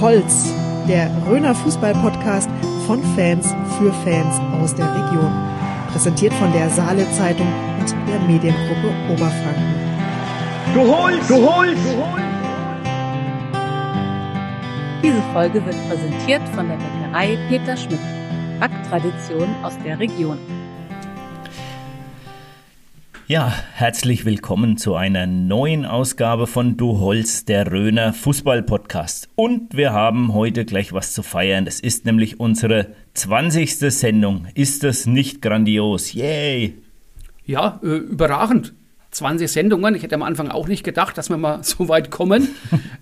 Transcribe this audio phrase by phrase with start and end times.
[0.00, 0.52] Holz,
[0.88, 2.50] der Röner Fußball-Podcast
[2.86, 5.32] von Fans für Fans aus der Region.
[5.92, 7.46] Präsentiert von der Saale Zeitung
[7.80, 9.74] und der Mediengruppe Oberfranken.
[10.74, 12.26] Du holst, du holst, du holst.
[15.02, 18.00] Diese Folge wird präsentiert von der Bäckerei Peter Schmidt.
[18.60, 20.38] Backtradition aus der Region.
[23.28, 29.30] Ja, herzlich willkommen zu einer neuen Ausgabe von Du Holz, der Röner Fußball-Podcast.
[29.34, 31.66] Und wir haben heute gleich was zu feiern.
[31.66, 33.78] Es ist nämlich unsere 20.
[33.92, 34.46] Sendung.
[34.54, 36.12] Ist das nicht grandios?
[36.12, 36.78] Yay!
[37.44, 38.74] Ja, äh, überragend.
[39.10, 39.96] 20 Sendungen.
[39.96, 42.50] Ich hätte am Anfang auch nicht gedacht, dass wir mal so weit kommen.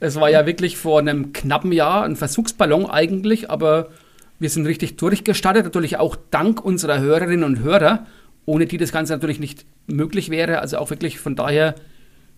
[0.01, 3.91] es war ja wirklich vor einem knappen Jahr ein Versuchsballon eigentlich, aber
[4.39, 5.65] wir sind richtig durchgestartet.
[5.65, 8.07] Natürlich auch dank unserer Hörerinnen und Hörer
[8.47, 10.61] ohne die das Ganze natürlich nicht möglich wäre.
[10.61, 11.75] Also auch wirklich von daher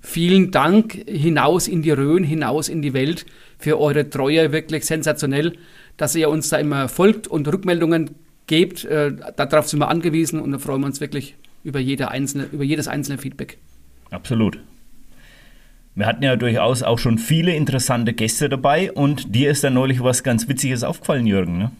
[0.00, 3.26] vielen Dank hinaus in die Rhön, hinaus in die Welt
[3.58, 4.52] für eure Treue.
[4.52, 5.54] Wirklich sensationell,
[5.96, 8.10] dass ihr uns da immer folgt und Rückmeldungen
[8.46, 8.84] gebt.
[8.84, 12.64] Äh, darauf sind wir angewiesen und da freuen wir uns wirklich über, jede einzelne, über
[12.64, 13.58] jedes einzelne Feedback.
[14.10, 14.58] Absolut.
[15.96, 20.02] Wir hatten ja durchaus auch schon viele interessante Gäste dabei und dir ist da neulich
[20.02, 21.72] was ganz Witziges aufgefallen, Jürgen, ne?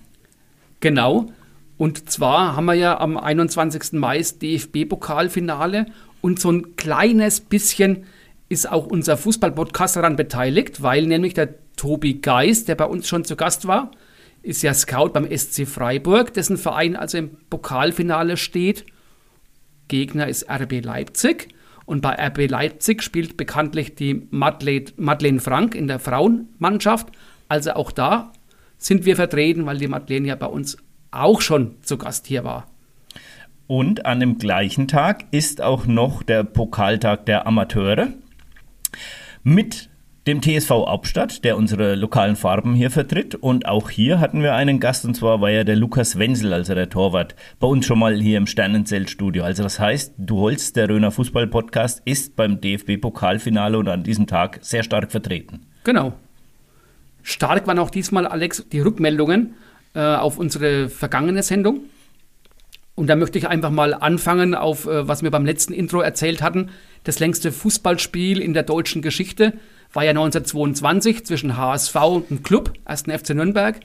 [0.81, 1.31] Genau.
[1.79, 3.93] Und zwar haben wir ja am 21.
[3.93, 5.87] Mai das DFB-Pokalfinale
[6.21, 8.05] und so ein kleines bisschen
[8.49, 13.25] ist auch unser Fußball-Podcast daran beteiligt, weil nämlich der Tobi Geist, der bei uns schon
[13.25, 13.91] zu Gast war,
[14.43, 18.87] ist ja Scout beim SC Freiburg, dessen Verein also im Pokalfinale steht.
[19.89, 21.49] Gegner ist RB Leipzig.
[21.85, 27.09] Und bei RB Leipzig spielt bekanntlich die Madeleine, Frank in der Frauenmannschaft.
[27.49, 28.33] Also auch da
[28.79, 30.77] sind wir vertreten, weil die Madeleine ja bei uns
[31.22, 32.67] auch schon zu Gast hier war.
[33.67, 38.09] Und an dem gleichen Tag ist auch noch der Pokaltag der Amateure
[39.42, 39.88] mit
[40.26, 43.37] dem TSV Hauptstadt, der unsere lokalen Farben hier vertritt.
[43.37, 46.75] Und auch hier hatten wir einen Gast, und zwar war ja der Lukas Wenzel, also
[46.75, 49.44] der Torwart, bei uns schon mal hier im Sternenzeltstudio.
[49.44, 54.59] Also das heißt, du holst, der Röner Fußball-Podcast, ist beim DFB-Pokalfinale und an diesem Tag
[54.62, 55.60] sehr stark vertreten.
[55.84, 56.12] Genau.
[57.22, 59.55] Stark waren auch diesmal, Alex, die Rückmeldungen
[60.01, 61.81] auf unsere vergangene Sendung.
[62.97, 66.43] Und da möchte ich einfach mal anfangen auf, äh, was wir beim letzten Intro erzählt
[66.43, 66.71] hatten.
[67.05, 69.53] Das längste Fußballspiel in der deutschen Geschichte
[69.93, 73.03] war ja 1922 zwischen HSV und einem Club, 1.
[73.03, 73.81] FC Nürnberg,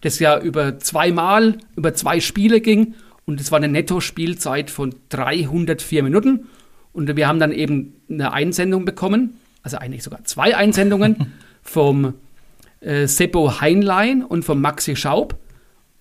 [0.00, 2.94] das ja über zweimal, über zwei Spiele ging.
[3.26, 6.46] Und es war eine Netto-Spielzeit von 304 Minuten.
[6.92, 11.32] Und wir haben dann eben eine Einsendung bekommen, also eigentlich sogar zwei Einsendungen
[11.62, 12.14] vom
[12.80, 15.38] äh, Seppo Heinlein und vom Maxi Schaub.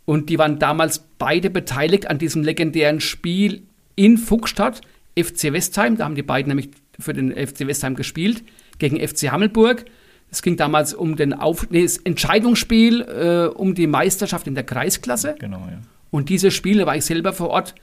[0.05, 3.63] Und die waren damals beide beteiligt an diesem legendären Spiel
[3.95, 4.81] in Fuchstadt,
[5.17, 5.97] FC Westheim.
[5.97, 6.69] Da haben die beiden nämlich
[6.99, 8.43] für den FC Westheim gespielt,
[8.79, 9.85] gegen FC Hammelburg.
[10.29, 14.63] Es ging damals um den Auf nee, das Entscheidungsspiel äh, um die Meisterschaft in der
[14.63, 15.35] Kreisklasse.
[15.39, 15.79] Genau, ja.
[16.09, 17.75] Und diese Spiele war ich selber vor Ort.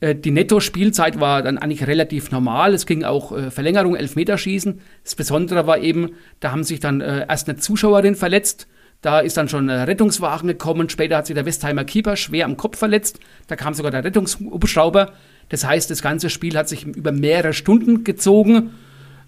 [0.00, 2.74] Äh, die Netto-Spielzeit war dann eigentlich relativ normal.
[2.74, 4.80] Es ging auch äh, Verlängerung, Elfmeterschießen.
[5.04, 8.66] Das Besondere war eben, da haben sich dann äh, erst eine Zuschauerin verletzt
[9.02, 10.88] da ist dann schon ein Rettungswagen gekommen.
[10.88, 13.20] Später hat sich der Westheimer Keeper schwer am Kopf verletzt.
[13.46, 15.12] Da kam sogar der Rettungshubschrauber.
[15.48, 18.72] Das heißt, das ganze Spiel hat sich über mehrere Stunden gezogen.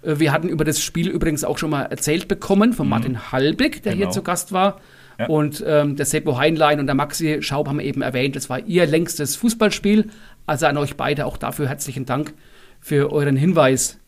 [0.01, 2.89] Äh, wir hatten über das Spiel übrigens auch schon mal erzählt bekommen von mhm.
[2.89, 4.05] Martin Halbig, der genau.
[4.05, 4.81] hier zu Gast war.
[5.17, 5.27] Ja.
[5.27, 8.85] Und ähm, der Seppo Heinlein und der Maxi Schaub haben eben erwähnt, das war ihr
[8.85, 10.09] längstes Fußballspiel.
[10.45, 12.33] Also an euch beide auch dafür herzlichen Dank
[12.79, 13.99] für euren Hinweis.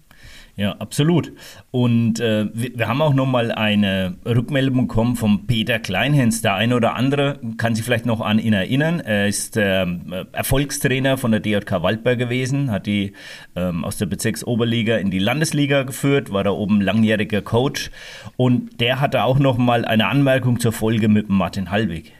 [0.57, 1.31] Ja, absolut.
[1.71, 6.41] Und äh, wir, wir, haben auch nochmal eine Rückmeldung bekommen vom Peter Kleinhens.
[6.41, 8.99] Der eine oder andere kann sich vielleicht noch an ihn erinnern.
[8.99, 9.85] Er ist äh,
[10.33, 13.13] Erfolgstrainer von der DJK Waldberg gewesen, hat die
[13.55, 17.89] ähm, aus der Bezirksoberliga in die Landesliga geführt, war da oben langjähriger Coach.
[18.35, 22.11] Und der hatte auch nochmal eine Anmerkung zur Folge mit Martin Halbig.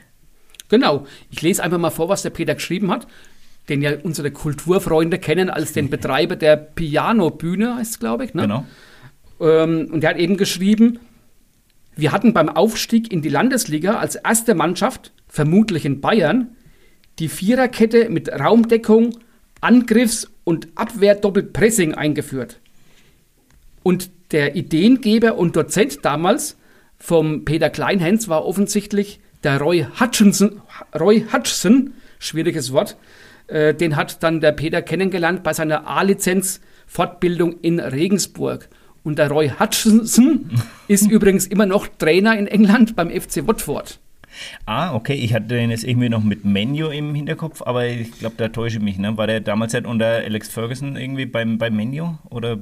[0.70, 1.06] Genau.
[1.30, 3.08] Ich lese einfach mal vor, was der Peter geschrieben hat
[3.69, 8.34] den ja unsere Kulturfreunde kennen als den Betreiber der Piano-Bühne, heißt es, glaube ich.
[8.34, 8.43] Ne?
[8.43, 8.66] Genau.
[9.40, 10.99] Ähm, und er hat eben geschrieben,
[11.96, 16.55] wir hatten beim Aufstieg in die Landesliga als erste Mannschaft, vermutlich in Bayern,
[17.19, 19.17] die Viererkette mit Raumdeckung,
[19.59, 22.59] Angriffs- und Abwehr-Doppelpressing eingeführt.
[23.84, 26.58] Und der Ideengeber und Dozent damals
[26.97, 30.61] vom Peter Kleinhens war offensichtlich der Roy Hutchinson,
[30.97, 32.96] Roy Hutchison, schwieriges Wort,
[33.52, 38.70] äh, den hat dann der Peter kennengelernt bei seiner A-Lizenz-Fortbildung in Regensburg.
[39.03, 40.50] Und der Roy Hutchinson
[40.88, 44.00] ist übrigens immer noch Trainer in England beim FC Watford.
[44.66, 45.14] Ah, okay.
[45.14, 48.78] Ich hatte den jetzt irgendwie noch mit Menu im Hinterkopf, aber ich glaube, da täusche
[48.78, 48.97] ich mich.
[48.97, 49.17] Ne?
[49.17, 52.16] War der damals halt unter Alex Ferguson irgendwie beim, beim Menu?
[52.29, 52.58] Oder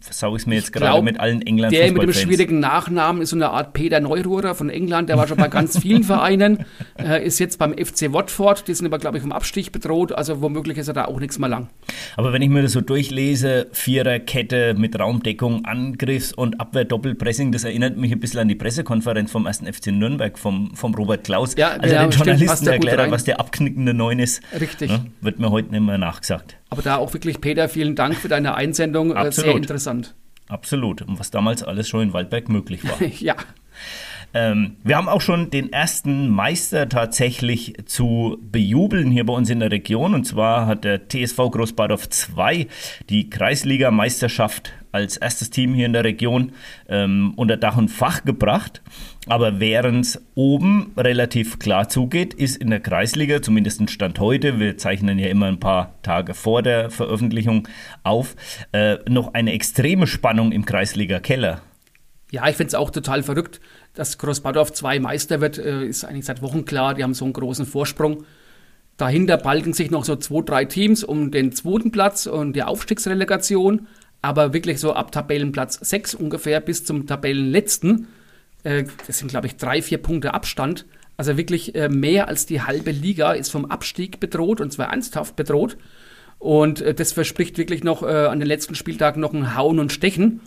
[0.00, 3.30] versau ich es mir jetzt gerade mit allen England Der mit dem schwierigen Nachnamen ist
[3.30, 5.08] so eine Art Peter Neururer von England.
[5.08, 6.64] Der war schon bei ganz vielen Vereinen.
[6.98, 8.68] Äh, ist jetzt beim FC Watford.
[8.68, 10.12] Die sind aber, glaube ich, vom Abstich bedroht.
[10.12, 11.68] Also womöglich ist er da auch nichts mehr lang.
[12.16, 17.96] Aber wenn ich mir das so durchlese, Viererkette mit Raumdeckung, Angriffs- und Abwehr-Doppelpressing, das erinnert
[17.96, 19.62] mich ein bisschen an die Pressekonferenz vom 1.
[19.72, 21.54] FC Nürnberg, vom, vom Robert Klaus.
[21.56, 24.42] Ja, also genau, den Journalisten erklärt, was der abknickende Neun ist.
[24.58, 24.90] Richtig.
[24.90, 25.06] Ne?
[25.20, 26.56] Wird mir heute nicht mehr nachgesagt.
[26.70, 29.10] Aber da auch wirklich, Peter, vielen Dank für deine Einsendung.
[29.10, 29.50] Äh, Absolut.
[29.50, 30.14] Sehr interessant.
[30.48, 31.02] Absolut.
[31.02, 33.00] Und was damals alles schon in Waldberg möglich war.
[33.20, 33.36] ja.
[34.34, 39.60] Ähm, wir haben auch schon den ersten Meister tatsächlich zu bejubeln hier bei uns in
[39.60, 40.14] der Region.
[40.14, 42.66] Und zwar hat der TSV Großbadorf 2
[43.10, 46.52] die Kreisliga-Meisterschaft als erstes Team hier in der Region
[46.88, 48.82] ähm, unter Dach und Fach gebracht.
[49.26, 54.76] Aber während es oben relativ klar zugeht, ist in der Kreisliga, zumindest Stand heute, wir
[54.78, 57.68] zeichnen ja immer ein paar Tage vor der Veröffentlichung
[58.02, 58.36] auf,
[58.72, 61.62] äh, noch eine extreme Spannung im Kreisliga-Keller.
[62.30, 63.60] Ja, ich finde es auch total verrückt,
[63.94, 66.94] dass Großbadorf 2 Meister wird, äh, ist eigentlich seit Wochen klar.
[66.94, 68.24] Die haben so einen großen Vorsprung.
[68.96, 73.86] Dahinter balgen sich noch so zwei, drei Teams um den zweiten Platz und die Aufstiegsrelegation.
[74.22, 78.06] Aber wirklich so ab Tabellenplatz 6 ungefähr bis zum Tabellenletzten.
[78.62, 80.86] Äh, das sind, glaube ich, drei, vier Punkte Abstand.
[81.16, 85.36] Also wirklich äh, mehr als die halbe Liga ist vom Abstieg bedroht und zwar ernsthaft
[85.36, 85.76] bedroht.
[86.38, 89.92] Und äh, das verspricht wirklich noch äh, an den letzten Spieltagen noch ein Hauen und
[89.92, 90.40] Stechen.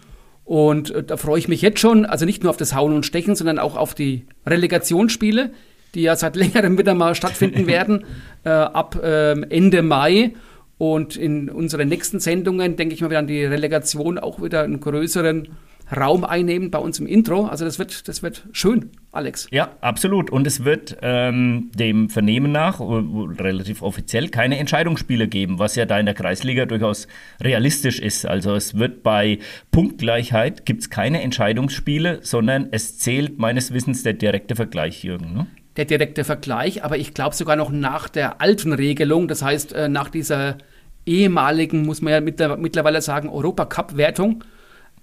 [0.44, 3.06] Und äh, da freue ich mich jetzt schon, also nicht nur auf das Hauen und
[3.06, 5.52] Stechen, sondern auch auf die Relegationsspiele,
[5.96, 8.06] die ja seit längerem wieder mal stattfinden werden,
[8.44, 10.34] äh, ab ähm, Ende Mai.
[10.78, 15.48] Und in unseren nächsten Sendungen, denke ich mal, werden die Relegation auch wieder einen größeren
[15.96, 17.46] Raum einnehmen bei uns im Intro.
[17.46, 19.48] Also das wird, das wird schön, Alex.
[19.52, 20.32] Ja, absolut.
[20.32, 26.00] Und es wird ähm, dem Vernehmen nach, relativ offiziell, keine Entscheidungsspiele geben, was ja da
[26.00, 27.08] in der Kreisliga durchaus
[27.42, 28.26] realistisch ist.
[28.26, 29.40] Also es wird bei
[29.72, 35.34] Punktgleichheit gibt es keine Entscheidungsspiele, sondern es zählt meines Wissens der direkte Vergleich, Jürgen.
[35.34, 35.48] Ne?
[35.78, 39.90] Der direkte Vergleich, aber ich glaube sogar noch nach der alten Regelung, das heißt äh,
[39.90, 40.58] nach dieser
[41.06, 44.44] ehemaligen, muss man ja mittlerweile sagen, Europacup-Wertung,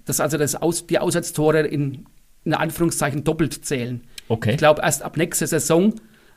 [0.05, 2.05] dass also das Aus, die Auswärtstore in,
[2.43, 4.01] in Anführungszeichen doppelt zählen.
[4.27, 4.51] Okay.
[4.51, 5.93] Ich glaube, erst ab nächster Saison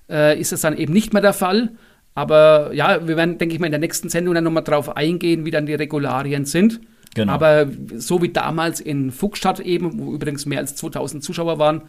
[0.09, 1.71] äh, ist das dann eben nicht mehr der Fall.
[2.15, 5.45] Aber ja, wir werden, denke ich mal, in der nächsten Sendung dann nochmal drauf eingehen,
[5.45, 6.81] wie dann die Regularien sind.
[7.15, 7.33] Genau.
[7.33, 11.83] Aber so wie damals in Fuchsstadt eben, wo übrigens mehr als 2000 Zuschauer waren,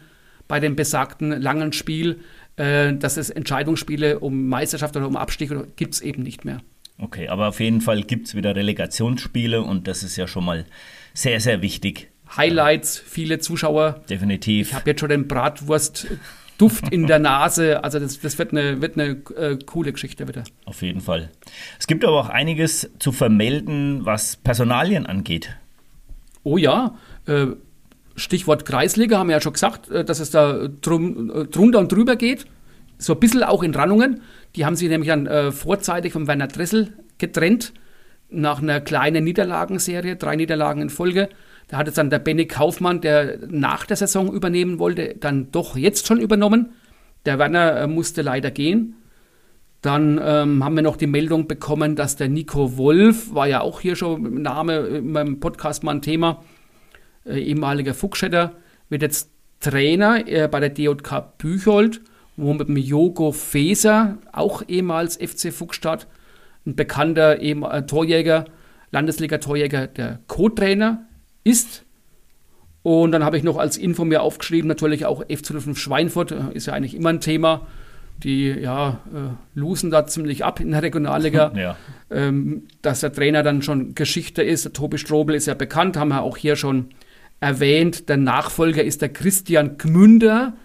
[0.46, 2.20] bei dem besagten langen Spiel,
[2.58, 6.60] äh, dass es Entscheidungsspiele um Meisterschaft oder um Abstieg gibt es eben nicht mehr.
[7.00, 10.66] Okay, aber auf jeden Fall gibt es wieder Relegationsspiele und das ist ja schon mal
[11.14, 12.10] sehr, sehr wichtig.
[12.36, 14.02] Highlights, viele Zuschauer.
[14.10, 14.68] Definitiv.
[14.68, 17.84] Ich habe jetzt schon den Bratwurst-Duft in der Nase.
[17.84, 20.42] Also das, das wird eine, wird eine äh, coole Geschichte wieder.
[20.64, 21.30] Auf jeden Fall.
[21.78, 25.56] Es gibt aber auch einiges zu vermelden, was Personalien angeht.
[26.42, 26.96] Oh ja,
[27.26, 27.46] äh,
[28.18, 31.92] Stichwort Kreisliga haben wir ja schon gesagt, äh, dass es da drum, äh, drunter und
[31.92, 32.46] drüber geht.
[32.98, 34.20] So ein bisschen auch in Rannungen.
[34.56, 37.72] Die haben sich nämlich dann äh, vorzeitig von Werner Dressel getrennt
[38.30, 41.28] nach einer kleinen Niederlagenserie, drei Niederlagen in Folge.
[41.68, 45.76] Da hat jetzt dann der Benny Kaufmann, der nach der Saison übernehmen wollte, dann doch
[45.76, 46.70] jetzt schon übernommen.
[47.24, 48.94] Der Werner äh, musste leider gehen.
[49.80, 53.80] Dann ähm, haben wir noch die Meldung bekommen, dass der Nico Wolf, war ja auch
[53.80, 56.42] hier schon im Name meinem Podcast mal ein Thema,
[57.28, 58.52] äh, ehemaliger Fuchsstädter,
[58.88, 59.30] wird jetzt
[59.60, 62.00] Trainer äh, bei der DJK Büchold,
[62.36, 66.06] wo mit dem Jogo Feser, auch ehemals FC Fuchsstadt,
[66.66, 68.44] ein bekannter eben, äh, Torjäger,
[68.90, 71.06] Landesliga-Torjäger, der Co-Trainer
[71.44, 71.84] ist.
[72.82, 76.66] Und dann habe ich noch als Info mir aufgeschrieben, natürlich auch F05 Schweinfurt, äh, ist
[76.66, 77.66] ja eigentlich immer ein Thema.
[78.22, 81.52] Die ja, äh, losen da ziemlich ab in der Regionalliga.
[81.56, 81.76] Ja.
[82.10, 84.72] Ähm, dass der Trainer dann schon Geschichte ist.
[84.72, 86.86] Tobi Strobel ist ja bekannt, haben wir auch hier schon
[87.40, 88.08] erwähnt.
[88.08, 90.56] Der Nachfolger ist der Christian Gmünder,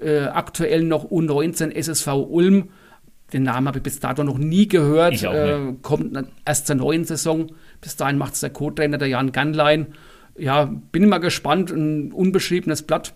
[0.00, 2.70] äh, aktuell noch U19 SSV Ulm.
[3.32, 5.22] Den Namen habe ich bis dato noch nie gehört.
[5.22, 7.52] Äh, kommt erst zur neuen Saison.
[7.80, 9.94] Bis dahin macht es der Co-Trainer, der Jan Ganlein.
[10.36, 11.70] Ja, bin mal gespannt.
[11.70, 13.14] Ein unbeschriebenes Blatt,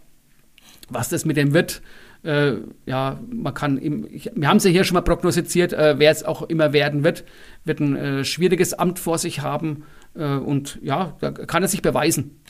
[0.89, 1.83] was das mit dem wird.
[2.23, 2.55] Äh,
[2.87, 6.11] ja, man kann, im, ich, wir haben es ja hier schon mal prognostiziert, äh, wer
[6.11, 7.25] es auch immer werden wird,
[7.65, 9.85] wird ein äh, schwieriges Amt vor sich haben.
[10.15, 12.41] Äh, und ja, da kann er sich beweisen.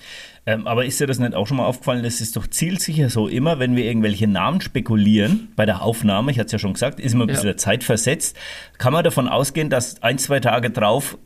[0.49, 2.05] Ähm, aber ist dir das nicht auch schon mal aufgefallen?
[2.05, 3.26] Das ist doch zielsicher so.
[3.26, 7.00] Immer, wenn wir irgendwelche Namen spekulieren bei der Aufnahme, ich hatte es ja schon gesagt,
[7.00, 7.57] ist immer ein bisschen Ja.
[7.57, 8.37] Zeit versetzt,
[8.79, 11.19] kann man davon ausgehen, dass ein, zwei Tage drauf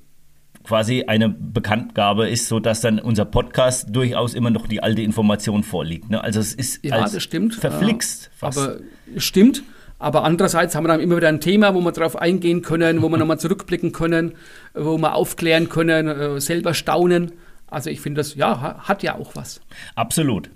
[0.65, 5.65] quasi eine Bekanntgabe ist, so dass dann unser Podcast durchaus immer noch die alte Information
[5.65, 6.11] vorliegt.
[6.11, 6.23] Ne?
[6.23, 7.55] Also es ist ja, das stimmt.
[7.55, 8.31] verflixt.
[8.35, 8.59] Fast.
[8.59, 8.77] Aber
[9.17, 9.63] stimmt.
[9.99, 13.11] Aber andererseits haben wir dann immer wieder ein Thema, wo wir darauf eingehen können, wo
[13.11, 14.33] wir nochmal zurückblicken können,
[14.73, 17.33] wo wir aufklären können, äh, selber staunen.
[17.71, 19.61] Also ich finde das, ja, hat ja auch was.
[19.95, 20.51] Absolut.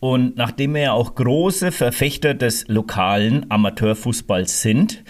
[0.00, 5.02] Und nachdem wir ja auch große Verfechter des lokalen Amateurfußballs sind,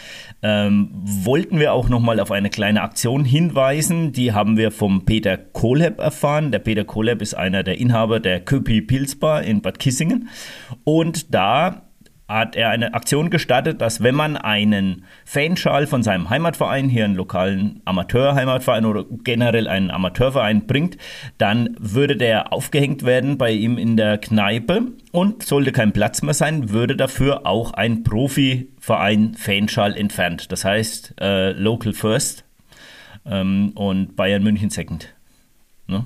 [0.43, 4.13] ähm, wollten wir auch nochmal auf eine kleine Aktion hinweisen.
[4.13, 6.53] Die haben wir vom Peter Kohlhepp erfahren.
[6.53, 10.31] Der Peter Kohlhepp ist einer der Inhaber der Köpi Pilzbar in Bad Kissingen.
[10.85, 11.88] Und da
[12.29, 17.15] hat er eine Aktion gestartet, dass wenn man einen Fanschal von seinem Heimatverein, hier einen
[17.15, 20.99] lokalen Amateurheimatverein oder generell einen Amateurverein bringt,
[21.39, 26.35] dann würde der aufgehängt werden bei ihm in der Kneipe und sollte kein Platz mehr
[26.35, 30.53] sein, würde dafür auch ein Profiverein Fanschal entfernt.
[30.53, 32.45] Das heißt äh, Local First
[33.25, 35.15] ähm, und Bayern München Second.
[35.87, 36.05] Ne?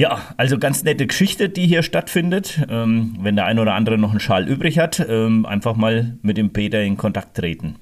[0.00, 2.62] Ja, also ganz nette Geschichte, die hier stattfindet.
[2.70, 6.38] Ähm, wenn der ein oder andere noch einen Schal übrig hat, ähm, einfach mal mit
[6.38, 7.76] dem Peter in Kontakt treten.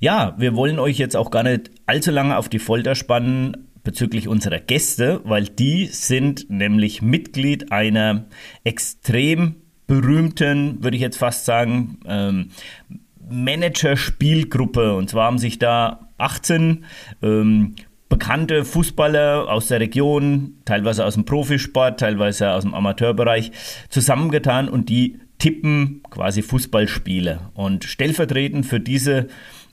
[0.00, 4.26] Ja, wir wollen euch jetzt auch gar nicht allzu lange auf die Folter spannen bezüglich
[4.26, 8.24] unserer Gäste, weil die sind nämlich Mitglied einer
[8.64, 9.56] extrem
[9.86, 12.52] berühmten, würde ich jetzt fast sagen, ähm,
[13.28, 14.94] Manager-Spielgruppe.
[14.94, 16.86] Und zwar haben sich da 18
[17.20, 17.74] ähm,
[18.10, 23.52] bekannte Fußballer aus der Region, teilweise aus dem Profisport, teilweise aus dem Amateurbereich,
[23.88, 27.50] zusammengetan und die tippen quasi Fußballspiele.
[27.54, 29.28] Und stellvertretend für diese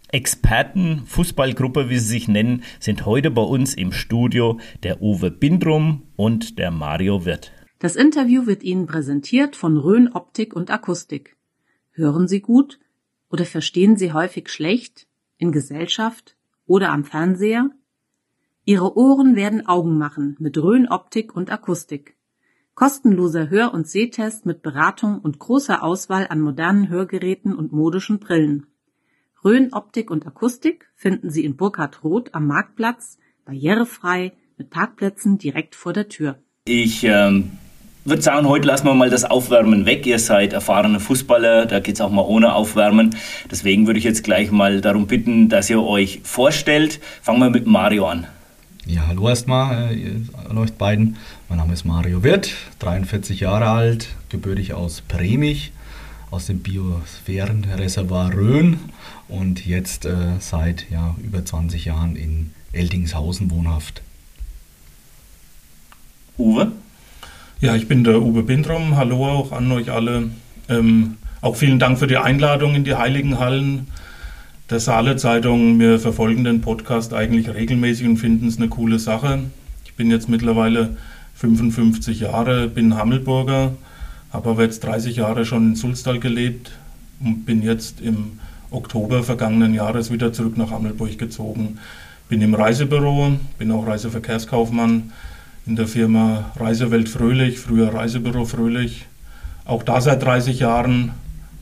[0.09, 6.03] Experten, Fußballgruppe, wie sie sich nennen, sind heute bei uns im Studio der Uwe Bindrum
[6.15, 7.51] und der Mario Wirth.
[7.79, 11.35] Das Interview wird Ihnen präsentiert von Rhön Optik und Akustik.
[11.91, 12.79] Hören Sie gut
[13.29, 17.69] oder verstehen Sie häufig schlecht in Gesellschaft oder am Fernseher?
[18.69, 22.17] Ihre Ohren werden Augen machen mit Rhön Optik und Akustik.
[22.75, 28.65] Kostenloser Hör- und Sehtest mit Beratung und großer Auswahl an modernen Hörgeräten und modischen Brillen.
[29.41, 35.73] Rhön Optik und Akustik finden Sie in Burkhard Roth am Marktplatz, barrierefrei, mit Parkplätzen direkt
[35.73, 36.35] vor der Tür.
[36.65, 37.51] Ich ähm,
[38.03, 40.05] würde sagen, heute lassen wir mal das Aufwärmen weg.
[40.05, 43.15] Ihr seid erfahrene Fußballer, da geht es auch mal ohne Aufwärmen.
[43.49, 46.99] Deswegen würde ich jetzt gleich mal darum bitten, dass ihr euch vorstellt.
[47.21, 48.27] Fangen wir mit Mario an.
[48.89, 51.17] Ja, hallo erstmal äh, an euch beiden.
[51.49, 55.73] Mein Name ist Mario Wirth, 43 Jahre alt, gebürtig aus Premich,
[56.31, 58.79] aus dem Biosphärenreservoir Rhön
[59.27, 64.01] und jetzt äh, seit ja, über 20 Jahren in Eldingshausen wohnhaft.
[66.37, 66.71] Uwe?
[67.59, 68.95] Ja, ich bin der Uwe Bindrum.
[68.95, 70.29] Hallo auch an euch alle.
[70.69, 73.87] Ähm, auch vielen Dank für die Einladung in die Heiligen Hallen
[74.69, 75.79] der Saale Zeitung.
[75.79, 79.39] Wir verfolgen den Podcast eigentlich regelmäßig und finden es eine coole Sache.
[79.85, 80.97] Ich bin jetzt mittlerweile
[81.35, 83.73] 55 Jahre, bin Hammelburger,
[84.33, 86.71] habe aber jetzt 30 Jahre schon in Sulztal gelebt
[87.21, 91.77] und bin jetzt im Oktober vergangenen Jahres wieder zurück nach Hammelburg gezogen.
[92.27, 95.13] Bin im Reisebüro, bin auch Reiseverkehrskaufmann
[95.65, 99.05] in der Firma Reisewelt Fröhlich, früher Reisebüro Fröhlich.
[99.63, 101.11] Auch da seit 30 Jahren,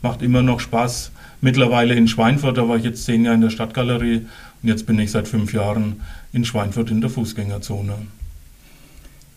[0.02, 3.50] macht immer noch Spaß mittlerweile in Schweinfurt, da war ich jetzt zehn Jahre in der
[3.50, 4.26] Stadtgalerie
[4.62, 6.00] und jetzt bin ich seit fünf Jahren
[6.32, 7.94] in Schweinfurt in der Fußgängerzone.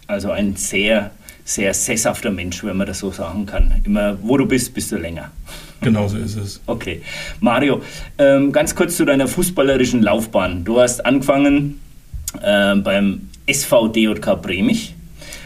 [0.08, 1.12] Also ein sehr,
[1.46, 3.82] sehr sesshafter Mensch, wenn man das so sagen kann.
[3.84, 5.32] Immer, wo du bist, bist du länger.
[5.82, 6.62] Genau so ist es.
[6.65, 7.01] Okay.
[7.39, 7.82] Mario,
[8.18, 10.65] ähm, ganz kurz zu deiner fußballerischen Laufbahn.
[10.65, 11.79] Du hast angefangen
[12.41, 14.96] äh, beim SV DJK Bremich.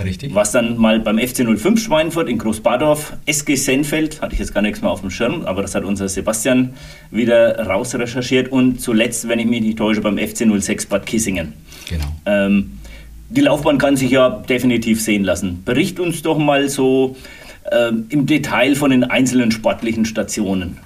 [0.04, 0.34] Richtig.
[0.34, 4.62] Was dann mal beim FC 05 Schweinfurt in Großbadorf, SG Senfeld, hatte ich jetzt gar
[4.62, 6.74] nichts mehr auf dem Schirm, aber das hat unser Sebastian
[7.12, 11.54] wieder rausrecherchiert und zuletzt, wenn ich mich nicht täusche, beim FC 06 Bad Kissingen.
[11.90, 12.06] Genau.
[12.26, 12.80] Ähm,
[13.30, 15.64] die Laufbahn kann sich ja definitiv sehen lassen.
[15.64, 17.16] Bericht uns doch mal so
[17.72, 20.78] äh, im Detail von den einzelnen sportlichen Stationen.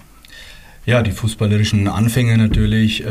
[0.87, 3.09] Ja, die fußballerischen Anfänge natürlich äh,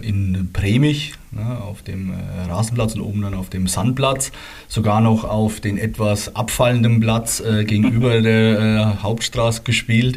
[0.00, 4.32] in Premich, ne, auf dem äh, Rasenplatz und oben dann auf dem Sandplatz,
[4.66, 10.16] sogar noch auf den etwas abfallenden Platz äh, gegenüber der äh, Hauptstraße gespielt,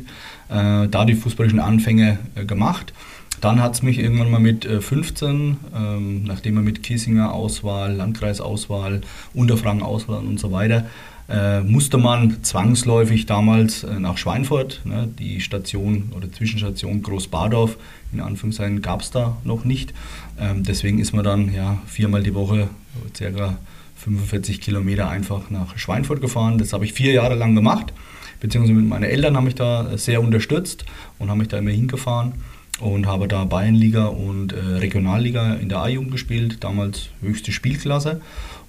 [0.50, 2.92] äh, da die fußballerischen Anfänge äh, gemacht.
[3.40, 9.02] Dann hat es mich irgendwann mal mit 15, ähm, nachdem wir mit Kiesinger Auswahl, Landkreisauswahl,
[9.36, 10.86] Unterfranken Auswahl und so weiter
[11.28, 14.82] äh, musste man zwangsläufig damals äh, nach Schweinfurt.
[14.86, 17.78] Ne, die Station oder Zwischenstation Großbadorf,
[18.14, 19.94] in Anführungszeichen, gab es da noch nicht.
[20.40, 22.70] Ähm, deswegen ist man dann ja, viermal die Woche,
[23.16, 23.58] circa
[23.96, 26.58] 45 Kilometer einfach nach Schweinfurt gefahren.
[26.58, 27.94] Das habe ich vier Jahre lang gemacht,
[28.40, 30.86] beziehungsweise mit meinen Eltern haben mich da sehr unterstützt
[31.18, 32.34] und haben mich da immer hingefahren.
[32.82, 38.20] und habe da Bayernliga und äh, Regionalliga in der A-Jugend gespielt, damals höchste Spielklasse.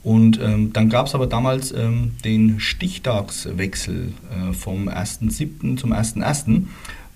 [0.06, 5.76] Und ähm, dann gab es aber damals ähm, den Stichtagswechsel äh, vom 1.7.
[5.76, 6.62] zum 1.1.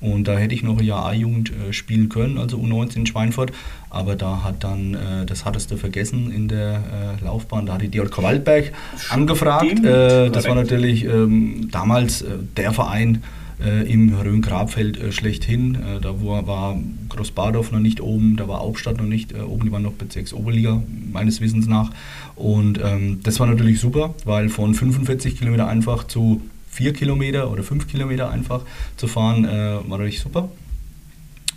[0.01, 3.53] Und da hätte ich noch ein Jahr A-Jugend äh, spielen können, also U19 in Schweinfurt.
[3.91, 6.83] Aber da hat dann, äh, das hattest du vergessen in der
[7.21, 8.73] äh, Laufbahn, da hat die DJK Waldberg
[9.09, 9.85] angefragt.
[9.85, 13.23] Äh, das war natürlich ähm, damals äh, der Verein,
[13.85, 15.75] im Rhön-Grabfeld äh, schlechthin.
[15.75, 19.73] Äh, da war, Großbadorf noch nicht oben, da war Hauptstadt noch nicht äh, oben, die
[19.73, 21.91] waren noch Bezirksoberliga, meines Wissens nach.
[22.37, 26.41] Und ähm, das war natürlich super, weil von 45 Kilometer einfach zu
[26.71, 28.63] 4 Kilometer oder 5 Kilometer einfach
[28.97, 30.49] zu fahren, äh, war natürlich super.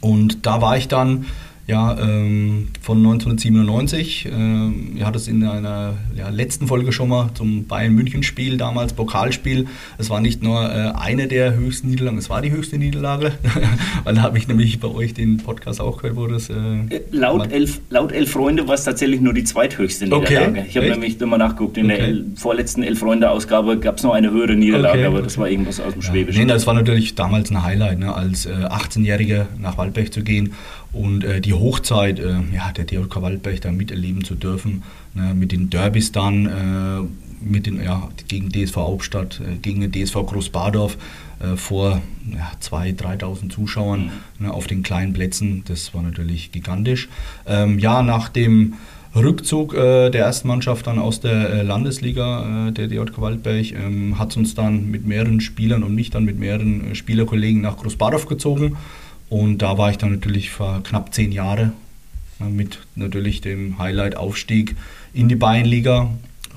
[0.02, 1.26] Und da war ich dann
[1.66, 4.28] ja, ähm, von 1997.
[4.30, 9.68] Ähm, ihr hattet es in einer ja, letzten Folge schon mal zum Bayern-München-Spiel damals, Pokalspiel.
[9.98, 13.32] Es war nicht nur äh, eine der höchsten Niederlagen, es war die höchste Niederlage.
[14.04, 16.50] Weil da habe ich nämlich bei euch den Podcast auch gehört, wo das.
[16.50, 16.56] Äh,
[17.12, 20.50] laut, elf, laut elf Freunde war es tatsächlich nur die zweithöchste Niederlage.
[20.50, 21.96] Okay, ich habe nämlich immer nachgeguckt, in okay.
[21.96, 25.48] der el vorletzten elf Freunde-Ausgabe gab es noch eine höhere Niederlage, okay, aber das war
[25.48, 26.10] irgendwas aus dem ja.
[26.10, 26.42] Schwäbischen.
[26.42, 30.54] Nee, das war natürlich damals ein Highlight, ne, als äh, 18-Jähriger nach Waldberg zu gehen
[30.94, 34.84] und äh, die Hochzeit äh, ja, der DJK Waldberg da miterleben zu dürfen,
[35.14, 39.92] ne, mit den Derbys dann, äh, mit den, ja, gegen DSV Hauptstadt, äh, gegen den
[39.92, 40.98] DSV Großbadorf
[41.40, 44.46] äh, vor ja, 2.000, 3.000 Zuschauern mhm.
[44.46, 47.10] ne, auf den kleinen Plätzen, das war natürlich gigantisch.
[47.46, 48.76] Ähm, ja, nach dem
[49.16, 54.18] Rückzug äh, der ersten Mannschaft dann aus der äh, Landesliga äh, der DJK Waldberg ähm,
[54.18, 57.78] hat es uns dann mit mehreren Spielern und mich dann mit mehreren äh, Spielerkollegen nach
[57.78, 58.76] Großbadorf gezogen.
[59.34, 61.72] Und da war ich dann natürlich für knapp zehn Jahre
[62.38, 64.76] mit natürlich dem Highlight-Aufstieg
[65.12, 66.12] in die Bayernliga.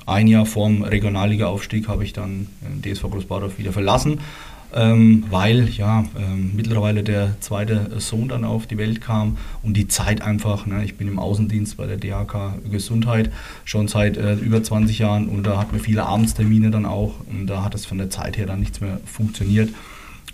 [0.05, 4.19] Ein Jahr vorm Regionalliga-Aufstieg habe ich dann äh, DSV Großbadorf wieder verlassen,
[4.75, 9.87] ähm, weil ja ähm, mittlerweile der zweite Sohn dann auf die Welt kam und die
[9.87, 13.31] Zeit einfach, ne, ich bin im Außendienst bei der DHK Gesundheit
[13.65, 17.47] schon seit äh, über 20 Jahren und da hatten wir viele Abendstermine dann auch und
[17.47, 19.71] da hat es von der Zeit her dann nichts mehr funktioniert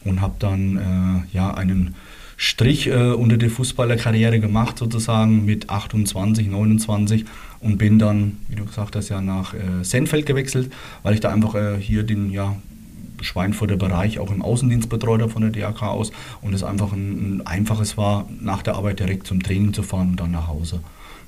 [0.04, 1.96] und habe dann äh, ja einen
[2.38, 7.26] Strich äh, unter die Fußballerkarriere gemacht, sozusagen mit 28, 29
[7.60, 10.72] und bin dann, wie du gesagt hast, ja nach äh, Senfeld gewechselt,
[11.04, 12.56] weil ich da einfach äh, hier den ja,
[13.22, 17.38] Schweinfurter Bereich auch im Außendienst betreut habe von der DRK aus und es einfach ein,
[17.38, 20.82] ein, einfaches war, nach der Arbeit direkt zum Training zu fahren und dann nach Hause.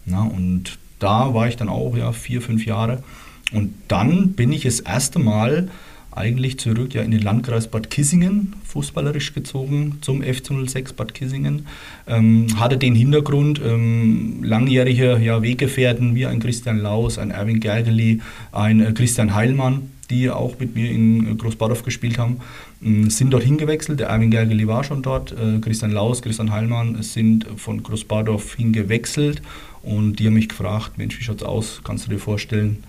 [0.06, 3.04] Na, und da war ich dann auch ja, vier, fünf Jahre
[3.52, 5.70] und dann bin ich das erste Mal
[6.16, 11.68] eigentlich zurück ja in den Landkreis Bad Kissingen, fußballerisch gezogen zum FC06 Bad Kissingen.
[12.08, 18.22] Ähm, hatte den Hintergrund, ähm, langjährige ja, Weggefährten wie ein Christian Laus, ein Erwin Gergely,
[18.52, 22.40] ein äh, Christian Heilmann, die auch mit mir in äh, Großbadorf gespielt haben,
[22.84, 24.00] äh, sind dort hingewechselt.
[24.00, 29.42] Der Erwin Gergely war schon dort, äh, Christian Laus, Christian Heilmann sind von Großbadorf hingewechselt
[29.82, 31.82] und die haben mich gefragt, Mensch, wie schaut's aus?
[31.84, 32.84] Kannst du dir vorstellen,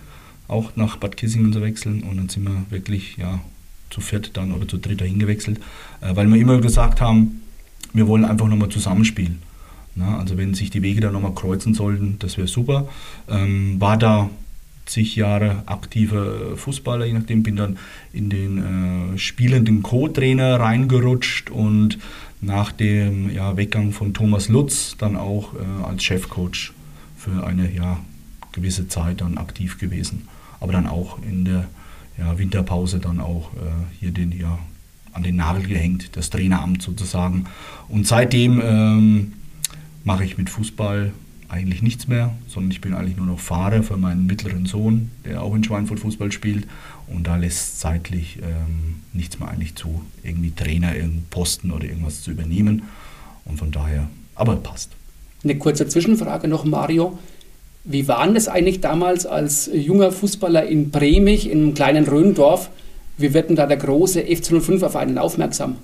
[0.47, 3.39] auch nach Bad Kissingen zu wechseln und dann sind wir wirklich ja,
[3.89, 5.59] zu viert dann oder zu dritt dahin gewechselt,
[6.01, 7.41] äh, weil wir immer gesagt haben,
[7.93, 9.39] wir wollen einfach nochmal zusammenspielen.
[9.95, 12.87] Na, also wenn sich die Wege dann nochmal kreuzen sollten, das wäre super.
[13.27, 14.29] Ähm, war da
[14.85, 17.77] zig Jahre aktiver Fußballer, je nachdem, bin dann
[18.13, 21.97] in den äh, spielenden Co-Trainer reingerutscht und
[22.39, 26.73] nach dem ja, Weggang von Thomas Lutz dann auch äh, als Chefcoach
[27.17, 27.99] für eine ja,
[28.51, 30.27] gewisse Zeit dann aktiv gewesen
[30.59, 31.67] aber dann auch in der
[32.17, 34.57] ja, Winterpause dann auch äh, hier den, ja,
[35.13, 37.45] an den Nagel gehängt, das Traineramt sozusagen.
[37.89, 39.33] Und seitdem ähm,
[40.03, 41.11] mache ich mit Fußball
[41.49, 45.41] eigentlich nichts mehr, sondern ich bin eigentlich nur noch Fahrer für meinen mittleren Sohn, der
[45.41, 46.67] auch in Schweinfurt Fußball spielt.
[47.07, 52.21] Und da lässt zeitlich ähm, nichts mehr eigentlich zu, irgendwie Trainer, irgendeinen Posten oder irgendwas
[52.21, 52.83] zu übernehmen.
[53.45, 54.91] Und von daher, aber passt.
[55.43, 57.17] Eine kurze Zwischenfrage noch, Mario.
[57.89, 62.69] Wie war das eigentlich damals als junger Fußballer in Bremich, in einem kleinen Röndorf?
[63.17, 65.77] Wie wird denn da der große FC05 auf einen aufmerksam?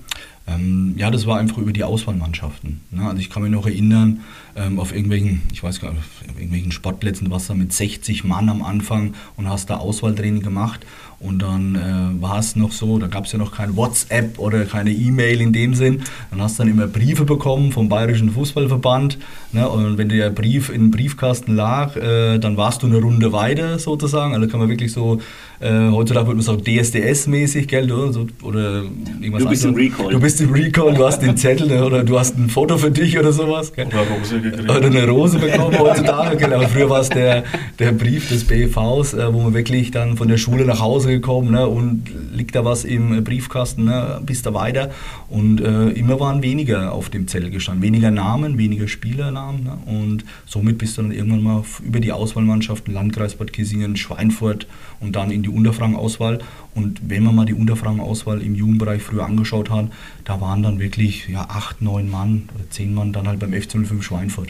[0.46, 2.82] Ähm, ja, das war einfach über die Auswahlmannschaften.
[2.90, 3.06] Ne?
[3.06, 4.20] Also ich kann mich noch erinnern,
[4.56, 8.48] ähm, auf irgendwelchen, ich weiß gar nicht, auf irgendwelchen Sportplätzen warst du mit 60 Mann
[8.48, 10.86] am Anfang und hast da Auswahltraining gemacht.
[11.20, 14.66] Und dann äh, war es noch so, da gab es ja noch kein WhatsApp oder
[14.66, 16.02] keine E-Mail in dem Sinn.
[16.30, 19.18] Dann hast du dann immer Briefe bekommen vom Bayerischen Fußballverband.
[19.52, 19.66] Ne?
[19.66, 23.78] Und wenn der Brief in den Briefkasten lag, äh, dann warst du eine Runde weiter
[23.78, 24.34] sozusagen.
[24.34, 25.20] Also kann man wirklich so,
[25.60, 27.90] äh, heutzutage würde man sagen DSDS-mäßig, gell?
[27.90, 29.86] Oder, so, oder irgendwas du bist anderes.
[29.86, 30.12] im Recall.
[30.12, 32.90] Du bist im Recall, du hast den Zettel ne, oder du hast ein Foto für
[32.90, 33.72] dich oder sowas.
[33.72, 33.86] Gell?
[33.86, 36.54] Oder Rose Oder eine Rose bekommen heutzutage.
[36.54, 37.44] Aber früher war es der,
[37.78, 41.52] der Brief des BVs, äh, wo man wirklich dann von der Schule nach Hause gekommen
[41.52, 44.90] ne, und liegt da was im Briefkasten, ne, bist da weiter.
[45.28, 47.82] Und äh, immer waren weniger auf dem Zettel gestanden.
[47.82, 49.64] Weniger Namen, weniger Spielernamen.
[49.64, 49.78] Ne?
[49.86, 54.66] Und somit bist du dann irgendwann mal über die Auswahlmannschaften, Landkreis Bad Kissingen, Schweinfurt
[55.00, 56.38] und dann in die Unterfranken-Auswahl.
[56.74, 59.86] Und wenn man mal die Unterfranken-Auswahl im Jugendbereich früher angeschaut hat,
[60.24, 64.02] da waren dann wirklich ja, acht, neun Mann oder zehn Mann dann halt beim FC05
[64.02, 64.48] Schweinfurt.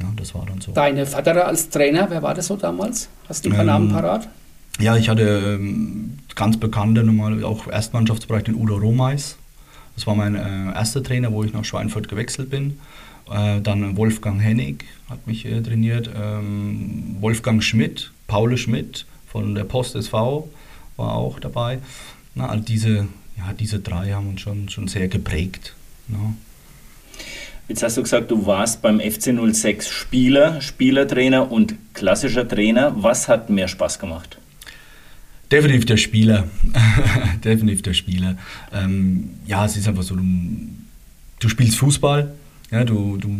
[0.00, 0.72] Ja, das war dann so.
[0.72, 3.08] Deine Vater als Trainer, wer war das so damals?
[3.28, 4.28] Hast du ein paar ähm, Namen parat?
[4.78, 9.36] Ja, ich hatte ähm, ganz bekannte, normal auch Erstmannschaftsbereich, den Udo Romeis.
[9.94, 12.78] Das war mein äh, erster Trainer, wo ich nach Schweinfurt gewechselt bin.
[13.30, 16.10] Äh, dann Wolfgang Hennig hat mich äh, trainiert.
[16.14, 20.48] Ähm, Wolfgang Schmidt, Paul Schmidt von der Post SV
[20.96, 21.78] war auch dabei.
[22.34, 25.74] Na, also diese, ja, diese drei haben uns schon, schon sehr geprägt.
[26.08, 26.34] Na.
[27.68, 32.94] Jetzt hast du gesagt, du warst beim FC 06 Spieler, Spielertrainer und klassischer Trainer.
[32.96, 34.38] Was hat mehr Spaß gemacht?
[35.50, 36.48] Definitiv der Spieler.
[37.44, 38.36] Definitiv der Spieler.
[38.72, 40.22] Ähm, ja, es ist einfach so, du,
[41.40, 42.34] du spielst Fußball,
[42.70, 43.30] ja, du, du,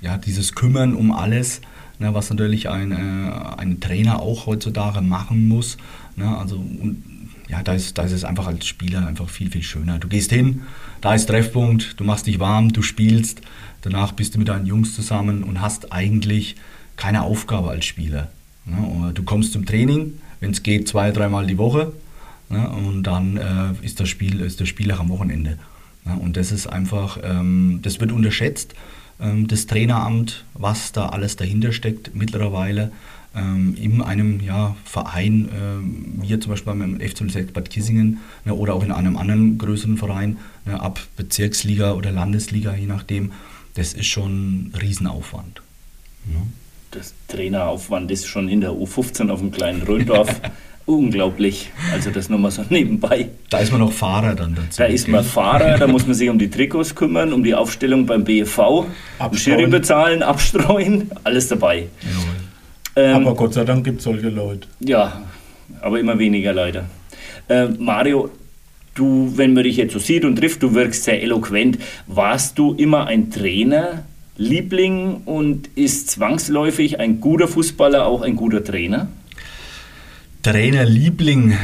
[0.00, 1.60] ja, dieses Kümmern um alles,
[1.98, 5.76] ne, was natürlich ein, äh, ein Trainer auch heutzutage machen muss.
[6.16, 7.02] Ne, also, und,
[7.48, 9.98] ja, da ist, da ist es einfach als Spieler einfach viel, viel schöner.
[9.98, 10.62] Du gehst hin,
[11.00, 13.40] da ist Treffpunkt, du machst dich warm, du spielst,
[13.82, 16.56] danach bist du mit deinen Jungs zusammen und hast eigentlich
[16.96, 18.30] keine Aufgabe als Spieler.
[18.66, 19.12] Ne?
[19.14, 21.92] Du kommst zum Training, wenn es geht, zwei, dreimal die Woche
[22.48, 22.68] ne?
[22.68, 25.58] und dann äh, ist, das Spiel, ist das Spiel auch am Wochenende.
[26.04, 26.14] Ne?
[26.14, 28.74] Und das ist einfach, ähm, das wird unterschätzt,
[29.20, 32.92] ähm, das Traineramt, was da alles dahinter steckt mittlerweile
[33.34, 38.54] ähm, in einem ja, Verein, äh, hier zum Beispiel beim FC 06 Bad Kissingen ne,
[38.54, 43.32] oder auch in einem anderen größeren Verein, ne, ab Bezirksliga oder Landesliga, je nachdem,
[43.74, 45.62] das ist schon ein Riesenaufwand.
[46.26, 46.40] Ja.
[46.90, 50.40] Das Traineraufwand ist schon in der U15 auf dem kleinen Röndorf
[50.86, 51.70] unglaublich.
[51.92, 53.28] Also das nur mal so nebenbei.
[53.48, 54.78] Da ist man noch Fahrer dann dazu.
[54.78, 58.06] Da ist man Fahrer, da muss man sich um die Trikots kümmern, um die Aufstellung
[58.06, 58.86] beim BFV,
[59.34, 61.86] Schiri bezahlen, abstreuen, alles dabei.
[62.96, 64.68] Ähm, aber Gott sei Dank gibt es solche Leute.
[64.80, 65.22] Ja,
[65.80, 66.86] aber immer weniger leider.
[67.48, 68.30] Äh, Mario,
[68.94, 71.78] du, wenn man dich jetzt so sieht und trifft, du wirkst sehr eloquent.
[72.06, 74.04] Warst du immer ein Trainer,
[74.36, 79.08] Liebling und ist zwangsläufig ein guter Fußballer auch ein guter Trainer?
[80.42, 81.56] Trainerliebling, äh,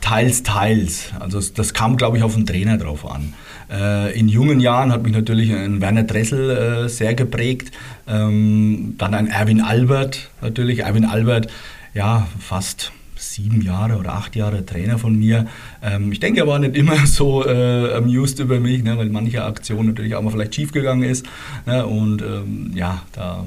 [0.00, 1.10] teils, teils.
[1.20, 3.34] Also das kam, glaube ich, auf den Trainer drauf an.
[3.72, 7.72] Äh, in jungen Jahren hat mich natürlich ein Werner Dressel äh, sehr geprägt.
[8.06, 10.80] Ähm, dann ein Erwin Albert natürlich.
[10.80, 11.48] Erwin Albert,
[11.94, 15.46] ja, fast sieben Jahre oder acht Jahre Trainer von mir.
[15.82, 19.44] Ähm, ich denke, er war nicht immer so äh, amused über mich, ne, weil manche
[19.44, 21.24] Aktion natürlich auch mal vielleicht schiefgegangen ist.
[21.64, 23.46] Ne, und ähm, ja, da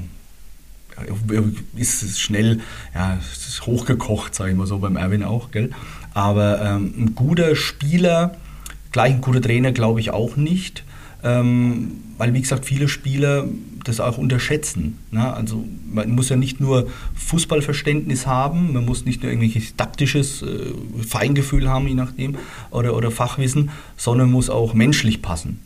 [1.76, 2.60] ist es schnell
[2.94, 5.50] ja, ist hochgekocht, sage ich mal so, beim Erwin auch.
[5.50, 5.70] Gell?
[6.14, 8.36] Aber ähm, ein guter Spieler,
[8.96, 10.82] gleich ein guter Trainer, glaube ich auch nicht.
[11.22, 13.46] Ähm, weil, wie gesagt, viele Spieler
[13.84, 14.96] das auch unterschätzen.
[15.10, 15.34] Ne?
[15.34, 20.72] Also man muss ja nicht nur Fußballverständnis haben, man muss nicht nur irgendwelches taktisches äh,
[21.06, 22.36] Feingefühl haben, je nachdem,
[22.70, 25.60] oder, oder Fachwissen, sondern muss auch menschlich passen.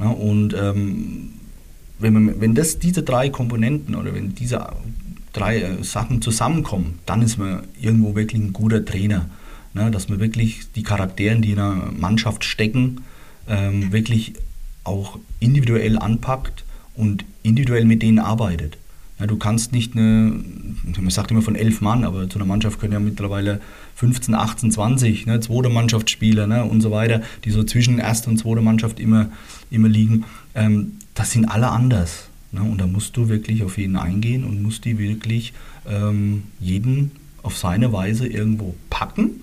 [0.00, 0.08] Ne?
[0.08, 1.30] Und ähm,
[2.00, 4.66] wenn, man, wenn das, diese drei Komponenten oder wenn diese
[5.32, 9.30] drei äh, Sachen zusammenkommen, dann ist man irgendwo wirklich ein guter Trainer.
[9.74, 9.90] Ne?
[9.90, 13.02] Dass man wirklich die Charaktere, die in einer Mannschaft stecken,
[13.48, 14.34] ähm, wirklich
[14.84, 18.76] auch individuell anpackt und individuell mit denen arbeitet.
[19.18, 20.32] Ja, du kannst nicht eine,
[21.00, 23.60] man sagt immer von elf Mann, aber zu einer Mannschaft können ja mittlerweile
[23.94, 28.38] 15, 18, 20, ne, zweite Mannschaftsspieler ne, und so weiter, die so zwischen erster und
[28.38, 29.28] zweiter Mannschaft immer,
[29.70, 30.24] immer liegen.
[30.54, 32.28] Ähm, das sind alle anders.
[32.50, 35.52] Ne, und da musst du wirklich auf jeden eingehen und musst die wirklich
[35.88, 39.42] ähm, jeden auf seine Weise irgendwo packen.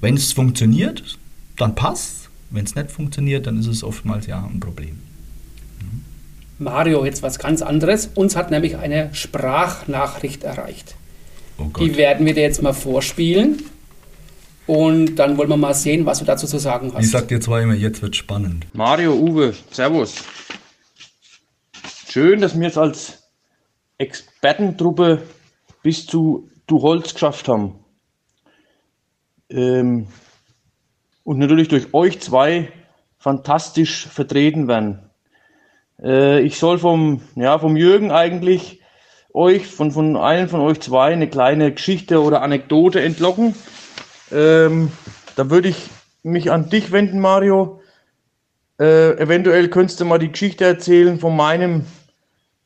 [0.00, 1.18] Wenn es funktioniert,
[1.56, 2.30] dann passt.
[2.50, 4.98] Wenn es nicht funktioniert, dann ist es oftmals ja ein Problem.
[6.58, 8.10] Mario, jetzt was ganz anderes.
[8.14, 10.94] Uns hat nämlich eine Sprachnachricht erreicht.
[11.58, 13.62] Oh Die werden wir dir jetzt mal vorspielen.
[14.66, 17.04] Und dann wollen wir mal sehen, was du dazu zu sagen hast.
[17.04, 18.66] Ich sag dir zwar immer, jetzt wird spannend.
[18.72, 20.16] Mario, Uwe, Servus.
[22.08, 23.18] Schön, dass wir jetzt als
[23.98, 25.22] Expertentruppe
[25.82, 27.79] bis zu Du Holz geschafft haben.
[29.50, 30.06] Ähm,
[31.24, 32.72] und natürlich durch euch zwei
[33.18, 35.10] fantastisch vertreten werden.
[36.02, 38.80] Äh, ich soll vom, ja, vom Jürgen eigentlich
[39.32, 43.54] euch, von, von einem von euch zwei, eine kleine Geschichte oder Anekdote entlocken.
[44.32, 44.90] Ähm,
[45.36, 45.90] da würde ich
[46.22, 47.80] mich an dich wenden, Mario.
[48.78, 51.84] Äh, eventuell könntest du mal die Geschichte erzählen von meinem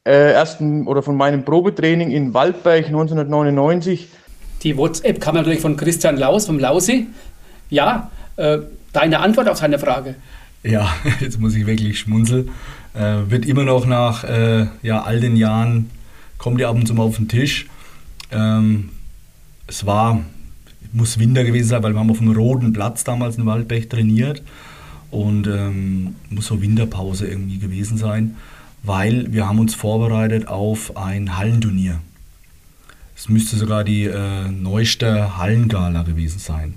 [0.05, 4.09] äh, ersten oder von meinem Probetraining in Waldberg 1999.
[4.65, 7.07] Die WhatsApp kam natürlich von Christian Laus vom Lausi.
[7.69, 8.59] Ja, äh,
[8.93, 10.15] deine Antwort auf seine Frage.
[10.63, 10.89] Ja,
[11.21, 12.51] jetzt muss ich wirklich schmunzeln.
[12.95, 15.91] Äh, wird immer noch nach äh, ja, all den Jahren,
[16.39, 17.67] kommt die ab und zu mal auf den Tisch.
[18.33, 18.89] Ähm,
[19.67, 20.21] es war,
[20.93, 24.43] muss Winter gewesen sein, weil wir haben auf dem roten Platz damals in Waldberg trainiert.
[25.11, 28.35] Und ähm, muss so Winterpause irgendwie gewesen sein,
[28.83, 32.01] weil wir haben uns vorbereitet auf ein Hallenturnier.
[33.25, 36.75] Es müsste sogar die äh, neueste Hallengala gewesen sein.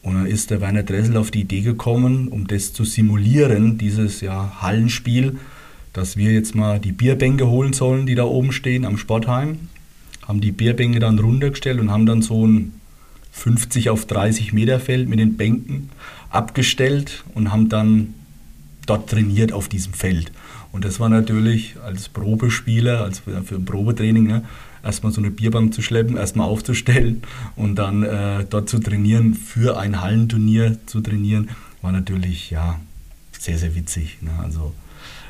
[0.00, 4.22] Und dann ist der Werner Dressel auf die Idee gekommen, um das zu simulieren, dieses
[4.22, 5.36] ja, Hallenspiel,
[5.92, 9.68] dass wir jetzt mal die Bierbänke holen sollen, die da oben stehen am Sportheim.
[10.26, 12.72] Haben die Bierbänke dann runtergestellt und haben dann so ein
[13.32, 15.90] 50 auf 30 Meter Feld mit den Bänken
[16.30, 18.14] abgestellt und haben dann
[18.86, 20.32] dort trainiert auf diesem Feld.
[20.72, 24.42] Und das war natürlich als Probespieler, als für, ein Probetraining, ne,
[24.86, 27.22] erstmal so eine Bierbank zu schleppen, erstmal aufzustellen
[27.56, 31.50] und dann äh, dort zu trainieren, für ein Hallenturnier zu trainieren,
[31.82, 32.80] war natürlich ja
[33.38, 34.18] sehr, sehr witzig.
[34.22, 34.30] Ne?
[34.42, 34.72] Also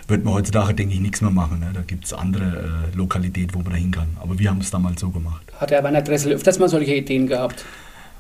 [0.09, 1.61] wird man heutzutage, denke ich, nichts mehr machen.
[1.61, 1.71] Ne?
[1.75, 4.09] Da gibt es andere äh, Lokalitäten, wo man da hin kann.
[4.21, 5.43] Aber wir haben es damals so gemacht.
[5.59, 7.65] Hat der Werner Dressel öfters mal solche Ideen gehabt?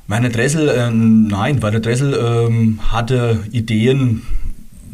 [0.08, 4.22] Werner Dressel, äh, nein, Werner Dressel ähm, hatte Ideen.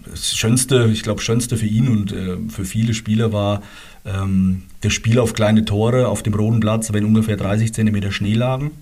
[0.09, 3.63] Das Schönste, ich glaube, Schönste für ihn und äh, für viele Spieler war
[4.05, 8.35] ähm, das Spiel auf kleine Tore auf dem roten Platz, wenn ungefähr 30 Zentimeter Schnee
[8.35, 8.73] lagen.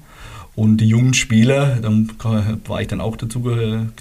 [0.57, 2.11] Und die jungen Spieler, dann
[2.67, 3.41] war ich dann auch dazu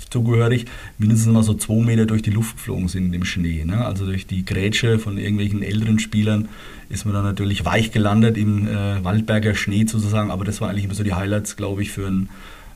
[0.10, 0.66] zugehörig,
[0.98, 3.64] mindestens mal so zwei Meter durch die Luft geflogen sind im Schnee.
[3.64, 3.86] Ne?
[3.86, 6.50] Also durch die Grätsche von irgendwelchen älteren Spielern
[6.90, 10.32] ist man dann natürlich weich gelandet im äh, Waldberger Schnee sozusagen.
[10.32, 12.30] Aber das waren eigentlich immer so die Highlights, glaube ich, für einen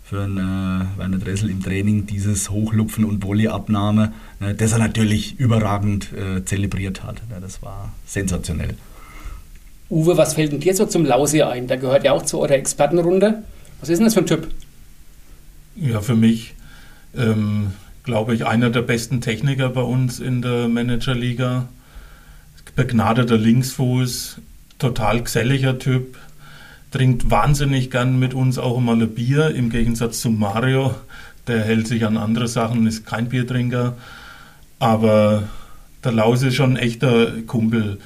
[0.04, 5.40] für einen äh, Werner Dressel im Training, dieses Hochlupfen und Volleyabnahme, ne, das er natürlich
[5.40, 7.16] überragend äh, zelebriert hat.
[7.30, 8.76] Ne, das war sensationell.
[9.90, 11.68] Uwe, was fällt denn dir so zum Lausi ein?
[11.68, 13.44] Der gehört ja auch zu eurer Expertenrunde.
[13.80, 14.48] Was ist denn das für ein Typ?
[15.76, 16.54] Ja, für mich,
[17.16, 21.68] ähm, glaube ich, einer der besten Techniker bei uns in der Managerliga.
[22.76, 24.38] Begnadeter Linksfuß,
[24.80, 26.18] total geselliger Typ,
[26.94, 30.94] trinkt wahnsinnig gern mit uns auch mal ein Bier, im Gegensatz zu Mario.
[31.48, 33.98] Der hält sich an andere Sachen, ist kein Biertrinker.
[34.78, 35.44] Aber
[36.04, 37.98] der Laus ist schon ein echter Kumpel.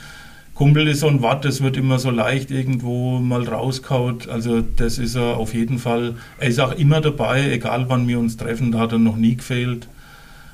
[0.54, 4.30] Kumpel ist so ein Wort, das wird immer so leicht irgendwo mal rauskaut.
[4.30, 6.15] Also das ist er auf jeden Fall.
[6.39, 9.36] Er ist auch immer dabei, egal wann wir uns treffen, da hat er noch nie
[9.36, 9.89] gefehlt.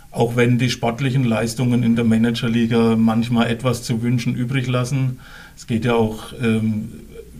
[0.10, 5.20] Auch wenn die sportlichen Leistungen in der Managerliga manchmal etwas zu wünschen übrig lassen.
[5.56, 6.90] Es geht ja auch ähm,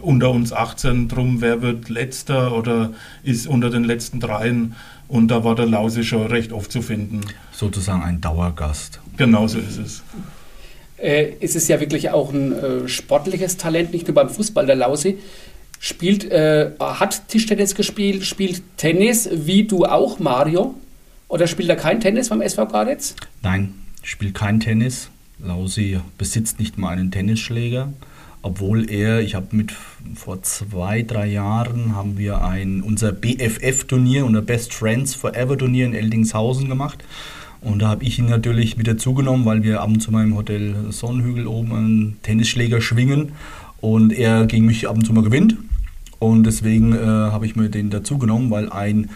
[0.04, 2.92] unter uns 18 drum, wer wird letzter oder
[3.24, 4.76] ist unter den letzten dreien.
[5.08, 7.22] Und da war der Lause schon recht oft zu finden.
[7.52, 9.00] Sozusagen ein Dauergast.
[9.18, 10.04] Genau so ist es
[11.04, 14.66] äh, ist es ja wirklich auch ein äh, sportliches Talent, nicht nur beim Fußball.
[14.66, 15.18] Der Lausi
[15.80, 20.76] spielt, äh, hat Tischtennis gespielt, spielt Tennis, wie du auch, Mario.
[21.28, 23.16] Oder spielt er kein Tennis beim SV Gardetz?
[23.42, 25.10] Nein, spielt kein Tennis.
[25.40, 27.92] Lausi besitzt nicht mal einen Tennisschläger,
[28.44, 29.74] obwohl er, ich habe mit
[30.16, 35.96] vor zwei, drei Jahren haben wir ein unser BFF-Turnier, unser Best Friends Forever Turnier in
[35.96, 37.04] Eldingshausen gemacht.
[37.62, 40.36] Und da habe ich ihn natürlich mit dazugenommen, weil wir ab und zu mal im
[40.36, 43.32] Hotel Sonnenhügel oben einen Tennisschläger schwingen
[43.80, 45.56] und er gegen mich ab und zu mal gewinnt.
[46.20, 49.10] Und deswegen äh, habe ich mir den dazugenommen, weil ein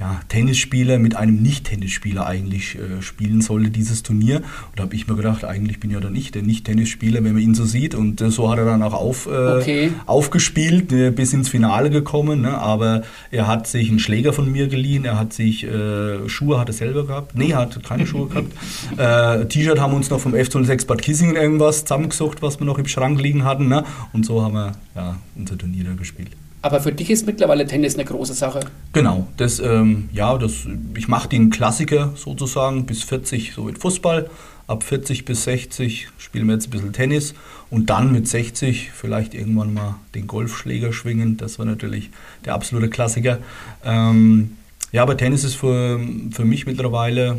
[0.00, 4.36] ja, Tennisspieler mit einem Nicht-Tennisspieler eigentlich äh, spielen sollte, dieses Turnier.
[4.36, 7.42] Und da habe ich mir gedacht, eigentlich bin ja dann ich der Nicht-Tennisspieler, wenn man
[7.42, 7.96] ihn so sieht.
[7.96, 9.92] Und äh, so hat er dann auch auf, äh, okay.
[10.06, 12.42] aufgespielt, äh, bis ins Finale gekommen.
[12.42, 12.56] Ne?
[12.56, 16.68] Aber er hat sich einen Schläger von mir geliehen, er hat sich äh, Schuhe hat
[16.68, 17.34] er selber gehabt.
[17.34, 18.52] Nee, er hat keine Schuhe gehabt.
[18.96, 22.78] Äh, T-Shirt haben wir uns noch vom F06 Bad Kissingen irgendwas zusammengesucht, was wir noch
[22.78, 23.66] im Schrank liegen hatten.
[23.66, 23.84] Ne?
[24.12, 26.30] Und so haben wir ja, unser Turnier da gespielt.
[26.60, 28.60] Aber für dich ist mittlerweile Tennis eine große Sache.
[28.92, 30.66] Genau, das, ähm, ja, das,
[30.96, 34.28] ich mache den Klassiker sozusagen bis 40 so mit Fußball.
[34.66, 37.34] Ab 40 bis 60 spielen wir jetzt ein bisschen Tennis
[37.70, 41.38] und dann mit 60 vielleicht irgendwann mal den Golfschläger schwingen.
[41.38, 42.10] Das war natürlich
[42.44, 43.38] der absolute Klassiker.
[43.84, 44.56] Ähm,
[44.92, 46.00] ja, aber Tennis ist für,
[46.32, 47.38] für mich mittlerweile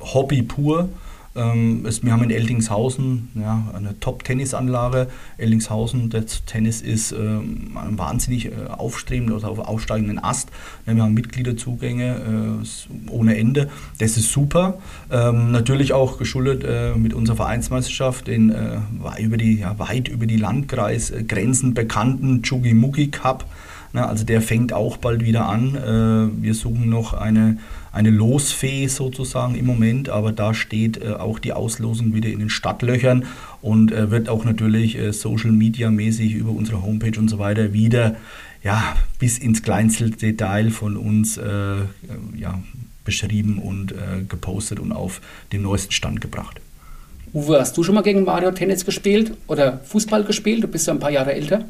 [0.00, 0.88] Hobby pur.
[1.36, 5.08] Ähm, wir haben in Eldingshausen ja, eine Top-Tennisanlage.
[5.38, 10.48] Eldingshausen, das Tennis ist ähm, wahnsinnig äh, aufstrebender oder auf aufsteigenden Ast.
[10.86, 13.70] Ja, wir haben Mitgliederzugänge äh, ohne Ende.
[13.98, 14.78] Das ist super.
[15.10, 18.78] Ähm, natürlich auch geschuldet äh, mit unserer Vereinsmeisterschaft den äh,
[19.20, 23.46] über die, ja, weit über die Landkreisgrenzen bekannten Chugi Mugi Cup
[23.92, 25.74] Na, also der fängt auch bald wieder an.
[25.74, 27.58] Äh, wir suchen noch eine,
[27.92, 32.50] eine Losfee sozusagen im Moment, aber da steht äh, auch die Auslosung wieder in den
[32.50, 33.24] Stadtlöchern
[33.62, 37.72] und äh, wird auch natürlich äh, Social Media mäßig über unsere Homepage und so weiter
[37.72, 38.16] wieder
[38.62, 41.76] ja, bis ins kleinste Detail von uns äh,
[42.36, 42.62] ja,
[43.04, 45.20] beschrieben und äh, gepostet und auf
[45.52, 46.60] den neuesten Stand gebracht.
[47.32, 50.64] Uwe, hast du schon mal gegen Mario Tennis gespielt oder Fußball gespielt?
[50.64, 51.64] Du bist ja ein paar Jahre älter.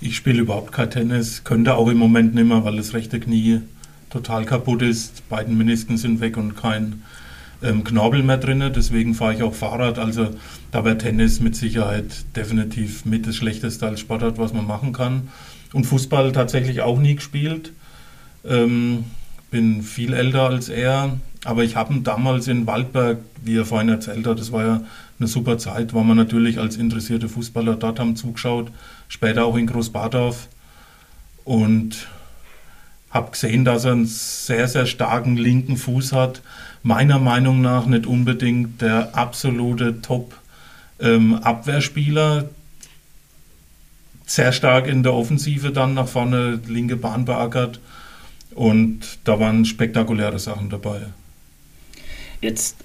[0.00, 3.62] Ich spiele überhaupt kein Tennis, könnte auch im Moment nicht mehr, weil das rechte Knie
[4.10, 5.28] total kaputt ist.
[5.28, 7.02] Beiden Menisken sind weg und kein
[7.62, 8.72] ähm, Knorpel mehr drin.
[8.74, 9.98] Deswegen fahre ich auch Fahrrad.
[9.98, 10.30] Also
[10.70, 15.28] da wäre Tennis mit Sicherheit definitiv mit das Schlechteste als Sportart, was man machen kann.
[15.72, 17.72] Und Fußball tatsächlich auch nie gespielt.
[18.44, 19.04] Ähm,
[19.50, 23.88] bin viel älter als er, aber ich habe ihn damals in Waldberg, wie er vorhin
[23.88, 24.80] erzählt hat, das war ja
[25.18, 28.70] eine super Zeit, war man natürlich als interessierte Fußballer dort haben zugeschaut,
[29.08, 30.48] später auch in Großbadorf
[31.44, 32.08] und
[33.10, 36.42] habe gesehen, dass er einen sehr, sehr starken linken Fuß hat.
[36.82, 42.38] Meiner Meinung nach nicht unbedingt der absolute Top-Abwehrspieler.
[42.38, 42.48] Ähm,
[44.26, 47.80] sehr stark in der Offensive dann nach vorne linke Bahn beackert.
[48.54, 51.00] Und da waren spektakuläre Sachen dabei.
[52.40, 52.76] Jetzt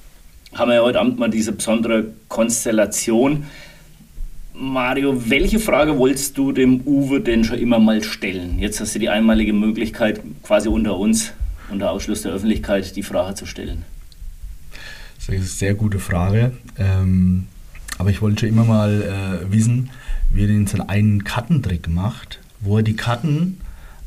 [0.55, 3.45] haben wir ja heute Abend mal diese besondere Konstellation.
[4.53, 8.59] Mario, welche Frage wolltest du dem Uwe denn schon immer mal stellen?
[8.59, 11.33] Jetzt hast du die einmalige Möglichkeit, quasi unter uns,
[11.69, 13.83] unter Ausschluss der Öffentlichkeit, die Frage zu stellen.
[15.15, 16.51] Das ist eine sehr gute Frage.
[16.77, 17.47] Ähm,
[17.97, 19.89] aber ich wollte schon immer mal äh, wissen,
[20.31, 23.57] wie er den so einen Kartentrick macht, wo er die Karten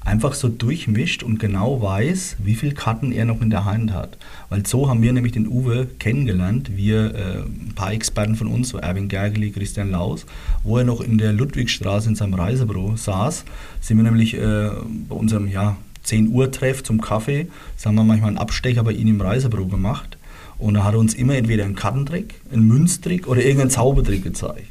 [0.07, 4.17] einfach so durchmischt und genau weiß, wie viele Karten er noch in der Hand hat.
[4.49, 8.69] Weil so haben wir nämlich den Uwe kennengelernt, wir, äh, ein paar Experten von uns,
[8.69, 10.25] so Erwin Gergely, Christian Laus,
[10.63, 13.45] wo er noch in der Ludwigstraße in seinem Reisebüro saß,
[13.81, 14.71] sind wir nämlich äh,
[15.09, 18.93] bei unserem ja, 10 Uhr Treff zum Kaffee, das haben wir manchmal einen Abstecher bei
[18.93, 20.19] ihm im Reisebüro gemacht
[20.59, 24.71] und er hat uns immer entweder einen Kartentrick, einen Münztrick oder irgendeinen Zaubertrick gezeigt.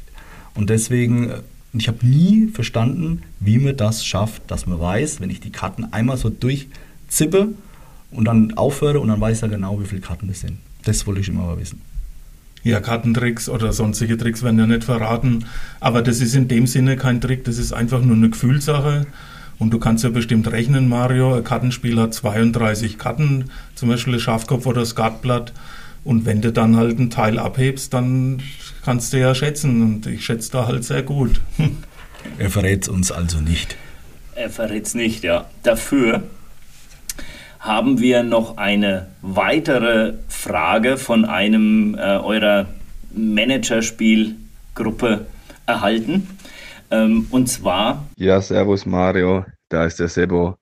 [0.54, 1.40] Und deswegen äh,
[1.76, 5.52] und ich habe nie verstanden, wie man das schafft, dass man weiß, wenn ich die
[5.52, 7.48] Karten einmal so durchzippe
[8.10, 10.56] und dann aufhöre und dann weiß er genau, wie viele Karten das sind.
[10.84, 11.82] Das wollte ich immer mal wissen.
[12.62, 15.44] Ja, Kartentricks oder sonstige Tricks werden ja nicht verraten.
[15.78, 19.06] Aber das ist in dem Sinne kein Trick, das ist einfach nur eine Gefühlssache.
[19.58, 21.34] Und du kannst ja bestimmt rechnen, Mario.
[21.34, 25.52] Ein Kartenspiel hat 32 Karten, zum Beispiel ein Schafkopf oder das Skatblatt.
[26.06, 28.40] Und wenn du dann halt einen Teil abhebst, dann
[28.84, 29.82] kannst du ja schätzen.
[29.82, 31.40] Und ich schätze da halt sehr gut.
[32.38, 33.76] er verrät es uns also nicht.
[34.36, 35.50] Er verrät es nicht, ja.
[35.64, 36.22] Dafür
[37.58, 42.66] haben wir noch eine weitere Frage von einem äh, eurer
[43.12, 45.26] Managerspielgruppe
[45.66, 46.28] erhalten.
[46.92, 48.06] Ähm, und zwar.
[48.16, 50.56] Ja, Servus Mario, da ist der Sebo.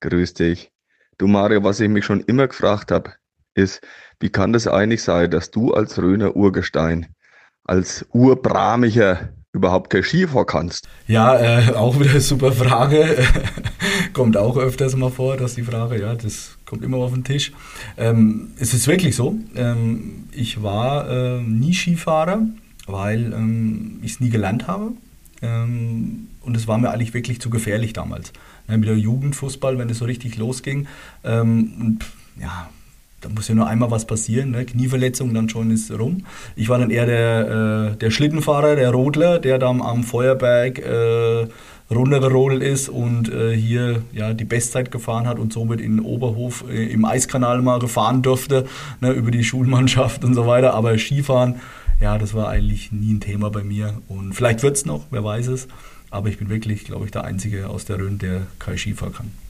[0.00, 0.70] Grüß dich.
[1.18, 3.12] Du Mario, was ich mich schon immer gefragt habe,
[3.54, 3.82] ist,
[4.20, 7.06] wie kann das eigentlich sein, dass du als Röner Urgestein,
[7.64, 10.88] als Urbramicher überhaupt kein Skifahren kannst?
[11.06, 13.16] Ja, äh, auch wieder eine super Frage.
[14.12, 17.52] kommt auch öfters mal vor, dass die Frage, ja, das kommt immer auf den Tisch.
[17.96, 22.40] Ähm, es ist wirklich so, ähm, ich war äh, nie Skifahrer,
[22.86, 24.92] weil ähm, ich es nie gelernt habe.
[25.42, 28.32] Ähm, und es war mir eigentlich wirklich zu gefährlich damals.
[28.68, 30.86] Ja, mit der Jugendfußball, wenn es so richtig losging.
[31.24, 32.06] Ähm, und
[32.40, 32.70] ja,
[33.20, 34.64] da muss ja nur einmal was passieren, ne?
[34.64, 36.26] Knieverletzung, dann schon ist rum.
[36.54, 41.46] Ich war dann eher der, äh, der Schlittenfahrer, der Rodler, der dann am Feuerberg äh,
[41.90, 46.86] runtergerollt ist und äh, hier ja, die Bestzeit gefahren hat und somit in Oberhof äh,
[46.86, 48.66] im Eiskanal mal gefahren durfte,
[49.00, 50.74] ne, über die Schulmannschaft und so weiter.
[50.74, 51.56] Aber Skifahren,
[52.00, 53.94] ja, das war eigentlich nie ein Thema bei mir.
[54.08, 55.68] Und vielleicht wird es noch, wer weiß es.
[56.10, 59.45] Aber ich bin wirklich, glaube ich, der Einzige aus der Rhön, der kein Skifahren kann.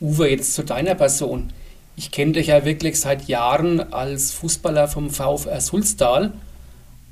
[0.00, 1.52] Uwe, jetzt zu deiner Person.
[1.96, 6.32] Ich kenne dich ja wirklich seit Jahren als Fußballer vom VfR Sulztal.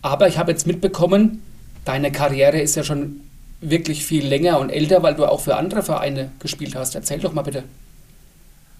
[0.00, 1.42] Aber ich habe jetzt mitbekommen,
[1.84, 3.20] deine Karriere ist ja schon
[3.60, 6.94] wirklich viel länger und älter, weil du auch für andere Vereine gespielt hast.
[6.94, 7.64] Erzähl doch mal bitte.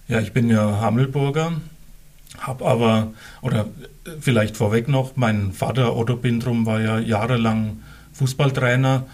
[0.07, 1.53] Ja, ich bin ja Hammelburger,
[2.39, 3.67] habe aber, oder
[4.21, 7.83] vielleicht vorweg noch, mein Vater Otto Bindrum war ja jahrelang
[8.15, 9.05] Fußballtrainer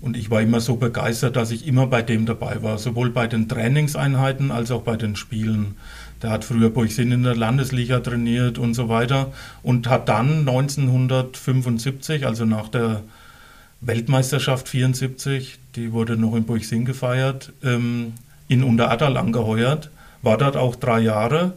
[0.00, 3.26] und ich war immer so begeistert, dass ich immer bei dem dabei war, sowohl bei
[3.26, 5.76] den Trainingseinheiten als auch bei den Spielen.
[6.22, 9.32] Der hat früher Burgsinn in der Landesliga trainiert und so weiter
[9.62, 13.02] und hat dann 1975, also nach der
[13.80, 18.14] Weltmeisterschaft 74, die wurde noch in Burgsinn gefeiert, ähm,
[18.48, 19.90] in Unteradal angeheuert,
[20.22, 21.54] war dort auch drei Jahre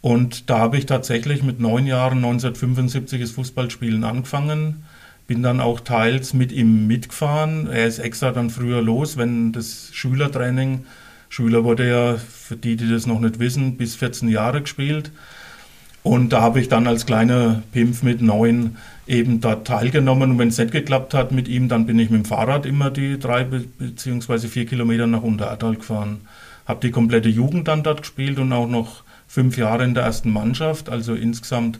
[0.00, 4.84] und da habe ich tatsächlich mit neun Jahren 1975 das Fußballspielen angefangen
[5.26, 7.68] Bin dann auch teils mit ihm mitgefahren.
[7.68, 10.84] Er ist extra dann früher los, wenn das Schülertraining,
[11.32, 15.10] Schüler wurde ja, für die, die das noch nicht wissen, bis 14 Jahre gespielt.
[16.02, 20.32] Und da habe ich dann als kleiner Pimpf mit neun eben dort teilgenommen.
[20.32, 22.90] Und wenn es nicht geklappt hat mit ihm, dann bin ich mit dem Fahrrad immer
[22.90, 26.20] die drei beziehungsweise vier Kilometer nach Unterertal gefahren.
[26.66, 30.30] Habe die komplette Jugend dann dort gespielt und auch noch fünf Jahre in der ersten
[30.30, 31.78] Mannschaft, also insgesamt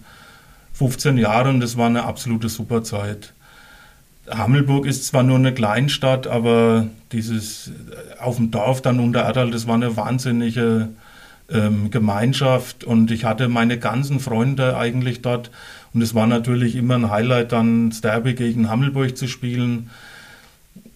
[0.83, 3.35] 15 Jahre und das war eine absolute Superzeit.
[4.29, 9.53] Hammelburg ist zwar nur eine Kleinstadt, aber dieses äh, auf dem Dorf dann unter Erdal,
[9.53, 10.89] das war eine wahnsinnige
[11.49, 15.53] ähm, Gemeinschaft und ich hatte meine ganzen Freunde eigentlich dort
[15.95, 19.89] und es war natürlich immer ein Highlight, dann das Derby gegen Hammelburg zu spielen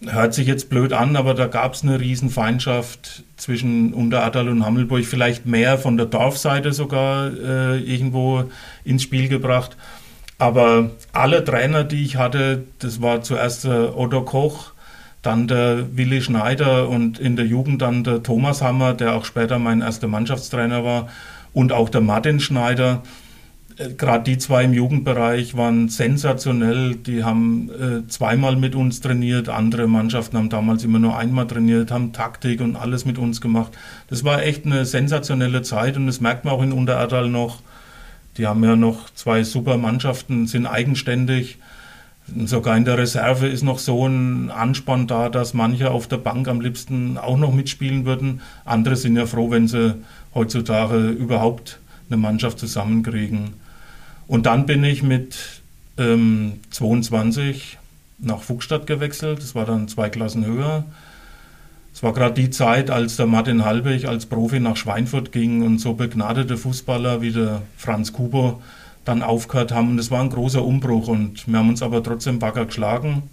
[0.05, 5.05] hört sich jetzt blöd an, aber da gab es eine Riesenfeindschaft zwischen Unteradal und Hammelburg,
[5.05, 8.45] vielleicht mehr von der Dorfseite sogar äh, irgendwo
[8.83, 9.75] ins Spiel gebracht.
[10.37, 14.73] Aber alle Trainer, die ich hatte, das war zuerst der Otto Koch,
[15.23, 19.57] dann der Willi Schneider und in der Jugend dann der Thomas Hammer, der auch später
[19.57, 21.09] mein erster Mannschaftstrainer war,
[21.53, 23.01] und auch der Martin Schneider
[23.97, 26.95] gerade die zwei im Jugendbereich waren sensationell.
[26.95, 29.49] Die haben äh, zweimal mit uns trainiert.
[29.49, 33.77] Andere Mannschaften haben damals immer nur einmal trainiert, haben Taktik und alles mit uns gemacht.
[34.07, 37.61] Das war echt eine sensationelle Zeit und das merkt man auch in Untererdal noch.
[38.37, 41.57] Die haben ja noch zwei super Mannschaften, sind eigenständig.
[42.45, 46.47] Sogar in der Reserve ist noch so ein Anspann da, dass manche auf der Bank
[46.47, 48.41] am liebsten auch noch mitspielen würden.
[48.65, 49.95] Andere sind ja froh, wenn sie
[50.35, 53.66] heutzutage überhaupt eine Mannschaft zusammenkriegen.
[54.27, 55.61] Und dann bin ich mit
[55.97, 57.77] ähm, 22
[58.19, 59.39] nach Fuchstadt gewechselt.
[59.39, 60.85] Das war dann zwei Klassen höher.
[61.93, 65.79] Es war gerade die Zeit, als der Martin Halbig als Profi nach Schweinfurt ging und
[65.79, 68.61] so begnadete Fußballer wie der Franz Kubo
[69.03, 69.91] dann aufgehört haben.
[69.91, 73.23] Und das war ein großer Umbruch und wir haben uns aber trotzdem Bagger geschlagen.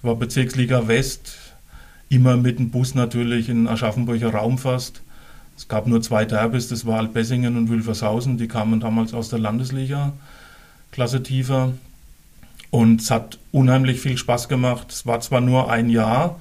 [0.00, 1.36] War Bezirksliga West,
[2.08, 5.02] immer mit dem Bus natürlich in Aschaffenburger Raum fast.
[5.56, 9.40] Es gab nur zwei Derbys, das war Altbessingen und Wülfershausen, die kamen damals aus der
[9.40, 10.12] Landesliga,
[10.92, 11.72] Klasse tiefer.
[12.70, 14.88] Und es hat unheimlich viel Spaß gemacht.
[14.90, 16.38] Es war zwar nur ein Jahr,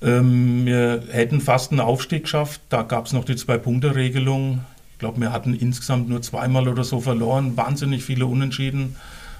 [0.00, 4.60] ähm, wir hätten fast einen Aufstieg geschafft, da gab es noch die Zwei-Punkte-Regelung.
[4.92, 8.96] Ich glaube, wir hatten insgesamt nur zweimal oder so verloren, wahnsinnig viele Unentschieden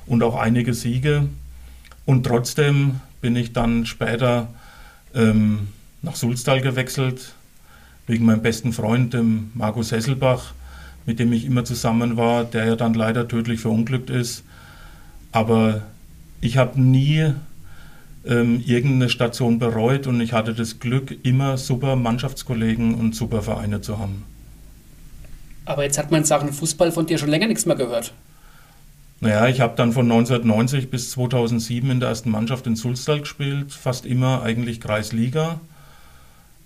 [0.06, 1.28] und auch einige Siege.
[2.06, 4.48] Und trotzdem bin ich dann später
[5.14, 5.68] ähm,
[6.02, 7.34] nach Sulztal gewechselt,
[8.06, 10.54] wegen meinem besten Freund, dem Markus Hesselbach,
[11.08, 14.44] mit dem ich immer zusammen war, der ja dann leider tödlich verunglückt ist.
[15.32, 15.80] Aber
[16.42, 17.32] ich habe nie
[18.26, 23.80] ähm, irgendeine Station bereut und ich hatte das Glück, immer super Mannschaftskollegen und super Vereine
[23.80, 24.24] zu haben.
[25.64, 28.12] Aber jetzt hat man in Sachen Fußball von dir schon länger nichts mehr gehört.
[29.20, 33.72] Naja, ich habe dann von 1990 bis 2007 in der ersten Mannschaft in Sulztal gespielt,
[33.72, 35.58] fast immer eigentlich Kreisliga.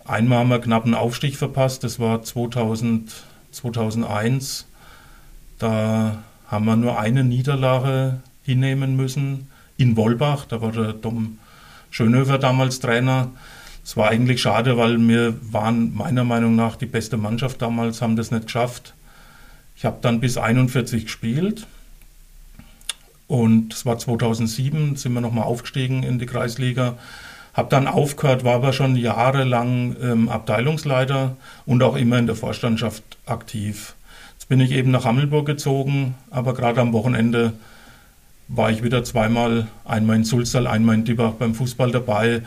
[0.05, 3.13] Einmal haben wir knapp einen Aufstieg verpasst, das war 2000,
[3.53, 4.67] 2001.
[5.59, 10.45] Da haben wir nur eine Niederlage hinnehmen müssen in Wolbach.
[10.47, 11.39] Da war der Dom
[11.91, 13.31] Schönhöfer damals Trainer.
[13.85, 18.17] Es war eigentlich schade, weil wir waren meiner Meinung nach die beste Mannschaft damals, haben
[18.17, 18.95] das nicht geschafft.
[19.77, 21.67] Ich habe dann bis 41 gespielt
[23.27, 26.97] und es war 2007, sind wir nochmal aufgestiegen in die Kreisliga.
[27.55, 31.37] Habe dann aufgehört, war aber schon jahrelang ähm, Abteilungsleiter
[31.67, 33.95] und auch immer in der Vorstandschaft aktiv.
[34.35, 37.53] Jetzt bin ich eben nach Hammelburg gezogen, aber gerade am Wochenende
[38.49, 42.43] war ich wieder zweimal, einmal in Sulzal, einmal in Dibach beim Fußball dabei.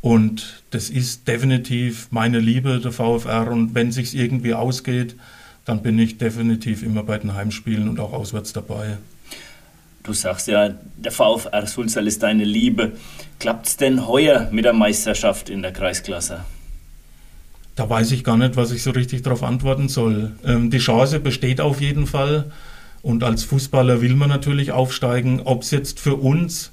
[0.00, 3.50] Und das ist definitiv meine Liebe, der VfR.
[3.50, 5.16] Und wenn es irgendwie ausgeht,
[5.64, 8.98] dann bin ich definitiv immer bei den Heimspielen und auch auswärts dabei.
[10.10, 12.94] Du sagst ja, der VfR Sulzal ist deine Liebe.
[13.38, 16.40] Klappt es denn heuer mit der Meisterschaft in der Kreisklasse?
[17.76, 20.32] Da weiß ich gar nicht, was ich so richtig darauf antworten soll.
[20.44, 22.50] Ähm, die Chance besteht auf jeden Fall.
[23.02, 25.42] Und als Fußballer will man natürlich aufsteigen.
[25.44, 26.72] Ob es jetzt für uns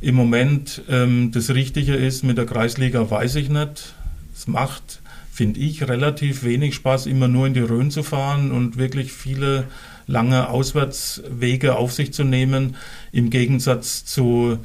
[0.00, 3.92] im Moment ähm, das Richtige ist mit der Kreisliga, weiß ich nicht.
[4.34, 8.78] Es macht, finde ich, relativ wenig Spaß, immer nur in die Rhön zu fahren und
[8.78, 9.64] wirklich viele
[10.06, 12.76] lange Auswärtswege auf sich zu nehmen,
[13.12, 14.58] im Gegensatz zu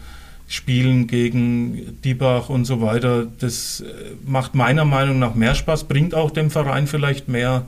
[0.51, 3.27] Spielen gegen Diebach und so weiter.
[3.39, 3.85] Das äh,
[4.25, 7.67] macht meiner Meinung nach mehr Spaß, bringt auch dem Verein vielleicht mehr.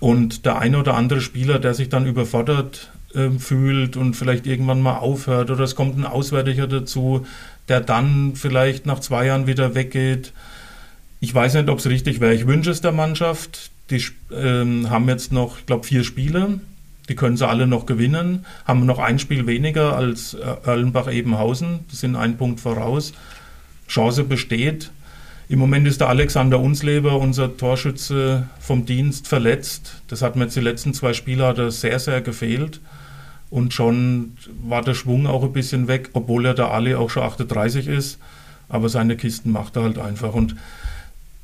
[0.00, 4.80] Und der eine oder andere Spieler, der sich dann überfordert äh, fühlt und vielleicht irgendwann
[4.80, 7.26] mal aufhört oder es kommt ein Auswärtiger dazu,
[7.68, 10.32] der dann vielleicht nach zwei Jahren wieder weggeht.
[11.20, 12.32] Ich weiß nicht, ob es richtig wäre.
[12.32, 13.70] Ich wünsche es der Mannschaft.
[13.90, 14.02] Die
[14.34, 16.60] äh, haben jetzt noch, ich glaube, vier Spiele
[17.10, 21.80] Die können sie alle noch gewinnen, haben noch ein Spiel weniger als Erlenbach-Ebenhausen.
[21.90, 23.12] Die sind einen Punkt voraus.
[23.88, 24.92] Chance besteht.
[25.48, 30.02] Im Moment ist der Alexander Unsleber, unser Torschütze vom Dienst, verletzt.
[30.06, 32.80] Das hat mir jetzt die letzten zwei Spiele hat er sehr, sehr gefehlt.
[33.50, 37.24] Und schon war der Schwung auch ein bisschen weg, obwohl er der Ali auch schon
[37.24, 38.20] 38 ist.
[38.68, 40.32] Aber seine Kisten macht er halt einfach.
[40.32, 40.54] Und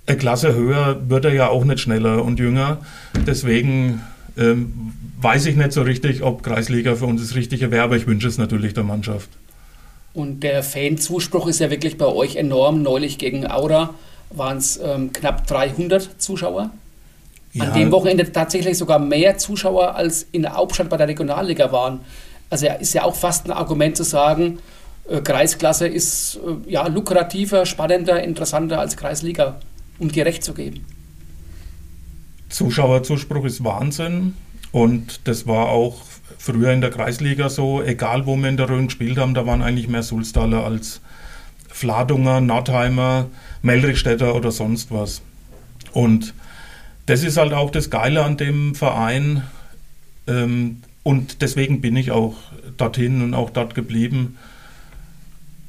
[0.06, 2.78] eine Klasse höher wird er ja auch nicht schneller und jünger.
[3.26, 4.02] Deswegen
[4.36, 8.06] ähm, weiß ich nicht so richtig, ob Kreisliga für uns das Richtige wäre, aber ich
[8.06, 9.28] wünsche es natürlich der Mannschaft.
[10.14, 12.82] Und der Fanzuspruch ist ja wirklich bei euch enorm.
[12.82, 13.94] Neulich gegen Aura
[14.30, 16.70] waren es ähm, knapp 300 Zuschauer.
[17.52, 17.64] Ja.
[17.64, 22.00] An dem Wochenende tatsächlich sogar mehr Zuschauer als in der Hauptstadt bei der Regionalliga waren.
[22.50, 24.58] Also ist ja auch fast ein Argument zu sagen,
[25.08, 29.60] äh, Kreisklasse ist äh, ja lukrativer, spannender, interessanter als Kreisliga,
[29.98, 30.84] um gerecht zu geben.
[32.48, 34.34] Zuschauerzuspruch ist Wahnsinn
[34.72, 36.02] und das war auch
[36.38, 39.62] früher in der Kreisliga so, egal wo wir in der Rhön gespielt haben, da waren
[39.62, 41.00] eigentlich mehr Sulstaler als
[41.68, 43.26] Fladunger, Nordheimer,
[43.62, 45.22] Melrichstädter oder sonst was.
[45.92, 46.34] Und
[47.06, 49.42] das ist halt auch das Geile an dem Verein.
[50.26, 52.36] Ähm, und deswegen bin ich auch
[52.76, 54.36] dorthin und auch dort geblieben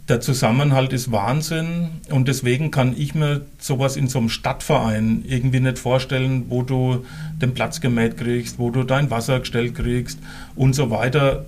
[0.08, 5.60] der Zusammenhalt ist Wahnsinn und deswegen kann ich mir sowas in so einem Stadtverein irgendwie
[5.60, 7.06] nicht vorstellen, wo du
[7.42, 10.20] den Platz gemäht kriegst, wo du dein Wasser gestellt kriegst
[10.56, 11.46] und so weiter.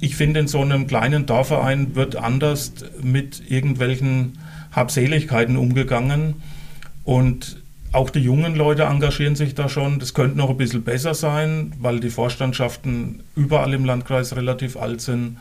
[0.00, 4.38] Ich finde, in so einem kleinen Dorfverein wird anders mit irgendwelchen
[4.72, 6.34] Habseligkeiten umgegangen
[7.04, 9.98] und auch die jungen Leute engagieren sich da schon.
[9.98, 15.02] Das könnte noch ein bisschen besser sein, weil die Vorstandschaften überall im Landkreis relativ alt
[15.02, 15.36] sind.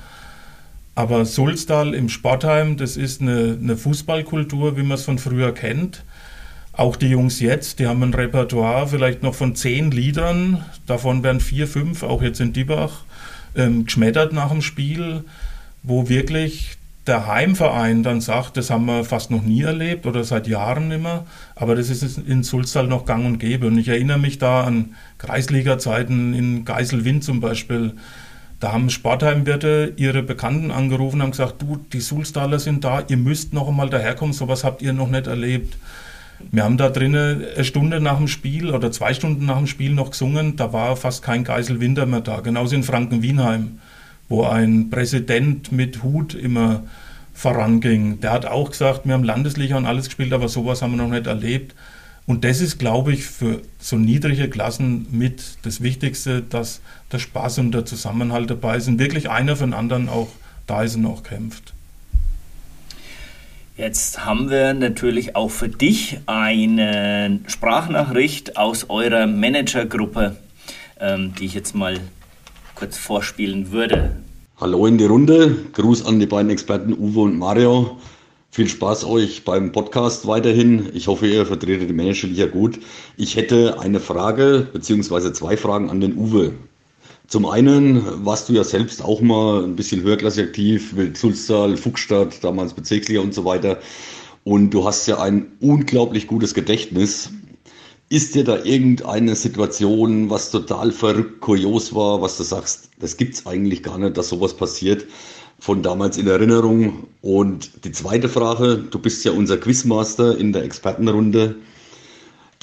[0.94, 6.04] Aber Sulztal im Sportheim, das ist eine, eine Fußballkultur, wie man es von früher kennt.
[6.74, 11.42] Auch die Jungs jetzt, die haben ein Repertoire vielleicht noch von zehn Liedern, davon werden
[11.42, 13.04] vier, fünf, auch jetzt in Diebach,
[13.56, 15.24] ähm, geschmettert nach dem Spiel,
[15.84, 16.78] wo wirklich
[17.08, 21.26] der Heimverein dann sagt, das haben wir fast noch nie erlebt oder seit Jahren mehr,
[21.56, 23.68] aber das ist in Sulztal noch gang und gäbe.
[23.68, 27.94] Und ich erinnere mich da an Kreisliga-Zeiten in Geiselwind zum Beispiel,
[28.62, 33.18] da haben Sportheimwirte ihre Bekannten angerufen und haben gesagt, du, die Sulstaler sind da, ihr
[33.18, 35.78] müsst noch einmal daherkommen, sowas habt ihr noch nicht erlebt.
[36.52, 39.94] Wir haben da drinnen eine Stunde nach dem Spiel oder zwei Stunden nach dem Spiel
[39.94, 43.80] noch gesungen, da war fast kein Geisel Winter mehr da, genauso in Franken-Wienheim,
[44.30, 46.84] wo ein Präsident mit Hut immer
[47.34, 48.20] voranging.
[48.20, 51.10] Der hat auch gesagt, wir haben Landesliga und alles gespielt, aber sowas haben wir noch
[51.10, 51.74] nicht erlebt.
[52.32, 56.80] Und das ist, glaube ich, für so niedrige Klassen mit das Wichtigste, dass
[57.12, 59.00] der Spaß und der Zusammenhalt dabei sind.
[59.00, 60.30] Wirklich einer für den anderen auch
[60.66, 61.74] da ist und auch kämpft.
[63.76, 70.38] Jetzt haben wir natürlich auch für dich eine Sprachnachricht aus eurer Managergruppe,
[71.02, 72.00] ähm, die ich jetzt mal
[72.76, 74.16] kurz vorspielen würde.
[74.58, 78.00] Hallo in die Runde, Gruß an die beiden Experten Uwe und Mario.
[78.54, 80.90] Viel Spaß euch beim Podcast weiterhin.
[80.94, 82.82] Ich hoffe, ihr vertretet die Managerliga gut.
[83.16, 86.52] Ich hätte eine Frage beziehungsweise zwei Fragen an den Uwe.
[87.28, 92.74] Zum einen warst du ja selbst auch mal ein bisschen höherklassig aktiv, Sulztal, Fuchsstadt, damals
[92.74, 93.80] Bezirksliga und so weiter.
[94.44, 97.30] Und du hast ja ein unglaublich gutes Gedächtnis.
[98.10, 103.48] Ist dir da irgendeine Situation, was total verrückt, kurios war, was du sagst, das gibt's
[103.48, 105.06] eigentlich gar nicht, dass sowas passiert?
[105.62, 107.08] Von damals in Erinnerung.
[107.22, 111.56] Und die zweite Frage, du bist ja unser Quizmaster in der Expertenrunde.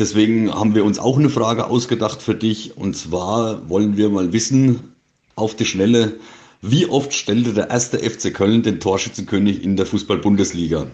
[0.01, 2.77] Deswegen haben wir uns auch eine Frage ausgedacht für dich.
[2.77, 4.95] Und zwar wollen wir mal wissen,
[5.37, 6.17] auf die Schnelle,
[6.61, 10.89] wie oft stellte der erste FC Köln den Torschützenkönig in der Fußball-Bundesliga?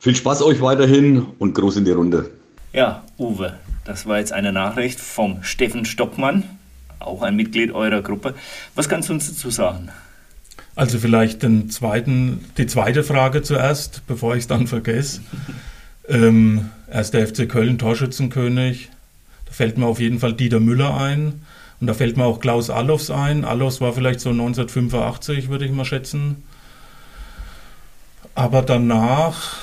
[0.00, 2.30] Viel Spaß euch weiterhin und groß in die Runde.
[2.72, 6.42] Ja, Uwe, das war jetzt eine Nachricht vom Steffen Stockmann,
[6.98, 8.34] auch ein Mitglied eurer Gruppe.
[8.74, 9.90] Was kannst du uns dazu sagen?
[10.78, 15.22] Also vielleicht den zweiten, die zweite Frage zuerst, bevor ich es dann vergesse.
[16.08, 18.88] ähm, erst der FC Köln Torschützenkönig.
[19.46, 21.42] Da fällt mir auf jeden Fall Dieter Müller ein.
[21.80, 23.44] Und da fällt mir auch Klaus Allofs ein.
[23.44, 26.44] Allofs war vielleicht so 1985, würde ich mal schätzen.
[28.36, 29.56] Aber danach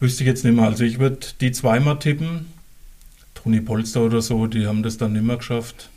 [0.00, 0.64] wüsste ich jetzt nicht mehr.
[0.64, 2.46] Also ich würde die zweimal tippen.
[3.36, 5.88] Toni Polster oder so, die haben das dann nicht mehr geschafft.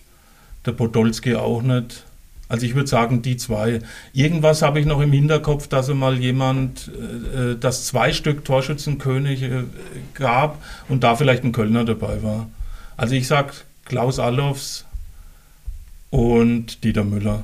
[0.67, 2.03] Der Podolski auch nicht.
[2.49, 3.79] Also ich würde sagen, die zwei.
[4.11, 6.91] Irgendwas habe ich noch im Hinterkopf, dass mal jemand,
[7.35, 9.63] äh, äh, dass zwei Stück Torschützenkönig äh,
[10.15, 12.49] gab und da vielleicht ein Kölner dabei war.
[12.97, 13.53] Also ich sage
[13.85, 14.85] Klaus Allofs
[16.09, 17.43] und Dieter Müller.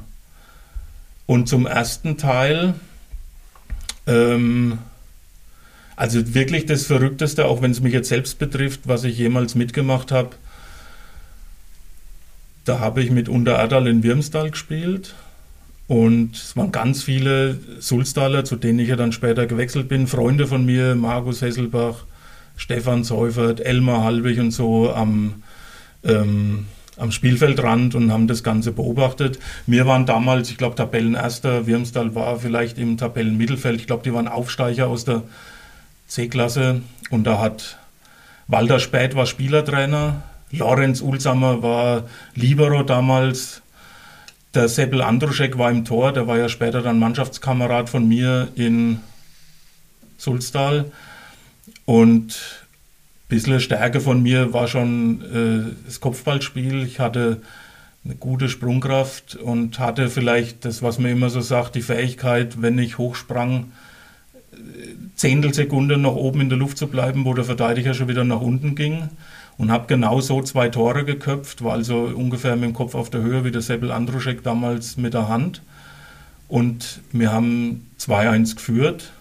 [1.28, 2.74] Und zum ersten Teil,
[4.08, 4.80] ähm,
[5.95, 10.12] also wirklich das Verrückteste, auch wenn es mich jetzt selbst betrifft, was ich jemals mitgemacht
[10.12, 10.32] habe,
[12.66, 15.16] da habe ich mit Untererdal in Wirmstal gespielt.
[15.88, 20.07] Und es waren ganz viele Sulstaler, zu denen ich ja dann später gewechselt bin.
[20.07, 22.05] Freunde von mir, Markus Hesselbach,
[22.57, 25.43] Stefan Seufert, Elmar Halbig und so am,
[26.03, 26.66] ähm,
[26.97, 29.38] am Spielfeldrand und haben das Ganze beobachtet.
[29.68, 31.68] Wir waren damals, ich glaube, Tabellenerster.
[31.68, 33.80] Wirmstal war vielleicht im Tabellenmittelfeld.
[33.80, 35.22] Ich glaube, die waren Aufsteiger aus der
[36.07, 36.82] C-Klasse.
[37.11, 37.78] Und da hat
[38.47, 40.24] Walter Späth war Spielertrainer.
[40.51, 42.03] Lorenz Ulsamer war
[42.35, 43.61] Libero damals.
[44.53, 48.99] Der Seppel Andruschek war im Tor, der war ja später dann Mannschaftskamerad von mir in
[50.17, 50.91] Sulstal.
[51.83, 56.83] Und ein bisschen Stärke von mir war schon äh, das Kopfballspiel.
[56.83, 57.41] Ich hatte
[58.05, 62.77] eine gute Sprungkraft und hatte vielleicht das, was man immer so sagt, die Fähigkeit, wenn
[62.77, 63.71] ich hochsprang,
[65.15, 68.75] Zehntelsekunde noch oben in der Luft zu bleiben, wo der Verteidiger schon wieder nach unten
[68.75, 69.09] ging.
[69.58, 73.22] Und habe genau so zwei Tore geköpft, war also ungefähr mit dem Kopf auf der
[73.22, 75.62] Höhe wie der Seppel Andruschek damals mit der Hand.
[76.47, 79.12] Und wir haben 2-1 geführt.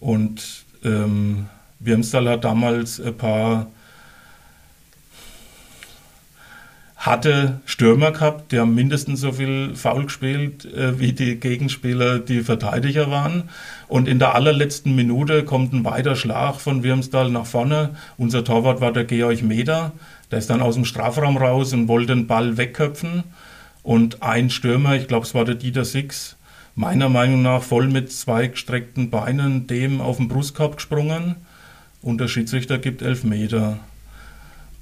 [0.00, 1.46] Und ähm,
[1.78, 3.66] Wirmstal hat damals ein paar
[7.04, 12.40] hatte Stürmer gehabt, die haben mindestens so viel faul gespielt, äh, wie die Gegenspieler, die
[12.40, 13.50] Verteidiger waren.
[13.88, 17.90] Und in der allerletzten Minute kommt ein weiter Schlag von Wirmstal nach vorne.
[18.16, 19.92] Unser Torwart war der Georg Meder.
[20.30, 23.24] Der ist dann aus dem Strafraum raus und wollte den Ball wegköpfen.
[23.82, 26.36] Und ein Stürmer, ich glaube, es war der Dieter Six,
[26.74, 31.36] meiner Meinung nach voll mit zwei gestreckten Beinen dem auf den Brustkorb gesprungen.
[32.00, 33.78] Und der Schiedsrichter gibt elf Meter.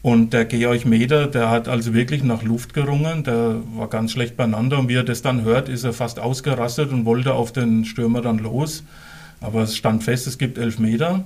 [0.02, 4.36] Und der Georg Meder, der hat also wirklich nach Luft gerungen, der war ganz schlecht
[4.36, 7.84] beieinander und wie er das dann hört, ist er fast ausgerastet und wollte auf den
[7.84, 8.82] Stürmer dann los.
[9.40, 11.24] Aber es stand fest, es gibt elf Meter.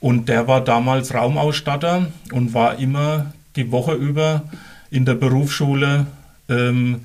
[0.00, 4.42] Und der war damals Raumausstatter und war immer die Woche über
[4.90, 6.06] in der Berufsschule
[6.48, 7.00] ähm,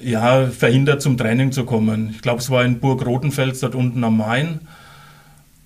[0.00, 2.10] ja, verhindert zum Training zu kommen.
[2.10, 4.60] Ich glaube, es war in Burg Rotenfels dort unten am Main.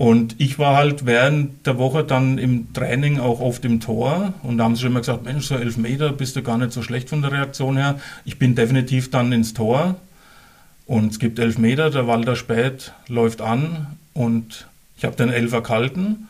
[0.03, 4.59] Und ich war halt während der Woche dann im Training auch oft im Tor und
[4.59, 6.83] da haben sie schon immer gesagt, Mensch, so elf Meter bist du gar nicht so
[6.83, 8.01] schlecht von der Reaktion her.
[8.25, 9.95] Ich bin definitiv dann ins Tor
[10.87, 15.63] und es gibt elf Meter, der Walter Spät läuft an und ich habe den Elfer
[15.63, 16.29] gehalten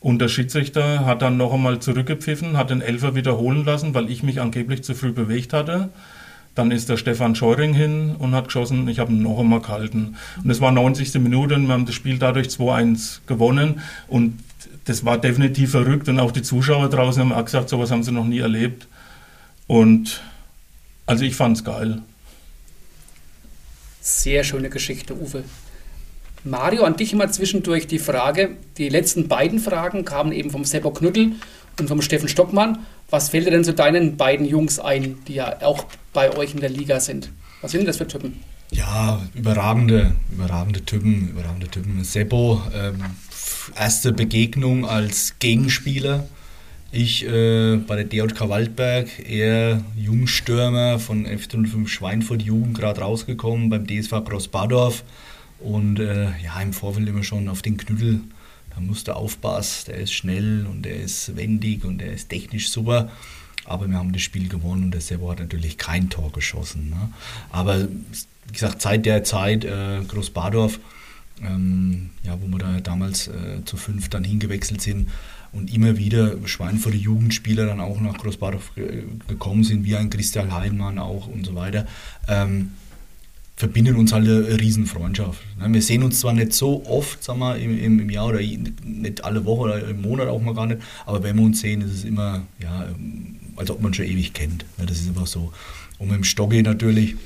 [0.00, 4.24] und der Schiedsrichter hat dann noch einmal zurückgepfiffen, hat den Elfer wiederholen lassen, weil ich
[4.24, 5.90] mich angeblich zu früh bewegt hatte.
[6.56, 8.88] Dann ist der Stefan Scheuring hin und hat geschossen.
[8.88, 10.16] Ich habe ihn noch einmal gehalten.
[10.42, 11.14] Und es war 90.
[11.20, 13.82] Minute und wir haben das Spiel dadurch 2-1 gewonnen.
[14.08, 14.40] Und
[14.86, 16.08] das war definitiv verrückt.
[16.08, 18.88] Und auch die Zuschauer draußen haben auch gesagt, sowas haben sie noch nie erlebt.
[19.66, 20.22] Und
[21.04, 22.00] also ich fand es geil.
[24.00, 25.44] Sehr schöne Geschichte, Uwe.
[26.42, 28.56] Mario, an dich immer zwischendurch die Frage.
[28.78, 31.32] Die letzten beiden Fragen kamen eben vom Seppo Knüttel
[31.78, 32.78] und vom Steffen Stockmann.
[33.08, 36.60] Was fällt dir denn zu deinen beiden Jungs ein, die ja auch bei euch in
[36.60, 37.30] der Liga sind?
[37.60, 38.42] Was sind das für Typen?
[38.72, 42.02] Ja, überragende, überragende Typen, überragende Typen.
[42.02, 42.96] Seppo, ähm,
[43.78, 46.26] erste Begegnung als Gegenspieler.
[46.90, 53.86] Ich äh, bei der DJK Waldberg, eher Jungstürmer von F05 Schweinfurt Jugend, gerade rausgekommen beim
[53.86, 55.04] DSV Großbadorf.
[55.60, 58.20] Und äh, ja, im Vorfeld immer schon auf den Knüttel
[58.76, 62.70] da musst du aufpassen, der ist schnell und der ist wendig und der ist technisch
[62.70, 63.10] super.
[63.64, 66.90] Aber wir haben das Spiel gewonnen und der Servo hat natürlich kein Tor geschossen.
[66.90, 67.10] Ne?
[67.50, 70.78] Aber wie gesagt, seit der Zeit äh, Großbadorf,
[71.42, 75.08] ähm, ja, wo wir da damals äh, zu fünf dann hingewechselt sind
[75.52, 78.72] und immer wieder Schweinfurter Jugendspieler dann auch nach Großbadorf
[79.26, 81.86] gekommen sind, wie ein Christian Heimann auch und so weiter.
[82.28, 82.72] Ähm,
[83.56, 85.40] verbindet uns halt eine Riesenfreundschaft.
[85.58, 85.72] Ne?
[85.72, 89.44] Wir sehen uns zwar nicht so oft, sagen wir, im, im Jahr oder nicht alle
[89.46, 92.04] Woche oder im Monat auch mal gar nicht, aber wenn wir uns sehen, ist es
[92.04, 92.86] immer, ja,
[93.56, 94.66] als ob man schon ewig kennt.
[94.78, 94.84] Ne?
[94.86, 95.52] Das ist einfach so.
[95.98, 97.16] Und mit dem Stocki natürlich,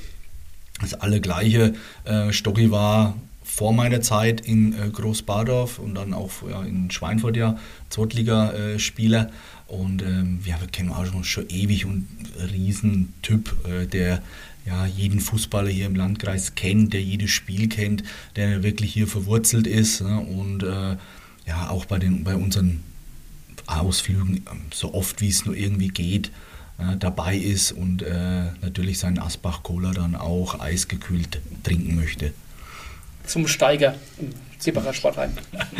[0.79, 1.73] das alle gleiche.
[2.05, 6.31] Äh, Stocki war vor meiner Zeit in äh, Großbadorf und dann auch
[6.65, 7.57] in Schweinfurt ja
[7.89, 9.29] Zweitligaspieler.
[9.67, 12.07] Und ähm, ja, wir kennen auch schon, schon ewig und
[12.51, 14.21] Riesentyp, äh, der
[14.65, 18.03] ja, jeden Fußballer hier im Landkreis kennt, der jedes Spiel kennt,
[18.35, 20.19] der wirklich hier verwurzelt ist ne?
[20.19, 20.97] und äh,
[21.47, 22.83] ja, auch bei, den, bei unseren
[23.65, 26.31] Ausflügen ähm, so oft wie es nur irgendwie geht
[26.77, 32.33] äh, dabei ist und äh, natürlich seinen Asbach-Cola dann auch eisgekühlt trinken möchte.
[33.25, 33.95] Zum Steiger
[34.93, 35.31] Sportheim.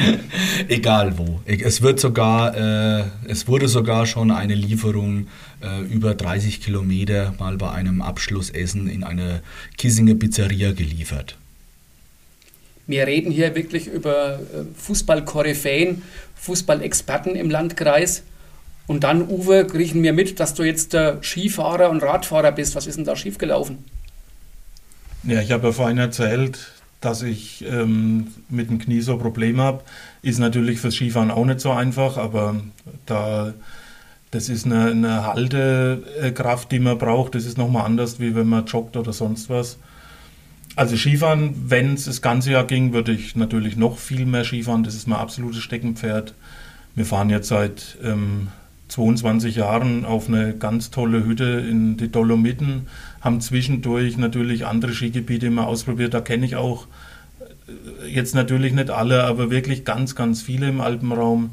[0.68, 1.42] Egal wo.
[1.46, 5.28] Es wird sogar, äh, es wurde sogar schon eine Lieferung
[5.62, 9.42] äh, über 30 Kilometer mal bei einem Abschlussessen in eine
[9.78, 11.38] Kissinger Pizzeria geliefert.
[12.88, 16.02] Wir reden hier wirklich über äh, Fußball-Koryphäen,
[16.36, 18.24] Fußballexperten im Landkreis.
[18.88, 22.76] Und dann, Uwe, riechen wir mit, dass du jetzt der Skifahrer und Radfahrer bist.
[22.76, 23.86] Was ist denn da schiefgelaufen?
[25.24, 26.60] Ja, ich habe ja vorhin erzählt,
[27.02, 29.82] dass ich ähm, mit dem Knie so Probleme habe.
[30.22, 32.62] Ist natürlich fürs Skifahren auch nicht so einfach, aber
[33.08, 33.54] da,
[34.30, 37.36] das ist eine, eine Haltekraft, die man braucht.
[37.36, 39.78] Das ist nochmal anders, wie wenn man joggt oder sonst was.
[40.76, 44.84] Also Skifahren, wenn es das ganze Jahr ging, würde ich natürlich noch viel mehr Skifahren.
[44.84, 46.36] Das ist mein absolutes Steckenpferd.
[46.96, 48.50] Wir fahren jetzt seit ähm,
[48.92, 52.88] 22 Jahren auf eine ganz tolle Hütte in die Dolomiten,
[53.22, 56.14] haben zwischendurch natürlich andere Skigebiete immer ausprobiert.
[56.14, 56.88] Da kenne ich auch
[57.68, 61.52] äh, jetzt natürlich nicht alle, aber wirklich ganz, ganz viele im Alpenraum.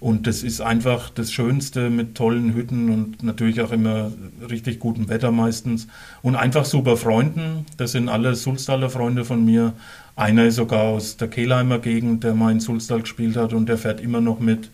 [0.00, 4.12] Und das ist einfach das Schönste mit tollen Hütten und natürlich auch immer
[4.50, 5.86] richtig gutem Wetter meistens.
[6.20, 7.64] Und einfach super Freunden.
[7.78, 9.72] Das sind alle Sulstaler Freunde von mir.
[10.14, 13.78] Einer ist sogar aus der Kehlheimer Gegend, der mal in Sulstal gespielt hat und der
[13.78, 14.68] fährt immer noch mit.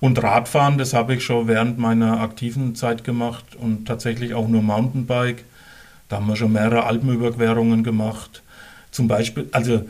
[0.00, 4.62] Und Radfahren, das habe ich schon während meiner aktiven Zeit gemacht und tatsächlich auch nur
[4.62, 5.44] Mountainbike.
[6.08, 8.42] Da haben wir schon mehrere Alpenüberquerungen gemacht.
[8.90, 9.84] Zum Beispiel, also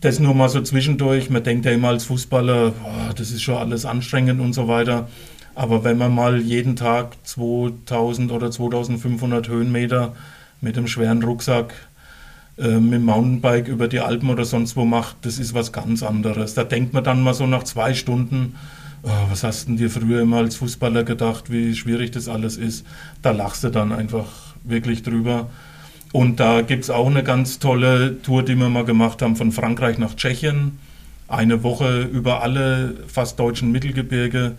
[0.00, 1.30] das nur mal so zwischendurch.
[1.30, 5.08] Man denkt ja immer als Fußballer, boah, das ist schon alles anstrengend und so weiter.
[5.54, 10.14] Aber wenn man mal jeden Tag 2000 oder 2500 Höhenmeter
[10.60, 11.72] mit einem schweren Rucksack
[12.58, 16.02] äh, mit dem Mountainbike über die Alpen oder sonst wo macht, das ist was ganz
[16.02, 16.54] anderes.
[16.54, 18.56] Da denkt man dann mal so nach zwei Stunden,
[19.02, 22.84] oh, was hast denn dir früher immer als Fußballer gedacht, wie schwierig das alles ist?
[23.22, 25.48] Da lachst du dann einfach wirklich drüber.
[26.12, 29.52] Und da gibt es auch eine ganz tolle Tour, die wir mal gemacht haben, von
[29.52, 30.78] Frankreich nach Tschechien.
[31.28, 34.56] Eine Woche über alle fast deutschen Mittelgebirge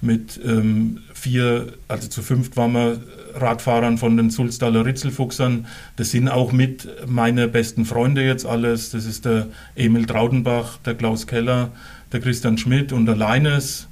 [0.00, 3.00] mit ähm, vier, also zu fünft waren wir
[3.34, 5.66] Radfahrern von den Sulstaler Ritzelfuchsern.
[5.96, 8.90] Das sind auch mit meine besten Freunde jetzt alles.
[8.90, 11.70] Das ist der Emil Traudenbach, der Klaus Keller,
[12.12, 13.88] der Christian Schmidt und der Leines,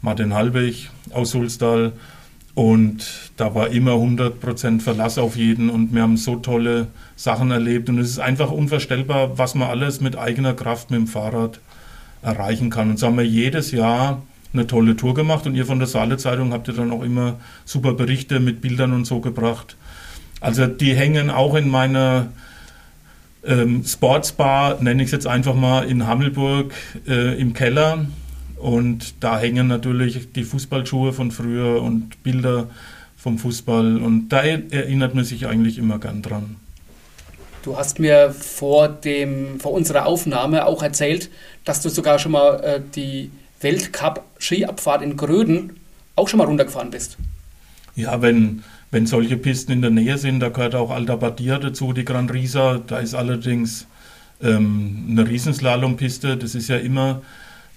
[0.00, 1.92] Martin Halbig aus Sulstal.
[2.54, 7.88] Und da war immer 100% Verlass auf jeden und wir haben so tolle Sachen erlebt.
[7.88, 11.60] Und es ist einfach unvorstellbar, was man alles mit eigener Kraft mit dem Fahrrad
[12.22, 12.90] erreichen kann.
[12.90, 14.22] Und so haben wir jedes Jahr
[14.52, 17.36] eine tolle Tour gemacht und ihr von der Saale Zeitung habt ihr dann auch immer
[17.64, 19.76] super Berichte mit Bildern und so gebracht.
[20.40, 22.28] Also die hängen auch in meiner
[23.44, 26.74] ähm, Sportsbar, nenne ich es jetzt einfach mal, in Hammelburg
[27.06, 28.06] äh, im Keller.
[28.60, 32.68] Und da hängen natürlich die Fußballschuhe von früher und Bilder
[33.16, 33.96] vom Fußball.
[33.96, 36.56] Und da erinnert man sich eigentlich immer gern dran.
[37.62, 41.30] Du hast mir vor, dem, vor unserer Aufnahme auch erzählt,
[41.64, 43.30] dass du sogar schon mal äh, die
[43.60, 45.74] Weltcup-Skiabfahrt in Gröden
[46.16, 47.16] auch schon mal runtergefahren bist.
[47.96, 51.92] Ja, wenn, wenn solche Pisten in der Nähe sind, da gehört auch Alta Badia dazu,
[51.92, 52.80] die Gran Risa.
[52.86, 53.86] Da ist allerdings
[54.42, 56.36] ähm, eine Riesenslalom-Piste.
[56.36, 57.22] Das ist ja immer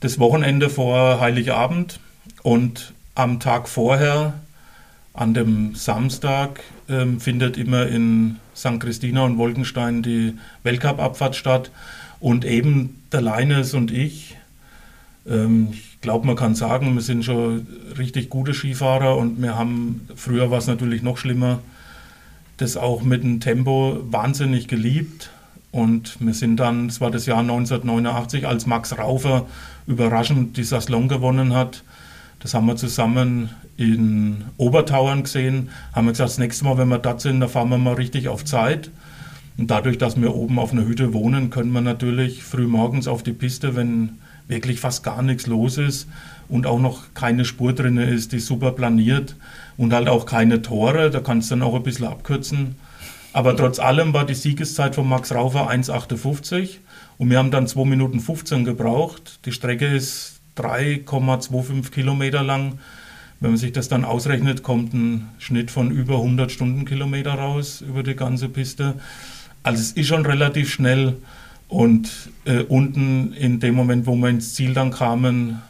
[0.04, 2.01] das Wochenende vor Heiligabend
[2.41, 4.34] und am Tag vorher,
[5.14, 8.82] an dem Samstag, ähm, findet immer in St.
[8.82, 10.34] Christina und Wolkenstein die
[10.64, 11.72] Weltcup-Abfahrt statt.
[12.20, 14.36] Und eben der Leines und ich,
[15.26, 17.66] ähm, ich glaube, man kann sagen, wir sind schon
[17.97, 21.60] richtig gute Skifahrer und wir haben, früher war es natürlich noch schlimmer,
[22.58, 25.30] das auch mit dem Tempo wahnsinnig geliebt.
[25.72, 29.47] Und wir sind dann, es war das Jahr 1989, als Max Raufer
[29.88, 31.84] überraschend die Saslon gewonnen hat.
[32.39, 35.69] Das haben wir zusammen in Obertauern gesehen.
[35.93, 38.27] Haben wir gesagt, das nächste Mal, wenn wir dort sind, da fahren wir mal richtig
[38.27, 38.91] auf Zeit.
[39.57, 43.23] Und dadurch, dass wir oben auf einer Hütte wohnen, können wir natürlich früh morgens auf
[43.23, 44.17] die Piste, wenn
[44.47, 46.07] wirklich fast gar nichts los ist
[46.49, 49.36] und auch noch keine Spur drin ist, die super planiert
[49.77, 52.75] und halt auch keine Tore, da kannst du dann auch ein bisschen abkürzen.
[53.31, 56.77] Aber trotz allem war die Siegeszeit von Max Raufer 1,58
[57.24, 59.39] und wir haben dann 2 Minuten 15 gebraucht.
[59.45, 62.80] Die Strecke ist 3,25 Kilometer lang.
[63.39, 68.03] Wenn man sich das dann ausrechnet, kommt ein Schnitt von über 100 Stundenkilometer raus über
[68.03, 68.95] die ganze Piste.
[69.63, 71.15] Also es ist schon relativ schnell.
[71.69, 72.11] Und
[72.43, 75.61] äh, unten in dem Moment, wo wir ins Ziel dann kamen,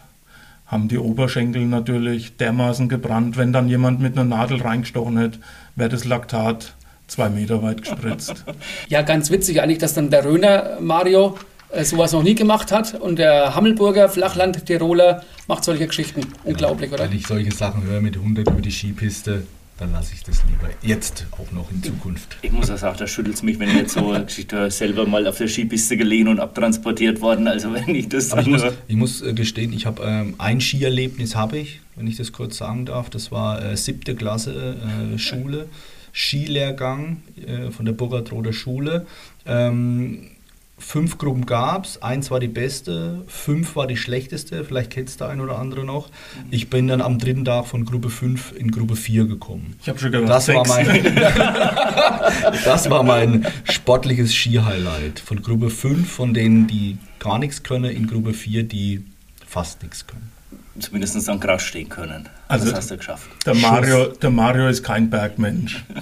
[0.66, 3.38] haben die Oberschenkel natürlich dermaßen gebrannt.
[3.38, 5.38] Wenn dann jemand mit einer Nadel reingestochen hätte,
[5.76, 6.74] wäre das Laktat
[7.14, 8.44] zwei Meter weit gespritzt.
[8.90, 11.38] ja, ganz witzig eigentlich, dass dann der Röner Mario
[11.70, 16.22] äh, sowas noch nie gemacht hat und der Hammelburger Flachland-Tiroler macht solche Geschichten.
[16.44, 17.10] Unglaublich, ja, oder?
[17.10, 19.44] Wenn ich solche Sachen höre mit 100 über die Skipiste,
[19.78, 22.38] dann lasse ich das lieber jetzt auch noch in Zukunft.
[22.42, 24.72] Ich muss auch sagen, da schüttelt es mich, wenn ich jetzt so eine Geschichte höre,
[24.72, 27.48] selber mal auf der Skipiste gelegen und abtransportiert worden.
[27.48, 31.36] Also wenn ich das ich muss, ich muss äh, gestehen, ich habe ähm, ein Skierlebnis
[31.36, 33.10] habe ich, wenn ich das kurz sagen darf.
[33.10, 34.78] Das war äh, siebte Klasse
[35.14, 35.68] äh, Schule,
[36.14, 39.06] Skilehrgang äh, von der Burgertroder Schule.
[39.46, 40.30] Ähm,
[40.78, 42.02] fünf Gruppen gab es.
[42.02, 44.64] Eins war die beste, fünf war die schlechteste.
[44.64, 46.10] Vielleicht kennst du ein oder andere noch.
[46.52, 49.76] Ich bin dann am dritten Tag von Gruppe 5 in Gruppe 4 gekommen.
[49.82, 51.16] Ich habe schon gedacht, Das war, mein,
[52.64, 55.20] das war mein sportliches Ski-Highlight.
[55.20, 59.04] Von Gruppe 5, von denen die gar nichts können, in Gruppe 4, die
[59.48, 60.33] fast nichts können.
[60.80, 62.28] Zumindest am Gras stehen können.
[62.48, 63.30] Also- das hast du geschafft.
[63.46, 65.84] Der Mario, der Mario ist kein Bergmensch.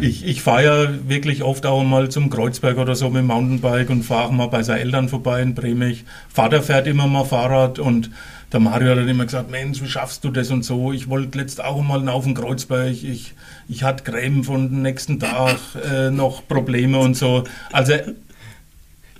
[0.00, 3.88] Ich, ich fahre ja wirklich oft auch mal zum Kreuzberg oder so mit dem Mountainbike
[3.88, 6.04] und fahre mal bei seinen Eltern vorbei in Bremich.
[6.28, 8.10] Vater fährt immer mal Fahrrad und
[8.52, 10.92] der Mario hat dann immer gesagt, Mensch, wie schaffst du das und so?
[10.92, 12.90] Ich wollte letzt auch mal auf den Kreuzberg.
[12.90, 13.32] Ich,
[13.68, 15.56] ich hatte Krämpfe und den nächsten Tag
[15.90, 17.44] äh, noch Probleme und so.
[17.72, 17.94] Also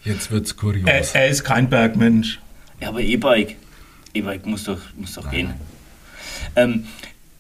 [0.05, 0.87] Jetzt wird's kurios.
[0.87, 2.39] er, er ist kein Bergmensch.
[2.81, 3.57] Ja, aber E-Bike.
[4.17, 5.55] E-Bike muss doch, muss doch gehen.
[6.55, 6.87] Ähm,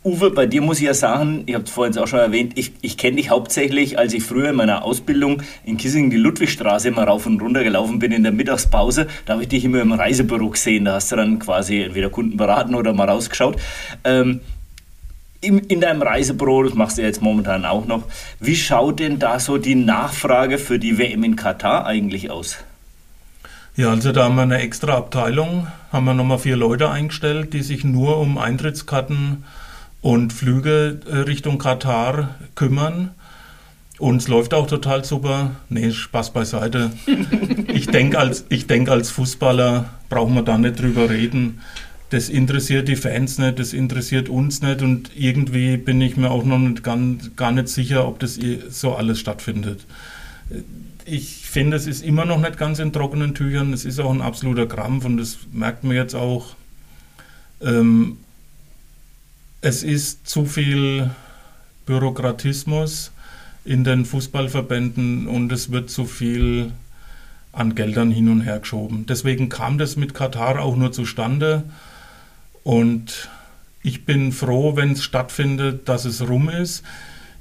[0.06, 2.72] Uwe, bei dir muss ich ja sagen, ich habe es vorhin auch schon erwähnt, ich,
[2.80, 7.02] ich kenne dich hauptsächlich, als ich früher in meiner Ausbildung in Kissing die Ludwigstraße immer
[7.02, 9.08] rauf und runter gelaufen bin in der Mittagspause.
[9.24, 10.84] Da habe ich dich immer im Reisebüro gesehen.
[10.84, 13.56] Da hast du dann quasi entweder Kunden beraten oder mal rausgeschaut.
[14.04, 14.42] Ähm,
[15.40, 18.04] in, in deinem Reisebüro, das machst du jetzt momentan auch noch,
[18.38, 22.58] wie schaut denn da so die Nachfrage für die WM in Katar eigentlich aus?
[23.76, 25.66] Ja, also da haben wir eine extra Abteilung,
[25.96, 29.44] haben wir nochmal vier Leute eingestellt, die sich nur um Eintrittskarten
[30.02, 33.10] und Flüge äh, Richtung Katar kümmern.
[33.98, 35.52] Und es läuft auch total super.
[35.70, 36.92] Nee, Spaß beiseite.
[37.72, 41.60] Ich denke, als, ich denk, als Fußballer brauchen wir da nicht drüber reden.
[42.08, 46.44] Das interessiert die Fans nicht, das interessiert uns nicht und irgendwie bin ich mir auch
[46.44, 48.38] noch nicht, ganz, gar nicht sicher, ob das
[48.70, 49.80] so alles stattfindet
[51.06, 53.72] ich finde, es ist immer noch nicht ganz in trockenen Tüchern.
[53.72, 56.54] Es ist auch ein absoluter Krampf und das merkt man jetzt auch.
[57.62, 58.18] Ähm,
[59.62, 61.08] es ist zu viel
[61.86, 63.10] Bürokratismus
[63.64, 66.72] in den Fußballverbänden und es wird zu viel
[67.52, 69.06] an Geldern hin und her geschoben.
[69.06, 71.64] Deswegen kam das mit Katar auch nur zustande
[72.64, 73.30] und
[73.82, 76.82] ich bin froh, wenn es stattfindet, dass es rum ist.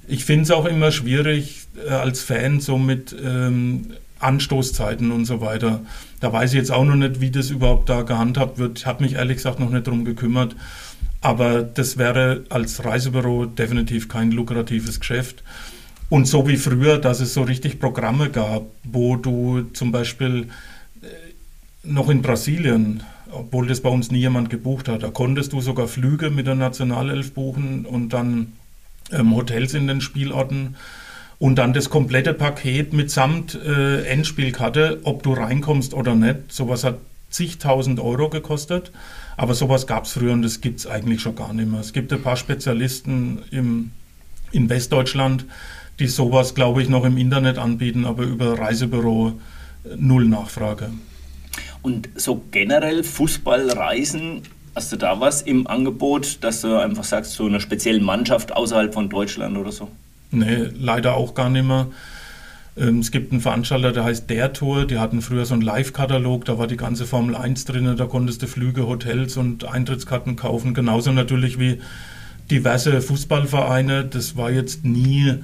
[0.08, 3.88] Ich finde es auch immer schwierig äh, als Fan so mit ähm,
[4.20, 5.82] Anstoßzeiten und so weiter.
[6.20, 8.80] Da weiß ich jetzt auch noch nicht, wie das überhaupt da gehandhabt wird.
[8.80, 10.56] Ich habe mich ehrlich gesagt noch nicht drum gekümmert.
[11.22, 15.44] Aber das wäre als Reisebüro definitiv kein lukratives Geschäft.
[16.10, 20.50] Und so wie früher, dass es so richtig Programme gab, wo du zum Beispiel
[21.02, 21.08] äh,
[21.84, 23.02] noch in Brasilien,
[23.32, 26.56] obwohl das bei uns nie jemand gebucht hat, da konntest du sogar Flüge mit der
[26.56, 28.54] Nationalelf buchen und dann
[29.12, 30.76] ähm, Hotels in den Spielorten
[31.40, 36.52] und dann das komplette Paket mitsamt äh, Endspielkarte, ob du reinkommst oder nicht.
[36.52, 38.92] Sowas hat zigtausend Euro gekostet,
[39.36, 41.82] aber sowas gab es früher und das gibt es eigentlich schon gar nicht mehr.
[41.82, 43.92] Es gibt ein paar Spezialisten im,
[44.52, 45.46] in Westdeutschland,
[46.00, 49.34] die sowas, glaube ich, noch im Internet anbieten, aber über Reisebüro
[49.84, 50.92] äh, null Nachfrage.
[51.82, 54.42] Und so generell Fußballreisen,
[54.74, 58.94] hast du da was im Angebot, dass du einfach sagst, so eine spezielle Mannschaft außerhalb
[58.94, 59.90] von Deutschland oder so?
[60.36, 61.88] Nee, leider auch gar nicht mehr.
[62.78, 66.46] Ähm, es gibt einen Veranstalter, der heißt Der Tour, die hatten früher so einen Live-Katalog,
[66.46, 70.74] da war die ganze Formel 1 drin, da konntest du Flüge, Hotels und Eintrittskarten kaufen.
[70.74, 71.80] Genauso natürlich wie
[72.52, 74.06] diverse Fußballvereine.
[74.06, 75.36] Das war jetzt nie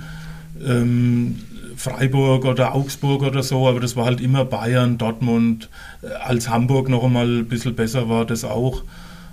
[0.63, 1.39] ähm,
[1.75, 5.69] Freiburg oder Augsburg oder so, aber das war halt immer Bayern, Dortmund.
[6.01, 8.83] Äh, Als Hamburg noch einmal ein bisschen besser war das auch.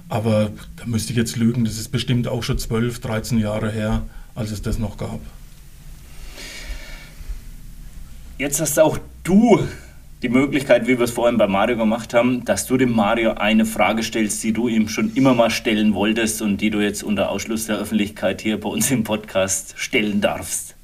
[0.09, 4.03] Aber da müsste ich jetzt lügen, das ist bestimmt auch schon 12, 13 Jahre her,
[4.35, 5.21] als es das noch gab.
[8.39, 9.67] Jetzt hast auch du
[10.23, 13.67] die Möglichkeit, wie wir es vorhin bei Mario gemacht haben, dass du dem Mario eine
[13.67, 17.31] Frage stellst, die du ihm schon immer mal stellen wolltest und die du jetzt unter
[17.31, 20.77] Ausschluss der Öffentlichkeit hier bei uns im Podcast stellen darfst.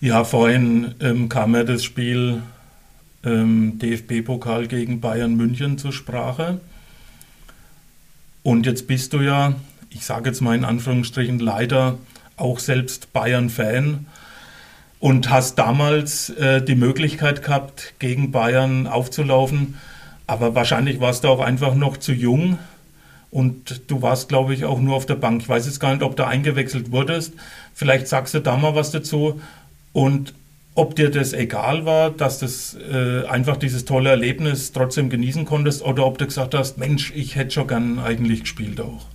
[0.00, 2.40] Ja, vorhin ähm, kam ja das Spiel
[3.22, 6.58] ähm, DFB-Pokal gegen Bayern München zur Sprache.
[8.42, 9.56] Und jetzt bist du ja,
[9.90, 11.98] ich sage jetzt mal in Anführungsstrichen, leider
[12.38, 14.06] auch selbst Bayern-Fan
[15.02, 19.74] und hast damals äh, die Möglichkeit gehabt, gegen Bayern aufzulaufen.
[20.28, 22.56] Aber wahrscheinlich warst du auch einfach noch zu jung
[23.32, 25.42] und du warst, glaube ich, auch nur auf der Bank.
[25.42, 27.32] Ich weiß jetzt gar nicht, ob du eingewechselt wurdest.
[27.74, 29.40] Vielleicht sagst du da mal was dazu.
[29.92, 30.34] Und
[30.76, 35.82] ob dir das egal war, dass das äh, einfach dieses tolle Erlebnis trotzdem genießen konntest
[35.82, 39.06] oder ob du gesagt hast, Mensch, ich hätte schon gern eigentlich gespielt auch.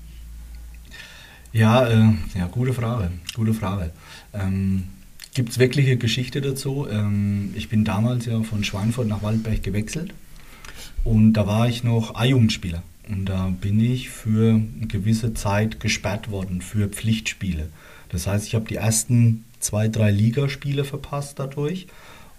[1.54, 3.92] Ja, äh, ja, gute Frage, gute Frage.
[4.34, 4.90] Ähm,
[5.38, 6.88] Gibt es wirklich eine Geschichte dazu?
[6.90, 10.12] Ähm, ich bin damals ja von Schweinfurt nach Waldberg gewechselt
[11.04, 12.82] und da war ich noch A-Jugendspieler.
[13.08, 17.70] Und da bin ich für eine gewisse Zeit gesperrt worden für Pflichtspiele.
[18.10, 21.86] Das heißt, ich habe die ersten zwei, drei Ligaspiele verpasst dadurch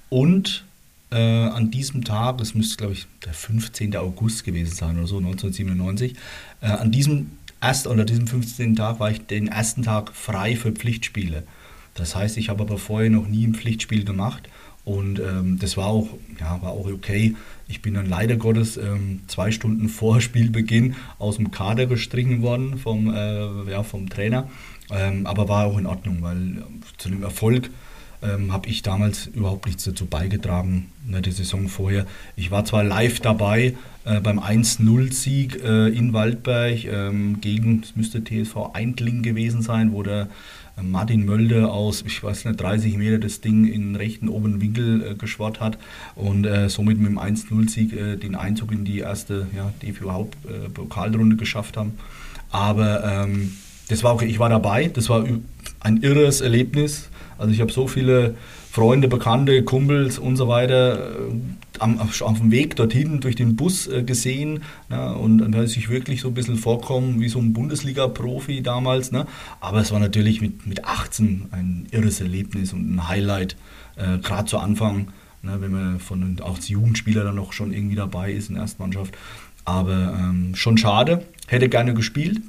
[0.09, 0.65] und
[1.13, 3.95] äh, an diesem Tag, das müsste glaube ich der 15.
[3.95, 6.17] August gewesen sein oder so, 1997,
[6.63, 7.31] äh, an diesem
[7.61, 8.75] ersten oder diesem 15.
[8.75, 11.45] Tag war ich den ersten Tag frei für Pflichtspiele.
[11.99, 14.49] Das heißt, ich habe aber vorher noch nie ein Pflichtspiel gemacht
[14.85, 16.09] und ähm, das war auch,
[16.41, 17.35] ja, war auch okay.
[17.69, 22.79] Ich bin dann leider Gottes ähm, zwei Stunden vor Spielbeginn aus dem Kader gestrichen worden
[22.79, 24.49] vom, äh, ja, vom Trainer.
[24.91, 26.63] Ähm, aber war auch in Ordnung, weil äh,
[26.97, 27.71] zu dem Erfolg
[28.23, 32.07] ähm, habe ich damals überhaupt nichts dazu beigetragen, ne, die Saison vorher.
[32.35, 33.75] Ich war zwar live dabei
[34.05, 40.03] äh, beim 1-0-Sieg äh, in Waldberg ähm, gegen, das müsste TSV Eindling gewesen sein, wo
[40.03, 40.29] der
[40.83, 45.03] Martin Mölde aus, ich weiß nicht, 30 Meter das Ding in den rechten oberen Winkel
[45.03, 45.79] äh, geschwart hat
[46.15, 51.77] und äh, somit mit dem 1-0-Sieg äh, den Einzug in die erste ja, DFB-Pokalrunde geschafft
[51.77, 51.93] haben.
[52.51, 53.53] Aber ähm,
[53.89, 55.25] das war okay, ich war dabei, das war
[55.81, 57.09] ein irres Erlebnis.
[57.39, 58.35] Also ich habe so viele
[58.79, 61.33] Freunde, Bekannte, Kumpels und so weiter äh,
[61.81, 65.89] am, auf dem Weg dorthin durch den Bus äh, gesehen ne, und dann hat sich
[65.89, 69.11] wirklich so ein bisschen vorkommen wie so ein Bundesliga-Profi damals.
[69.11, 69.27] Ne.
[69.59, 73.57] Aber es war natürlich mit, mit 18 ein irres Erlebnis und ein Highlight,
[73.97, 75.09] äh, gerade zu Anfang,
[75.43, 78.63] ne, wenn man von auch als Jugendspieler dann noch schon irgendwie dabei ist in der
[78.63, 79.13] Erstmannschaft.
[79.65, 82.41] Aber ähm, schon schade, hätte gerne gespielt.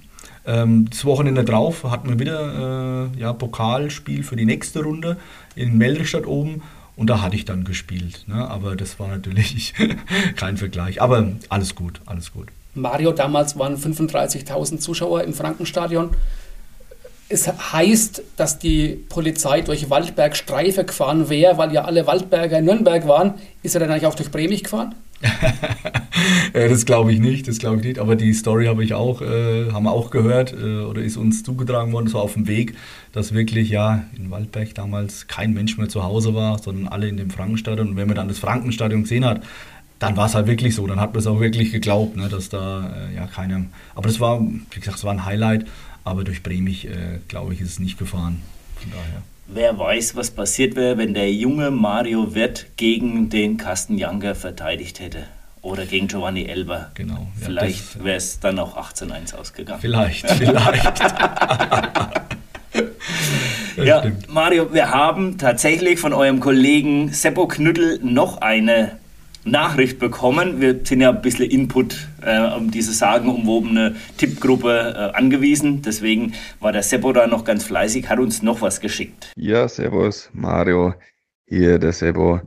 [0.49, 5.17] Ähm, das Wochenende drauf hatten wir wieder äh, ja, Pokalspiel für die nächste Runde
[5.55, 6.63] in Meldestadt oben
[6.95, 8.23] und da hatte ich dann gespielt.
[8.25, 8.49] Ne?
[8.49, 9.75] Aber das war natürlich
[10.35, 11.03] kein Vergleich.
[11.03, 12.47] Aber alles gut, alles gut.
[12.73, 16.09] Mario, damals waren 35.000 Zuschauer im Frankenstadion.
[17.27, 22.65] Es heißt, dass die Polizei durch Waldberg Streife gefahren wäre, weil ja alle Waldberger in
[22.65, 23.35] Nürnberg waren.
[23.61, 24.95] Ist er dann eigentlich auch durch Bremig gefahren?
[26.53, 27.99] Das glaube ich nicht, das glaube ich nicht.
[27.99, 31.43] Aber die Story habe ich auch, äh, haben wir auch gehört äh, oder ist uns
[31.43, 32.07] zugetragen worden.
[32.07, 32.75] so auf dem Weg,
[33.11, 37.17] dass wirklich ja in Waldberg damals kein Mensch mehr zu Hause war, sondern alle in
[37.17, 37.89] dem Frankenstadion.
[37.89, 39.43] Und wenn man dann das Frankenstadion gesehen hat,
[39.99, 40.87] dann war es halt wirklich so.
[40.87, 43.65] Dann hat man es auch wirklich geglaubt, ne, dass da äh, ja keiner.
[43.95, 45.65] Aber das war, wie gesagt, es war ein Highlight.
[46.05, 48.41] Aber durch Bremig, äh, glaube ich, ist es nicht gefahren.
[48.77, 49.21] Von daher.
[49.51, 54.99] Wer weiß, was passiert wäre, wenn der junge Mario Wirth gegen den Carsten Janker verteidigt
[54.99, 55.23] hätte.
[55.63, 56.91] Oder gegen Giovanni Elber.
[56.93, 57.15] Genau.
[57.15, 59.81] Ja, vielleicht wäre es dann auch 18-1 ausgegangen.
[59.81, 60.99] Vielleicht, vielleicht.
[63.83, 64.31] ja, stimmt.
[64.31, 68.99] Mario, wir haben tatsächlich von eurem Kollegen Seppo Knüttel noch eine
[69.51, 70.61] Nachricht bekommen.
[70.61, 75.81] Wir sind ja ein bisschen Input äh, um diese sagenumwobene Tippgruppe äh, angewiesen.
[75.81, 79.31] Deswegen war der Seppo da noch ganz fleißig, hat uns noch was geschickt.
[79.35, 80.93] Ja, servus, Mario.
[81.47, 82.41] Hier, der Seppo.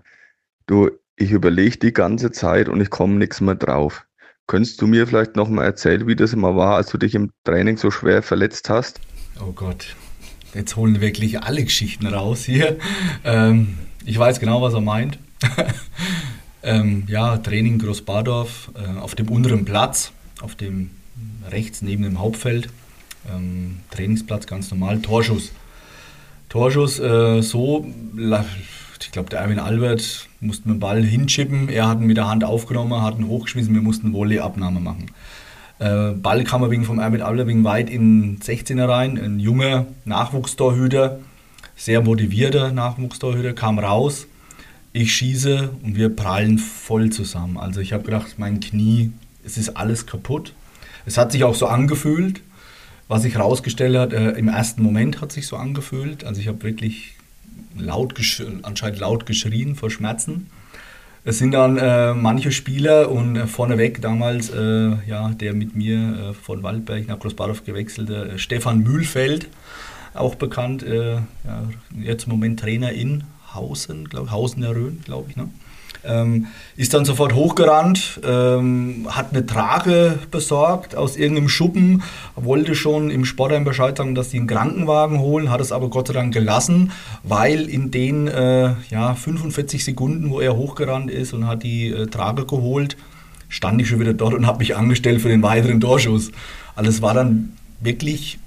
[0.67, 4.07] Du, ich überlege die ganze Zeit und ich komme nichts mehr drauf.
[4.47, 7.31] Könntest du mir vielleicht noch mal erzählen, wie das immer war, als du dich im
[7.45, 9.01] Training so schwer verletzt hast?
[9.41, 9.97] Oh Gott,
[10.55, 12.79] jetzt holen wirklich alle Geschichten raus hier.
[13.25, 15.19] Ähm, ich weiß genau, was er meint.
[16.63, 20.91] Ähm, ja, Training Großbadorf äh, auf dem unteren Platz, auf dem
[21.51, 22.69] rechts neben dem Hauptfeld.
[23.33, 25.53] Ähm, Trainingsplatz ganz normal, Torschuss.
[26.49, 27.87] Torschuss äh, so,
[29.01, 31.69] ich glaube, der Erwin Albert musste dem Ball hinschippen.
[31.69, 35.07] Er hat ihn mit der Hand aufgenommen, hat ihn hochgeschmissen, wir mussten Volley-Abnahme machen.
[35.81, 39.19] Äh, Ball kam wegen vom Erwin Albert wegen weit in 16er rein.
[39.19, 41.19] Ein junger Nachwuchstorhüter,
[41.75, 44.29] sehr motivierter Nachwuchstorhüter, kam raus
[44.93, 47.57] ich schieße und wir prallen voll zusammen.
[47.57, 49.13] Also ich habe gedacht, mein Knie,
[49.45, 50.55] es ist alles kaputt.
[51.07, 52.43] Es hat sich auch so angefühlt,
[53.09, 56.25] was sich herausgestellt hat, äh, im ersten Moment hat sich so angefühlt.
[56.25, 57.17] Also ich habe wirklich
[57.77, 58.15] laut
[58.63, 60.49] anscheinend laut geschrien vor Schmerzen.
[61.25, 66.31] Es sind dann äh, manche Spieler und äh, vorneweg damals, äh, ja, der mit mir
[66.31, 69.49] äh, von Waldberg nach Großbarow gewechselte, äh, Stefan Mühlfeld,
[70.15, 71.23] auch bekannt, ja,
[71.99, 73.25] jetzt im Moment Trainer in
[73.55, 75.37] Hausen, glaube Hausen der Rhön, glaube ich.
[75.37, 75.49] Ne?
[76.05, 76.47] Ähm,
[76.77, 82.03] ist dann sofort hochgerannt, ähm, hat eine Trage besorgt aus irgendeinem Schuppen,
[82.35, 86.09] wollte schon im Sportheim Bescheid sagen, dass sie einen Krankenwagen holen, hat es aber Gott
[86.09, 86.91] sei Dank gelassen,
[87.23, 92.07] weil in den äh, ja, 45 Sekunden, wo er hochgerannt ist und hat die äh,
[92.09, 92.97] Trage geholt,
[93.49, 96.33] stand ich schon wieder dort und habe mich angestellt für den weiteren Torschuss.
[96.75, 98.39] Also es war dann wirklich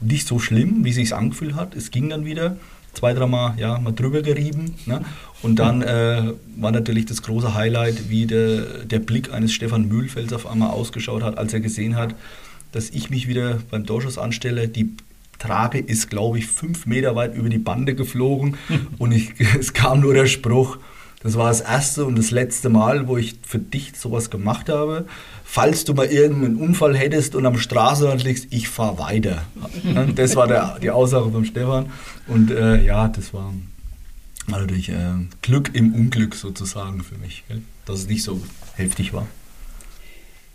[0.00, 1.74] nicht so schlimm, wie es sich angefühlt hat.
[1.74, 2.56] Es ging dann wieder
[2.94, 4.74] zwei, dreimal ja, mal drüber gerieben.
[4.86, 5.02] Ne?
[5.42, 10.32] Und dann äh, war natürlich das große Highlight, wie der, der Blick eines Stefan Mühlfels
[10.32, 12.14] auf einmal ausgeschaut hat, als er gesehen hat,
[12.72, 14.68] dass ich mich wieder beim Torschuss anstelle.
[14.68, 14.90] Die
[15.38, 18.56] Trage ist, glaube ich, fünf Meter weit über die Bande geflogen
[18.98, 20.78] und ich, es kam nur der Spruch,
[21.24, 25.06] das war das erste und das letzte Mal, wo ich für dich sowas gemacht habe.
[25.54, 29.44] Falls du mal irgendeinen Unfall hättest und am Straßenrand liegst, ich fahre weiter.
[30.16, 31.92] Das war der, die Aussage von Stefan.
[32.26, 33.54] Und äh, ja, das war
[34.50, 34.94] Also durch äh,
[35.42, 37.62] Glück im Unglück sozusagen für mich, gell?
[37.86, 38.42] dass es nicht so
[38.74, 39.28] heftig war.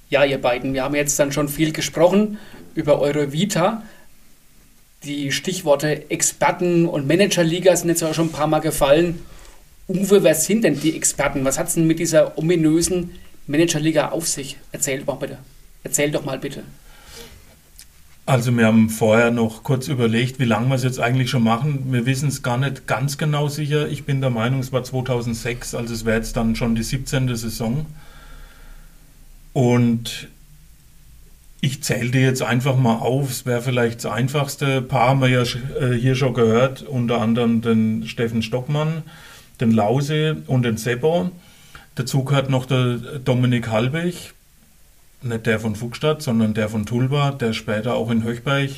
[0.10, 2.38] Ja, ihr beiden, wir haben jetzt dann schon viel gesprochen
[2.76, 3.84] über eure Vita.
[5.06, 9.22] Die Stichworte Experten und Managerliga sind jetzt auch schon ein paar Mal gefallen.
[9.88, 11.46] Uwe, wer sind denn die Experten?
[11.46, 13.12] Was hat es denn mit dieser ominösen
[13.50, 14.58] Managerliga auf sich?
[14.72, 15.40] Erzähl doch bitte.
[15.84, 16.64] Erzähl doch mal bitte.
[18.28, 21.92] Also wir haben vorher noch kurz überlegt, wie lange wir es jetzt eigentlich schon machen.
[21.92, 23.88] Wir wissen es gar nicht ganz genau sicher.
[23.88, 27.36] Ich bin der Meinung, es war 2006, also es wäre jetzt dann schon die 17.
[27.36, 27.88] Saison.
[29.54, 30.28] Und
[31.60, 33.32] ich zähle dir jetzt einfach mal auf.
[33.32, 34.78] Es wäre vielleicht das einfachste.
[34.78, 39.02] Ein paar haben wir ja äh, hier schon gehört, unter anderem den Steffen Stockmann,
[39.60, 41.32] den Lause und den Seppo.
[42.00, 44.32] Dazu gehört noch der Dominik Halbig,
[45.22, 48.70] nicht der von Fuchstadt, sondern der von Tulba, der später auch in Höchberg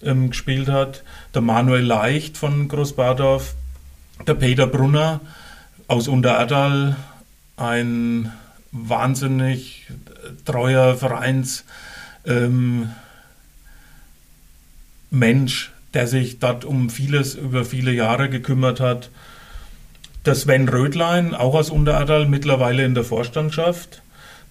[0.00, 1.02] ähm, gespielt hat.
[1.34, 3.56] Der Manuel Leicht von Großbadorf,
[4.28, 5.20] der Peter Brunner
[5.88, 6.94] aus Untererdal,
[7.56, 8.30] ein
[8.70, 9.88] wahnsinnig
[10.44, 11.64] treuer Vereins
[12.24, 12.90] ähm,
[15.10, 19.10] Mensch, der sich dort um vieles über viele Jahre gekümmert hat.
[20.24, 24.02] Der Sven Rödlein, auch aus Unteradal, mittlerweile in der Vorstandschaft.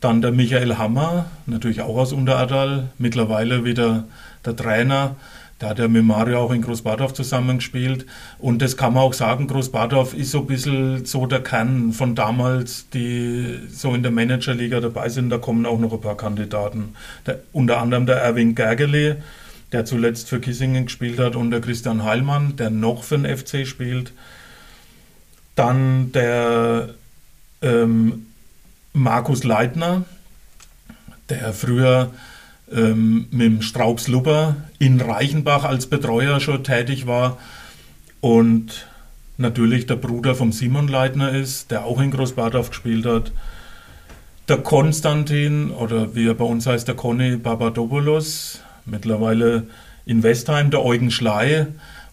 [0.01, 4.03] Dann der Michael Hammer, natürlich auch aus Unteradal, mittlerweile wieder
[4.43, 5.15] der Trainer.
[5.59, 8.05] Da hat er mit Mario auch in Großbadorf zusammengespielt.
[8.37, 12.15] Und das kann man auch sagen, Großbadorf ist so ein bisschen so der Kern von
[12.15, 15.29] damals, die so in der Managerliga dabei sind.
[15.29, 16.95] Da kommen auch noch ein paar Kandidaten.
[17.25, 19.15] Der, unter anderem der Erwin Gergely,
[19.71, 23.65] der zuletzt für Kissingen gespielt hat, und der Christian Heilmann, der noch für den FC
[23.65, 24.11] spielt.
[25.55, 26.89] Dann der
[27.61, 28.27] ähm,
[28.93, 30.03] Markus Leitner,
[31.29, 32.11] der früher
[32.71, 37.37] ähm, mit dem Straubs Lupper in Reichenbach als Betreuer schon tätig war
[38.21, 38.87] und
[39.37, 43.31] natürlich der Bruder vom Simon Leitner ist, der auch in Großbadorf gespielt hat.
[44.47, 49.67] Der Konstantin oder wie er bei uns heißt, der Conny Papadopoulos, mittlerweile
[50.05, 51.67] in Westheim, der Eugen Schley,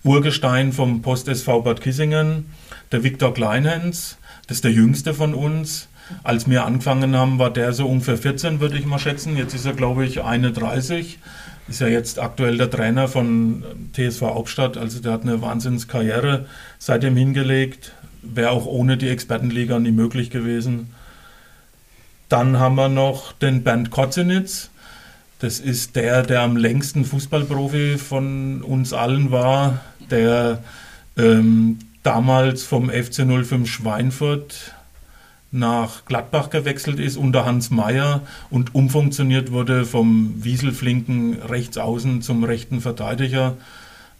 [0.05, 2.47] Urgestein vom Post SV Bad Kissingen,
[2.93, 5.89] der Viktor Kleinhens, das ist der jüngste von uns,
[6.22, 9.36] als wir angefangen haben, war der so ungefähr 14, würde ich mal schätzen.
[9.36, 11.18] Jetzt ist er, glaube ich, 31.
[11.68, 13.62] Ist ja jetzt aktuell der Trainer von
[13.93, 14.78] TSV Hauptstadt.
[14.78, 16.47] Also der hat eine Wahnsinnskarriere
[16.78, 17.93] seitdem hingelegt.
[18.22, 20.95] Wäre auch ohne die Expertenliga nie möglich gewesen.
[22.28, 24.70] Dann haben wir noch den Bernd Kotzenitz.
[25.41, 29.80] Das ist der, der am längsten Fußballprofi von uns allen war,
[30.11, 30.62] der
[31.16, 31.78] ähm,
[32.09, 34.75] damals vom FC 05 Schweinfurt
[35.51, 42.81] nach Gladbach gewechselt ist unter Hans Meyer und umfunktioniert wurde vom Wieselflinken Rechtsaußen zum rechten
[42.81, 43.59] Verteidiger.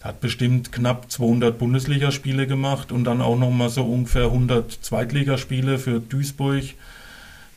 [0.01, 5.79] Er hat bestimmt knapp 200 Bundesligaspiele gemacht und dann auch nochmal so ungefähr 100 Zweitligaspiele
[5.79, 6.65] für Duisburg,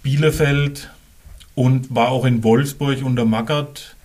[0.02, 0.92] Bielefeld
[1.56, 3.98] und war auch in Wolfsburg unter Magath.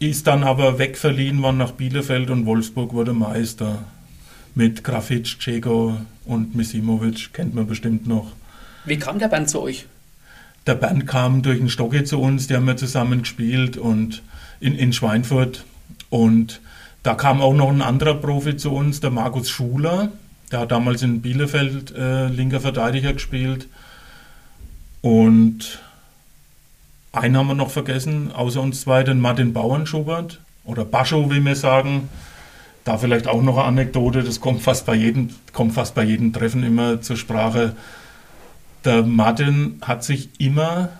[0.00, 3.84] Ist dann aber wegverliehen worden nach Bielefeld und Wolfsburg wurde Meister.
[4.54, 8.32] Mit Grafitsch, Ceko und Misimovic kennt man bestimmt noch.
[8.84, 9.86] Wie kam der Band zu euch?
[10.66, 14.22] Der Band kam durch den Stocke zu uns, die haben wir zusammen gespielt und
[14.60, 15.64] in, in Schweinfurt.
[16.08, 16.60] Und
[17.02, 20.10] da kam auch noch ein anderer Profi zu uns, der Markus Schuler.
[20.50, 23.66] Der hat damals in Bielefeld äh, linker Verteidiger gespielt.
[25.02, 25.80] Und
[27.12, 31.56] einen haben wir noch vergessen, außer uns zwei, den Martin Bauernschubert oder Bascho, wie wir
[31.56, 32.08] sagen.
[32.84, 36.32] Da vielleicht auch noch eine Anekdote, das kommt fast bei jedem, kommt fast bei jedem
[36.32, 37.74] Treffen immer zur Sprache.
[38.84, 40.90] Der Martin hat sich immer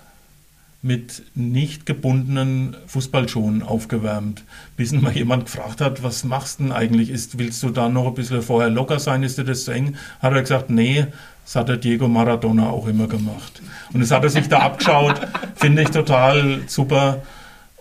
[0.84, 4.44] mit nicht gebundenen Fußballschuhen aufgewärmt.
[4.76, 7.08] Bis mal jemand gefragt hat, was machst du denn eigentlich?
[7.08, 9.22] Ist, willst du da noch ein bisschen vorher locker sein?
[9.22, 9.96] Ist dir das zu eng?
[10.20, 11.06] Hat er gesagt, nee,
[11.44, 13.62] das hat der Diego Maradona auch immer gemacht.
[13.94, 15.20] Und das hat er sich da abgeschaut.
[15.56, 17.22] Finde ich total super.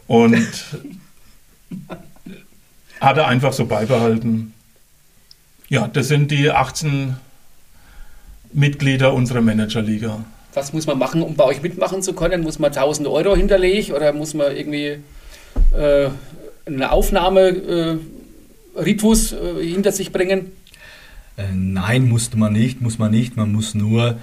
[0.08, 0.66] Und
[3.04, 4.54] hat er einfach so beibehalten.
[5.70, 7.16] Ja, das sind die 18
[8.54, 10.24] Mitglieder unserer Managerliga.
[10.54, 12.44] Was muss man machen, um bei euch mitmachen zu können?
[12.44, 15.00] Muss man 1000 Euro hinterlegen oder muss man irgendwie
[15.76, 16.10] äh,
[16.66, 17.98] eine Aufnahme äh,
[18.80, 20.52] Ritus äh, hinter sich bringen?
[21.38, 23.36] Äh, nein, musste man nicht, muss man nicht.
[23.36, 24.18] Man muss nur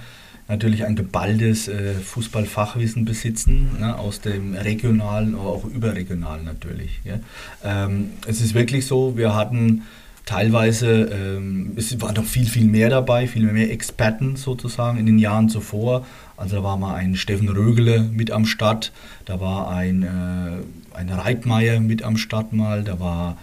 [0.51, 6.99] natürlich ein geballtes äh, Fußballfachwissen besitzen, ne, aus dem regionalen, aber auch überregionalen natürlich.
[7.05, 7.19] Ja.
[7.63, 9.83] Ähm, es ist wirklich so, wir hatten
[10.25, 15.19] teilweise, ähm, es war noch viel, viel mehr dabei, viel mehr Experten sozusagen in den
[15.19, 16.05] Jahren zuvor.
[16.35, 18.91] Also da war mal ein Steffen Rögele mit am Start,
[19.25, 23.37] da war ein, äh, ein Reitmeier mit am Start mal, da war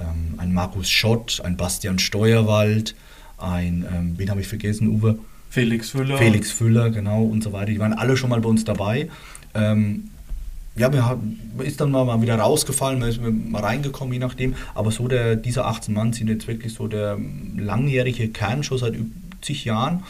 [0.00, 2.94] ähm, ein Markus Schott, ein Bastian Steuerwald,
[3.36, 5.18] ein, ähm, wen habe ich vergessen, Uwe?
[5.52, 6.16] Felix Füller.
[6.16, 7.66] Felix Füller, genau, und so weiter.
[7.66, 9.10] Die waren alle schon mal bei uns dabei.
[9.52, 10.04] Ähm,
[10.76, 14.54] ja, man ist dann mal, wieder rausgefallen, man ist mal reingekommen, je nachdem.
[14.74, 17.18] Aber so der, diese 18 Mann sind jetzt wirklich so der
[17.54, 18.94] langjährige Kern schon seit
[19.42, 20.04] zig Jahren.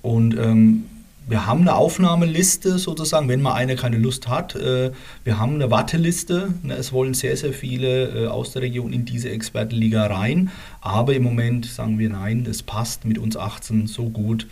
[0.00, 0.84] Und ähm,
[1.28, 4.54] wir haben eine Aufnahmeliste sozusagen, wenn mal einer keine Lust hat.
[4.54, 4.92] Äh,
[5.24, 6.54] wir haben eine Warteliste.
[6.62, 10.50] Ne, es wollen sehr, sehr viele äh, aus der Region in diese Expertenliga rein.
[10.80, 14.46] Aber im Moment sagen wir nein, es passt mit uns 18 so gut.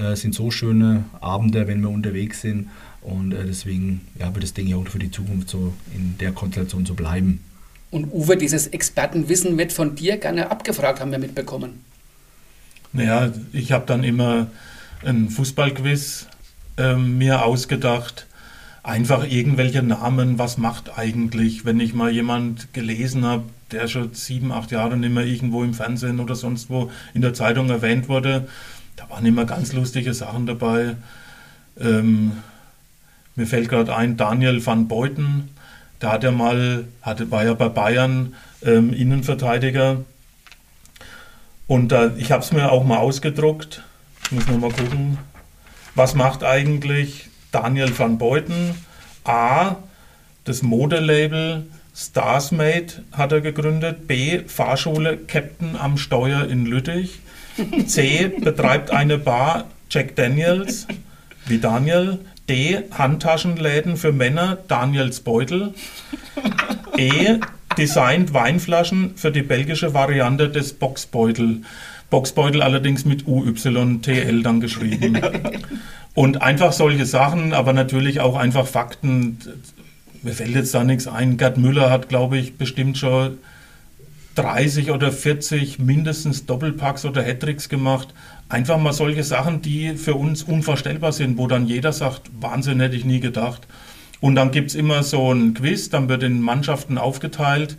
[0.00, 2.70] Äh, sind so schöne Abende, wenn wir unterwegs sind.
[3.02, 6.86] Und deswegen ja, wird das Ding ja auch für die Zukunft so in der Konstellation
[6.86, 7.40] so bleiben.
[7.90, 11.84] Und Uwe, dieses Expertenwissen wird von dir gerne abgefragt, haben wir mitbekommen.
[12.92, 14.46] Naja, ich habe dann immer
[15.04, 16.26] ein Fußballquiz
[16.76, 18.26] äh, mir ausgedacht.
[18.82, 24.52] Einfach irgendwelche Namen, was macht eigentlich, wenn ich mal jemand gelesen habe, der schon sieben,
[24.52, 28.48] acht Jahre nicht mehr irgendwo im Fernsehen oder sonst wo in der Zeitung erwähnt wurde.
[29.00, 30.94] Da waren immer ganz lustige Sachen dabei.
[31.80, 32.32] Ähm,
[33.34, 35.48] mir fällt gerade ein, Daniel van Beuten,
[36.00, 40.04] da hat er mal, hatte, war ja bei Bayern ähm, Innenverteidiger.
[41.66, 43.82] Und äh, ich habe es mir auch mal ausgedruckt.
[44.24, 45.16] Ich muss noch mal gucken.
[45.94, 48.74] Was macht eigentlich Daniel van Beuten?
[49.24, 49.76] A.
[50.44, 54.06] Das Modelabel Starsmate hat er gegründet.
[54.06, 54.40] B.
[54.46, 57.20] Fahrschule Captain am Steuer in Lüttich.
[57.86, 58.32] C.
[58.40, 60.86] Betreibt eine Bar Jack Daniels
[61.46, 62.18] wie Daniel.
[62.48, 62.82] D.
[62.90, 65.72] Handtaschenläden für Männer Daniels Beutel.
[66.96, 67.36] E.
[67.78, 71.62] Designt Weinflaschen für die belgische Variante des Boxbeutel.
[72.10, 75.20] Boxbeutel allerdings mit UYTL dann geschrieben.
[76.14, 79.38] Und einfach solche Sachen, aber natürlich auch einfach Fakten.
[80.22, 81.36] Mir fällt jetzt da nichts ein.
[81.36, 83.38] Gerd Müller hat, glaube ich, bestimmt schon
[84.36, 88.14] 30 oder 40 mindestens Doppelpacks oder Hattricks gemacht.
[88.48, 92.96] Einfach mal solche Sachen, die für uns unvorstellbar sind, wo dann jeder sagt, Wahnsinn hätte
[92.96, 93.66] ich nie gedacht.
[94.20, 97.76] Und dann gibt es immer so ein Quiz, dann wird in Mannschaften aufgeteilt.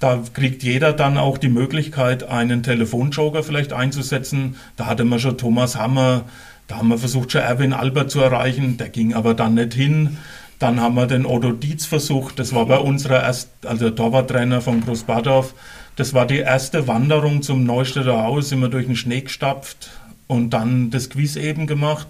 [0.00, 4.56] Da kriegt jeder dann auch die Möglichkeit, einen Telefonjoker vielleicht einzusetzen.
[4.76, 6.24] Da hatte man schon Thomas Hammer,
[6.68, 10.18] da haben wir versucht, schon Erwin Albert zu erreichen, der ging aber dann nicht hin.
[10.58, 14.62] Dann haben wir den Otto Dietz versucht, das war bei unserer erst, also der Torwarttrainer
[14.62, 15.54] von Großbadorf.
[15.96, 19.90] Das war die erste Wanderung zum Neustädter Haus, sind wir durch den Schnee gestapft
[20.26, 22.08] und dann das Quiz eben gemacht.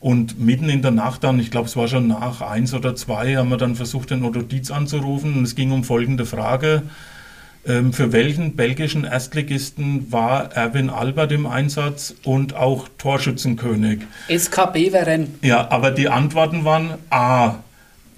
[0.00, 3.36] Und mitten in der Nacht dann, ich glaube, es war schon nach eins oder zwei,
[3.36, 5.36] haben wir dann versucht, den Otto Dietz anzurufen.
[5.36, 6.82] Und es ging um folgende Frage.
[7.66, 14.00] Ähm, für welchen belgischen Erstligisten war Erwin Albert im Einsatz und auch Torschützenkönig?
[14.28, 15.34] SKB wären.
[15.42, 17.56] Ja, aber die Antworten waren A.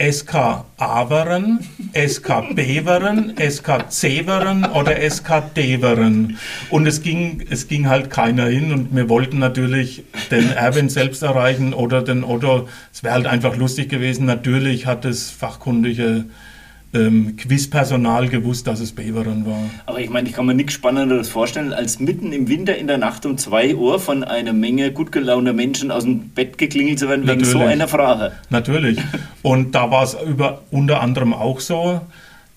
[0.01, 1.59] SK Averen,
[1.95, 6.39] SK Beveren, SK Zeveren oder SK Deveren.
[6.71, 11.23] Und es ging, es ging halt keiner hin und wir wollten natürlich den Erwin selbst
[11.23, 12.67] erreichen oder den Otto.
[12.93, 14.25] Es wäre halt einfach lustig gewesen.
[14.25, 16.25] Natürlich hat das fachkundige
[16.93, 19.71] ähm, Quizpersonal gewusst, dass es Beveren war.
[19.87, 22.99] Aber ich meine, ich kann mir nichts Spannenderes vorstellen, als mitten im Winter in der
[22.99, 27.09] Nacht um 2 Uhr von einer Menge gut gelaunter Menschen aus dem Bett geklingelt zu
[27.09, 27.53] werden wegen Natürlich.
[27.53, 28.33] so einer Frage.
[28.51, 28.99] Natürlich.
[29.43, 30.17] Und da war es
[30.71, 32.01] unter anderem auch so,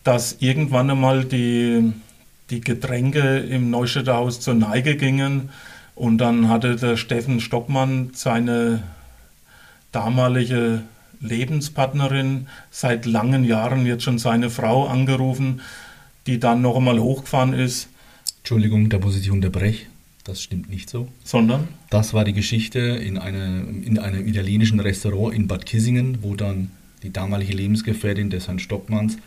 [0.03, 1.93] dass irgendwann einmal die,
[2.49, 5.49] die Getränke im Neustädter Haus zur Neige gingen
[5.95, 8.81] und dann hatte der Steffen Stockmann seine
[9.91, 10.81] damalige
[11.23, 15.61] Lebenspartnerin, seit langen Jahren jetzt schon seine Frau angerufen,
[16.27, 17.89] die dann noch einmal hochgefahren ist.
[18.39, 19.87] Entschuldigung, da muss ich dich unterbrechen.
[20.23, 21.09] Das stimmt nicht so.
[21.23, 21.67] Sondern?
[21.89, 26.71] Das war die Geschichte in, eine, in einem italienischen Restaurant in Bad Kissingen, wo dann
[27.03, 29.17] die damalige Lebensgefährtin des Herrn Stockmanns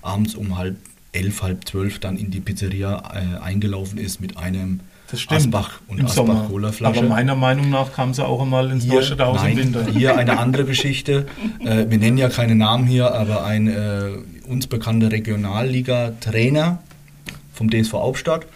[0.00, 0.76] abends um halb
[1.12, 4.80] elf, halb zwölf dann in die Pizzeria äh, eingelaufen ist mit einem
[5.10, 5.40] das stimmt.
[5.40, 6.98] Asbach und Asbach Cola Flasche.
[6.98, 9.86] Aber meiner Meinung nach kam sie auch einmal ins hier, deutsche Haus im Winter.
[9.86, 11.26] Hier eine andere Geschichte.
[11.60, 14.10] Äh, wir nennen ja keine Namen hier, aber ein äh,
[14.46, 16.78] uns bekannter Regionalliga-Trainer
[17.52, 18.46] vom DSV Hauptstadt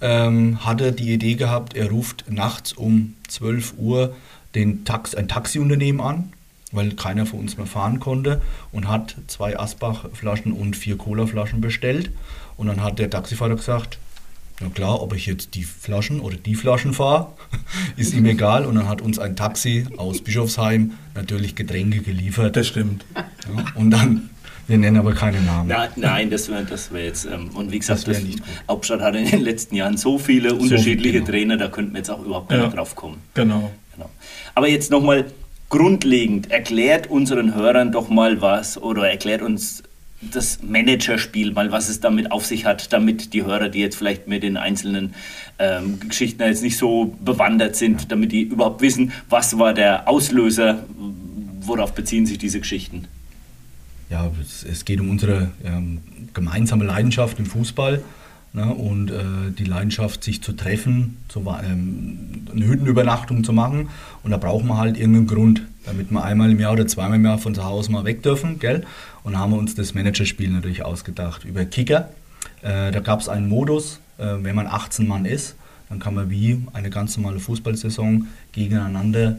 [0.00, 4.14] ähm, hatte die Idee gehabt, er ruft nachts um 12 Uhr
[4.54, 6.32] den Tax, ein Taxiunternehmen an,
[6.72, 8.40] weil keiner von uns mehr fahren konnte
[8.72, 12.10] und hat zwei Asbach-Flaschen und vier Cola-Flaschen bestellt.
[12.56, 13.98] Und dann hat der Taxifahrer gesagt,
[14.60, 17.28] na klar, ob ich jetzt die Flaschen oder die Flaschen fahre,
[17.96, 18.64] ist ihm egal.
[18.64, 22.56] Und dann hat uns ein Taxi aus Bischofsheim natürlich Getränke geliefert.
[22.56, 23.04] Das stimmt.
[23.14, 24.30] Ja, und dann,
[24.66, 25.68] wir nennen aber keine Namen.
[25.68, 28.36] Na, nein, das wäre das wär jetzt, ähm, und wie gesagt, das, das
[28.68, 31.30] Hauptstadt hat in den letzten Jahren so viele so unterschiedliche genau.
[31.30, 33.18] Trainer, da könnten wir jetzt auch überhaupt gar ja, nicht drauf kommen.
[33.34, 33.70] Genau.
[33.94, 34.08] genau.
[34.54, 35.26] Aber jetzt nochmal
[35.68, 39.82] grundlegend, erklärt unseren Hörern doch mal was oder erklärt uns
[40.20, 44.28] das Managerspiel, mal was es damit auf sich hat, damit die Hörer, die jetzt vielleicht
[44.28, 45.14] mit den einzelnen
[45.58, 50.84] ähm, Geschichten jetzt nicht so bewandert sind, damit die überhaupt wissen, was war der Auslöser,
[51.60, 53.08] worauf beziehen sich diese Geschichten?
[54.08, 54.30] Ja,
[54.68, 56.00] es, geht um unsere ähm,
[56.32, 58.02] gemeinsame Leidenschaft im Fußball
[58.56, 63.90] ne, und äh, die Leidenschaft, sich zu treffen, zu, ähm, eine Hüttenübernachtung zu machen.
[64.24, 67.24] Und da brauchen wir halt irgendeinen Grund, damit wir einmal im Jahr oder zweimal im
[67.24, 68.58] Jahr von zu Hause mal weg dürfen.
[68.58, 68.84] Gell?
[69.22, 72.08] Und haben wir uns das Managerspiel natürlich ausgedacht über Kicker.
[72.62, 75.54] Äh, da gab es einen Modus, äh, wenn man 18 Mann ist,
[75.88, 79.38] dann kann man wie eine ganz normale Fußballsaison gegeneinander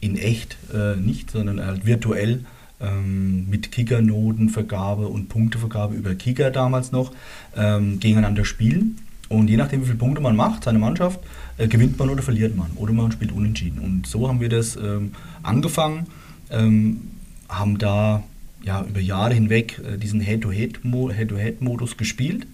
[0.00, 2.44] in echt, äh, nicht, sondern halt virtuell
[2.80, 7.12] ähm, mit Kickernotenvergabe und Punktevergabe über Kicker damals noch
[7.56, 8.98] ähm, gegeneinander spielen.
[9.28, 11.20] Und je nachdem, wie viele Punkte man macht, seine Mannschaft,
[11.58, 12.70] äh, gewinnt man oder verliert man.
[12.76, 13.80] Oder man spielt unentschieden.
[13.80, 16.06] Und so haben wir das ähm, angefangen,
[16.50, 17.10] ähm,
[17.48, 18.22] haben da
[18.62, 22.46] ja, über Jahre hinweg äh, diesen Head-to-Head-Modus gespielt,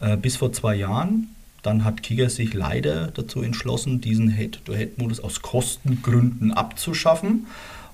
[0.00, 1.28] äh, bis vor zwei Jahren.
[1.62, 7.46] Dann hat Kicker sich leider dazu entschlossen, diesen Head-to-Head-Modus aus Kostengründen abzuschaffen.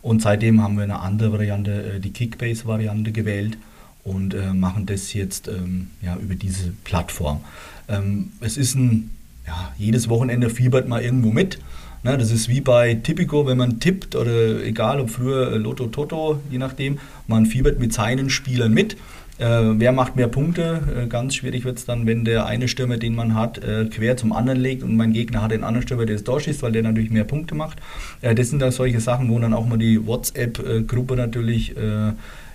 [0.05, 3.57] Und seitdem haben wir eine andere Variante, äh, die Kickbase-Variante gewählt
[4.05, 7.41] und äh, machen das jetzt ähm, ja, über diese Plattform.
[7.89, 9.13] Ähm, es ist ein,
[9.47, 11.59] ja, jedes Wochenende fiebert man irgendwo mit.
[12.03, 16.39] Ne, das ist wie bei Tipico, wenn man tippt oder egal ob früher Lotto Toto,
[16.51, 18.99] je nachdem, man fiebert mit seinen Spielern mit.
[19.39, 19.45] Äh,
[19.81, 20.81] wer macht mehr Punkte?
[21.05, 24.17] Äh, ganz schwierig wird es dann, wenn der eine Stürmer, den man hat, äh, quer
[24.17, 26.85] zum anderen legt und mein Gegner hat den anderen Stürmer, der das durchschießt, weil der
[26.85, 27.79] natürlich mehr Punkte macht.
[28.21, 31.75] Das sind dann solche Sachen, wo dann auch mal die WhatsApp-Gruppe natürlich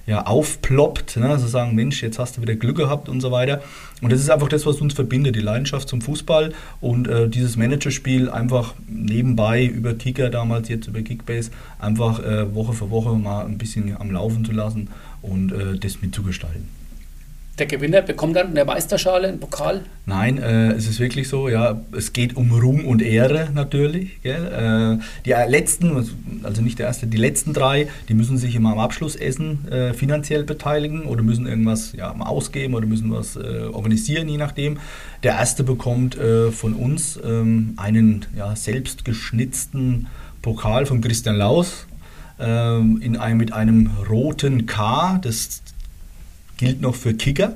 [0.10, 1.30] ja, aufploppt, ne?
[1.30, 3.62] also sagen, Mensch, jetzt hast du wieder Glück gehabt und so weiter.
[4.02, 7.58] Und das ist einfach das, was uns verbindet, die Leidenschaft zum Fußball und äh, dieses
[7.58, 13.46] Managerspiel einfach nebenbei über Kicker, damals jetzt über Kickbase, einfach äh, Woche für Woche mal
[13.46, 14.88] ein bisschen am Laufen zu lassen
[15.22, 16.68] und äh, das mitzugestalten.
[17.60, 19.82] Der Gewinner bekommt dann eine Meisterschale, einen Pokal?
[20.06, 24.24] Nein, äh, es ist wirklich so, ja, es geht um Ruhm und Ehre natürlich.
[24.24, 25.96] Äh, die letzten,
[26.44, 30.46] also nicht der erste, die letzten drei, die müssen sich immer am Abschlussessen äh, finanziell
[30.46, 34.78] beteiligen oder müssen irgendwas ja, ausgeben oder müssen was äh, organisieren, je nachdem.
[35.24, 39.04] Der erste bekommt äh, von uns ähm, einen ja, selbst
[40.42, 41.88] Pokal von Christian Laus
[42.40, 45.20] ähm, in einem, mit einem roten K.
[45.22, 45.62] Das
[46.60, 47.56] gilt noch für Kicker.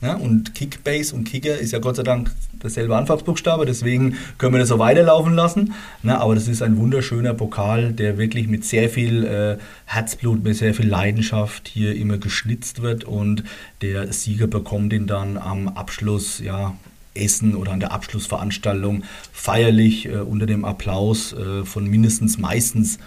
[0.00, 2.30] Ja, und Kickbase und Kicker ist ja Gott sei Dank
[2.62, 5.74] derselbe Anfangsbuchstabe, deswegen können wir das so weiterlaufen lassen.
[6.04, 10.56] Ja, aber das ist ein wunderschöner Pokal, der wirklich mit sehr viel äh, Herzblut, mit
[10.56, 13.42] sehr viel Leidenschaft hier immer geschnitzt wird und
[13.82, 16.76] der Sieger bekommt ihn dann am Abschluss, ja,
[17.14, 19.02] Essen oder an der Abschlussveranstaltung
[19.32, 22.98] feierlich äh, unter dem Applaus äh, von mindestens meistens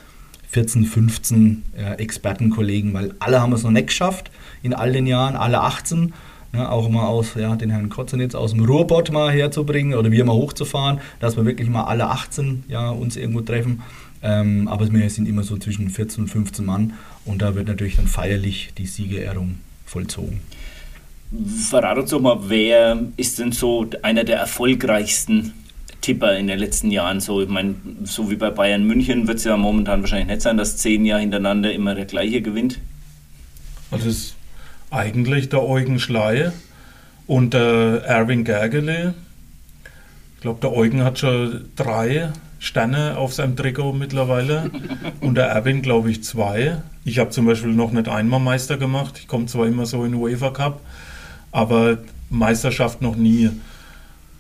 [0.50, 4.30] 14, 15 äh, Expertenkollegen, weil alle haben es noch nicht geschafft
[4.64, 6.14] in all den Jahren, alle 18.
[6.54, 10.26] Ne, auch mal aus ja, den Herrn Kotzenitz aus dem Ruhrbott mal herzubringen oder wir
[10.26, 13.82] mal hochzufahren, dass wir wirklich mal alle 18 ja, uns irgendwo treffen.
[14.22, 16.94] Ähm, aber wir sind immer so zwischen 14 und 15 Mann
[17.24, 20.42] und da wird natürlich dann feierlich die Siegerehrung vollzogen.
[21.70, 25.54] Verrat uns doch mal, wer ist denn so einer der erfolgreichsten
[26.02, 27.22] Tipper in den letzten Jahren?
[27.22, 30.58] So, ich meine, so wie bei Bayern München wird es ja momentan wahrscheinlich nicht sein,
[30.58, 32.80] dass zehn Jahre hintereinander immer der gleiche gewinnt.
[33.92, 34.36] Also es
[34.92, 36.52] eigentlich der Eugen Schley
[37.26, 39.14] und der Erwin Gergely.
[40.36, 44.70] Ich glaube, der Eugen hat schon drei Sterne auf seinem Trikot mittlerweile
[45.22, 46.78] und der Erwin, glaube ich, zwei.
[47.06, 49.18] Ich habe zum Beispiel noch nicht einmal Meister gemacht.
[49.20, 50.82] Ich komme zwar immer so in den UEFA Cup,
[51.52, 51.98] aber
[52.30, 53.50] Meisterschaft noch nie.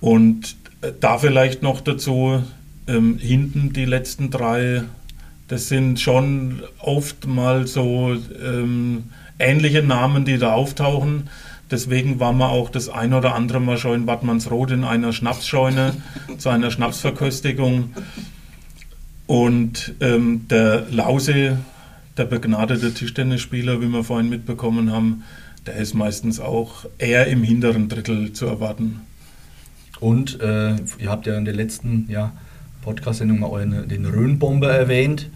[0.01, 2.43] Und äh, da vielleicht noch dazu,
[2.87, 4.83] ähm, hinten die letzten drei,
[5.47, 9.05] das sind schon oft mal so ähm,
[9.41, 11.29] ähnliche Namen, die da auftauchen.
[11.69, 15.93] Deswegen waren wir auch das ein oder andere Mal schon in Wattmannsroth in einer Schnapsscheune
[16.37, 17.93] zu einer Schnapsverköstigung.
[19.25, 21.59] Und ähm, der Lause,
[22.17, 25.23] der begnadete Tischtennisspieler, wie wir vorhin mitbekommen haben,
[25.65, 29.01] der ist meistens auch eher im hinteren Drittel zu erwarten.
[30.01, 32.33] Und äh, ihr habt ja in der letzten ja,
[32.81, 35.29] Podcast-Sendung mal euren, den Rhönbomber erwähnt.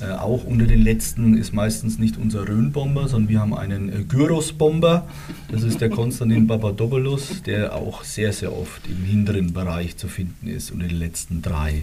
[0.00, 4.04] Äh, auch unter den letzten ist meistens nicht unser Rhön-Bomber, sondern wir haben einen äh,
[4.04, 5.06] Gyros-Bomber.
[5.50, 10.46] Das ist der Konstantin Papadopoulos, der auch sehr, sehr oft im hinteren Bereich zu finden
[10.46, 11.82] ist, unter den letzten drei.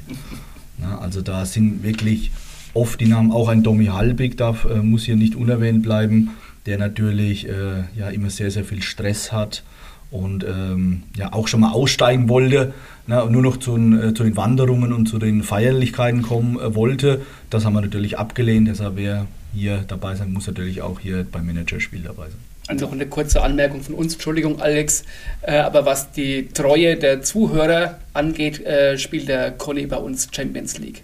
[0.77, 2.31] Na, also da sind wirklich
[2.73, 6.31] oft die Namen, auch ein Domi Halbig darf, äh, muss hier nicht unerwähnt bleiben,
[6.65, 9.63] der natürlich äh, ja immer sehr, sehr viel Stress hat
[10.11, 12.73] und ähm, ja auch schon mal aussteigen wollte,
[13.07, 17.21] na, nur noch zu, äh, zu, den Wanderungen und zu den Feierlichkeiten kommen äh, wollte.
[17.49, 21.45] Das haben wir natürlich abgelehnt, deshalb wer hier dabei sein muss, natürlich auch hier beim
[21.45, 22.39] Managerspiel dabei sein.
[22.67, 25.03] Also noch eine kurze Anmerkung von uns, Entschuldigung, Alex.
[25.41, 30.77] Äh, aber was die Treue der Zuhörer angeht, äh, spielt der Conny bei uns Champions
[30.77, 31.03] League.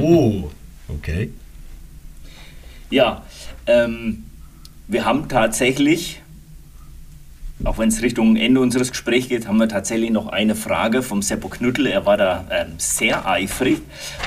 [0.00, 0.50] Oh,
[0.88, 1.30] okay.
[2.88, 3.24] Ja,
[3.66, 4.24] ähm,
[4.86, 6.21] wir haben tatsächlich,
[7.64, 11.22] auch wenn es Richtung Ende unseres Gesprächs geht, haben wir tatsächlich noch eine Frage vom
[11.22, 11.86] Seppo Knüttel.
[11.86, 13.80] Er war da ähm, sehr eifrig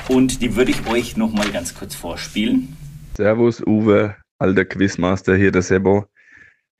[0.08, 2.76] und die würde ich euch noch mal ganz kurz vorspielen.
[3.16, 6.06] Servus, Uwe, alter Quizmaster hier, der Sebo.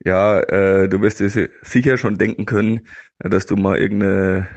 [0.04, 2.86] Ja, äh, du wirst dir sicher schon denken können,
[3.18, 4.48] dass du mal irgendeine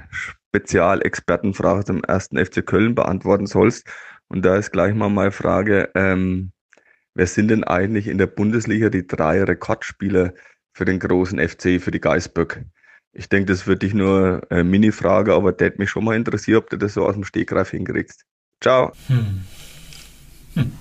[0.51, 3.87] Spezialexpertenfrage zum ersten FC Köln beantworten sollst.
[4.27, 6.51] Und da ist gleich mal meine Frage, ähm,
[7.15, 10.33] wer sind denn eigentlich in der Bundesliga die drei Rekordspieler
[10.73, 12.65] für den großen FC, für die Geißböck?
[13.11, 16.57] Ich denke, das wird dich nur eine Mini-Frage, aber der hat mich schon mal interessiert,
[16.57, 18.25] ob du das so aus dem Stegreif hinkriegst.
[18.61, 18.91] Ciao.
[19.07, 19.41] Hm.
[20.55, 20.71] Hm.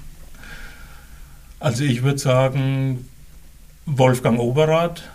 [1.61, 3.09] Also ich würde sagen,
[3.87, 5.09] Wolfgang Oberath,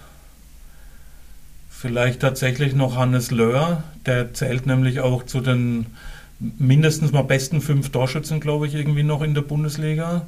[1.69, 5.85] vielleicht tatsächlich noch Hannes Löhr, der zählt nämlich auch zu den
[6.39, 10.27] mindestens mal besten fünf Torschützen, glaube ich, irgendwie noch in der Bundesliga.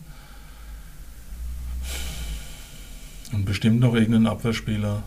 [3.34, 5.04] Und bestimmt noch irgendein Abwehrspieler.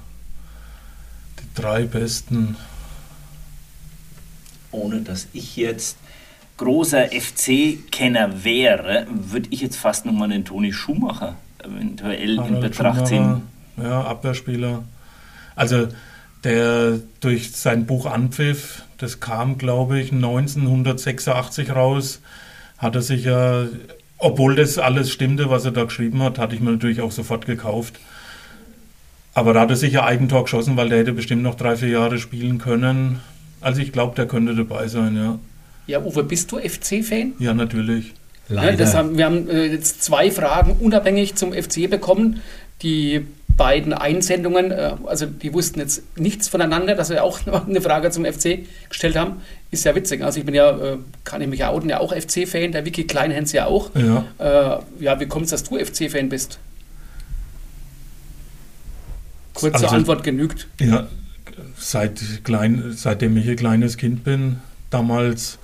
[1.40, 2.56] Die drei besten.
[4.70, 5.96] Ohne dass ich jetzt
[6.58, 13.06] großer FC-Kenner wäre, würde ich jetzt fast nochmal den Toni Schumacher eventuell Harald in Betracht
[13.06, 13.42] ziehen.
[13.76, 14.84] Ja, Abwehrspieler.
[15.56, 15.88] Also
[16.44, 22.20] der durch sein Buch Anpfiff, das kam, glaube ich, 1986 raus,
[22.76, 23.66] hat er sich ja,
[24.18, 27.46] obwohl das alles stimmte, was er da geschrieben hat, hatte ich mir natürlich auch sofort
[27.46, 27.98] gekauft.
[29.34, 31.88] Aber da hat er sich ja Eigentor geschossen, weil der hätte bestimmt noch drei, vier
[31.88, 33.20] Jahre spielen können.
[33.60, 35.38] Also ich glaube, der könnte dabei sein, ja.
[35.86, 37.32] Ja, Uwe, bist du FC-Fan?
[37.38, 38.14] Ja, natürlich.
[38.48, 38.84] Leider.
[38.84, 42.42] Ja, haben, wir haben äh, jetzt zwei Fragen unabhängig zum FC bekommen.
[42.82, 43.26] Die
[43.56, 48.24] beiden Einsendungen, äh, also die wussten jetzt nichts voneinander, dass wir auch eine Frage zum
[48.24, 49.42] FC gestellt haben.
[49.70, 50.22] Ist ja witzig.
[50.22, 53.04] Also ich bin ja, äh, kann ich mich ja outen, ja auch FC-Fan, der Vicky
[53.04, 53.90] Kleinhens ja auch.
[53.94, 56.58] Ja, äh, ja wie kommt es, dass du FC-Fan bist?
[59.58, 60.68] Kurze also, Antwort genügt.
[60.80, 61.08] Ja,
[61.76, 64.56] seit klein, seitdem ich ein kleines Kind bin,
[64.90, 65.58] damals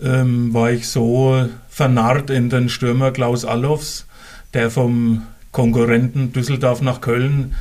[0.00, 4.06] ähm, war ich so vernarrt in den Stürmer Klaus Allofs,
[4.54, 7.54] der vom Konkurrenten Düsseldorf nach Köln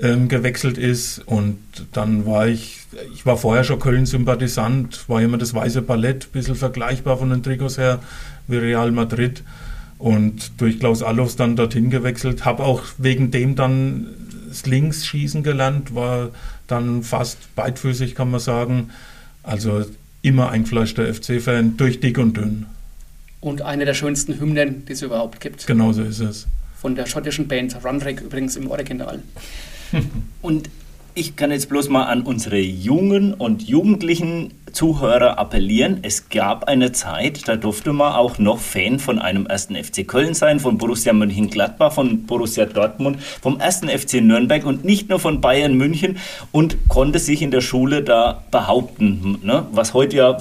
[0.00, 1.20] ähm, gewechselt ist.
[1.26, 1.58] Und
[1.92, 2.80] dann war ich,
[3.14, 7.78] ich war vorher schon Köln-Sympathisant, war immer das weiße Ballett, bisschen vergleichbar von den Trikots
[7.78, 8.00] her
[8.46, 9.42] wie Real Madrid.
[9.98, 14.06] Und durch Klaus Allofs dann dorthin gewechselt, habe auch wegen dem dann
[14.48, 16.30] das Linksschießen gelernt, war
[16.66, 18.90] dann fast beidfüßig, kann man sagen.
[19.42, 19.84] Also
[20.22, 22.66] immer eingefleischter FC-Fan, durch dick und dünn.
[23.40, 25.66] Und eine der schönsten Hymnen, die es überhaupt gibt.
[25.66, 26.46] Genau so ist es.
[26.76, 29.22] Von der schottischen Band Runrig übrigens im Original.
[30.42, 30.68] und
[31.18, 35.98] ich kann jetzt bloß mal an unsere jungen und jugendlichen Zuhörer appellieren.
[36.02, 40.34] Es gab eine Zeit, da durfte man auch noch Fan von einem ersten FC Köln
[40.34, 45.40] sein, von Borussia Mönchengladbach, von Borussia Dortmund, vom ersten FC Nürnberg und nicht nur von
[45.40, 46.18] Bayern München
[46.52, 49.38] und konnte sich in der Schule da behaupten.
[49.42, 49.66] Ne?
[49.72, 50.38] Was heute ja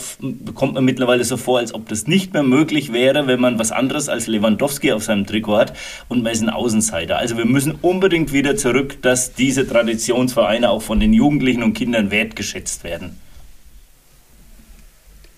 [0.54, 3.72] kommt mir mittlerweile so vor, als ob das nicht mehr möglich wäre, wenn man was
[3.72, 5.74] anderes als Lewandowski auf seinem Trikot hat
[6.08, 7.18] und man ist ein Außenseiter.
[7.18, 12.12] Also wir müssen unbedingt wieder zurück, dass diese Traditionsvereine auch von den Jugendlichen und Kindern
[12.12, 13.18] wertgeschätzt werden.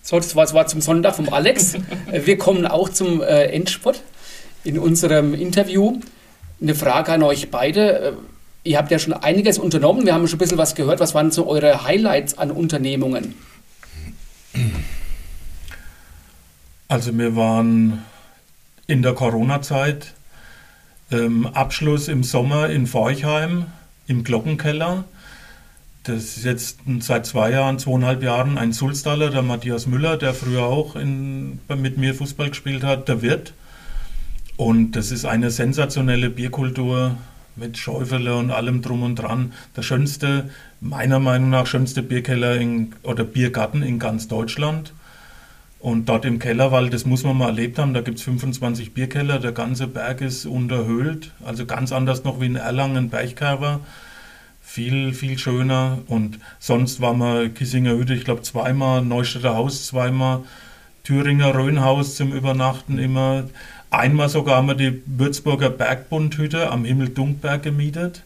[0.02, 1.74] So, das war, das war zum Sonntag vom Alex.
[2.10, 4.02] Wir kommen auch zum äh, Endspurt
[4.64, 6.00] in unserem Interview.
[6.60, 8.00] Eine Frage an euch beide.
[8.00, 8.12] Äh,
[8.64, 10.04] ihr habt ja schon einiges unternommen.
[10.04, 11.00] Wir haben schon ein bisschen was gehört.
[11.00, 13.34] Was waren so eure Highlights an Unternehmungen?
[16.88, 18.02] Also wir waren
[18.86, 20.12] in der Corona-Zeit
[21.12, 23.66] ähm, Abschluss im Sommer in Forchheim
[24.06, 25.04] im Glockenkeller.
[26.02, 30.62] Das ist jetzt seit zwei Jahren, zweieinhalb Jahren ein Sulstaller, der Matthias Müller, der früher
[30.62, 33.52] auch in, mit mir Fußball gespielt hat, der Wirt.
[34.56, 37.16] Und das ist eine sensationelle Bierkultur
[37.54, 39.52] mit Schäufele und allem drum und dran.
[39.76, 40.48] Der schönste,
[40.80, 44.94] meiner Meinung nach, schönste Bierkeller in, oder Biergarten in ganz Deutschland.
[45.80, 49.38] Und dort im Kellerwald, das muss man mal erlebt haben, da gibt es 25 Bierkeller,
[49.38, 53.80] der ganze Berg ist unterhöhlt, also ganz anders noch wie in Erlangen, Bergkerber
[54.70, 55.98] viel, viel schöner.
[56.06, 60.44] Und sonst waren wir Kissinger Hütte, ich glaube, zweimal, Neustädter Haus zweimal,
[61.02, 63.44] Thüringer Röhnhaus zum Übernachten immer.
[63.90, 68.22] Einmal sogar haben wir die Würzburger Bergbundhütte am Himmeldunkberg gemietet,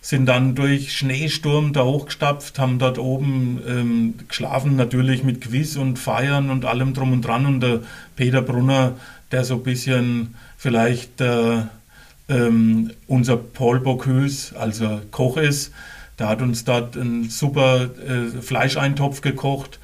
[0.00, 5.98] sind dann durch Schneesturm da hochgestapft, haben dort oben ähm, geschlafen, natürlich mit Quiz und
[5.98, 7.46] Feiern und allem drum und dran.
[7.46, 7.80] Und der
[8.14, 8.92] Peter Brunner,
[9.32, 11.62] der so ein bisschen vielleicht äh,
[12.30, 15.72] ähm, unser Paul Bocuse, also Koch ist,
[16.18, 19.80] der hat uns dort einen super äh, Fleischeintopf gekocht.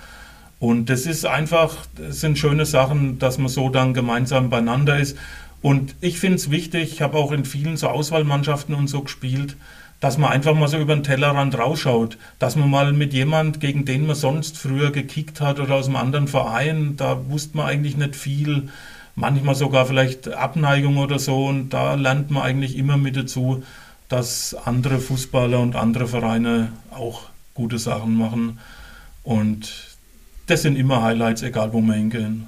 [0.59, 5.18] Und das ist einfach, das sind schöne Sachen, dass man so dann gemeinsam beieinander ist.
[5.60, 9.56] Und ich finde es wichtig, ich habe auch in vielen so Auswahlmannschaften und so gespielt,
[10.01, 13.85] dass man einfach mal so über den Tellerrand rausschaut, dass man mal mit jemand, gegen
[13.85, 17.97] den man sonst früher gekickt hat oder aus einem anderen Verein, da wusste man eigentlich
[17.97, 18.68] nicht viel,
[19.16, 23.64] manchmal sogar vielleicht Abneigung oder so und da lernt man eigentlich immer mit dazu,
[24.09, 27.22] dass andere Fußballer und andere Vereine auch
[27.55, 28.60] gute Sachen machen
[29.24, 29.72] und
[30.47, 32.47] das sind immer Highlights, egal wo wir hingehen.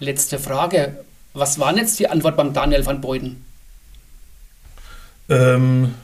[0.00, 1.04] Letzte Frage.
[1.32, 3.44] Was war jetzt die Antwort beim Daniel van Beuten?
[5.28, 5.94] Ähm,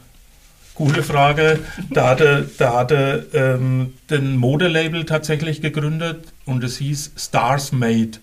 [0.74, 1.60] gute Frage.
[1.90, 8.18] Da hatte, da hatte ähm, den Modelabel tatsächlich gegründet und es hieß Stars Made.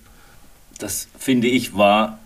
[0.80, 2.20] Das finde ich war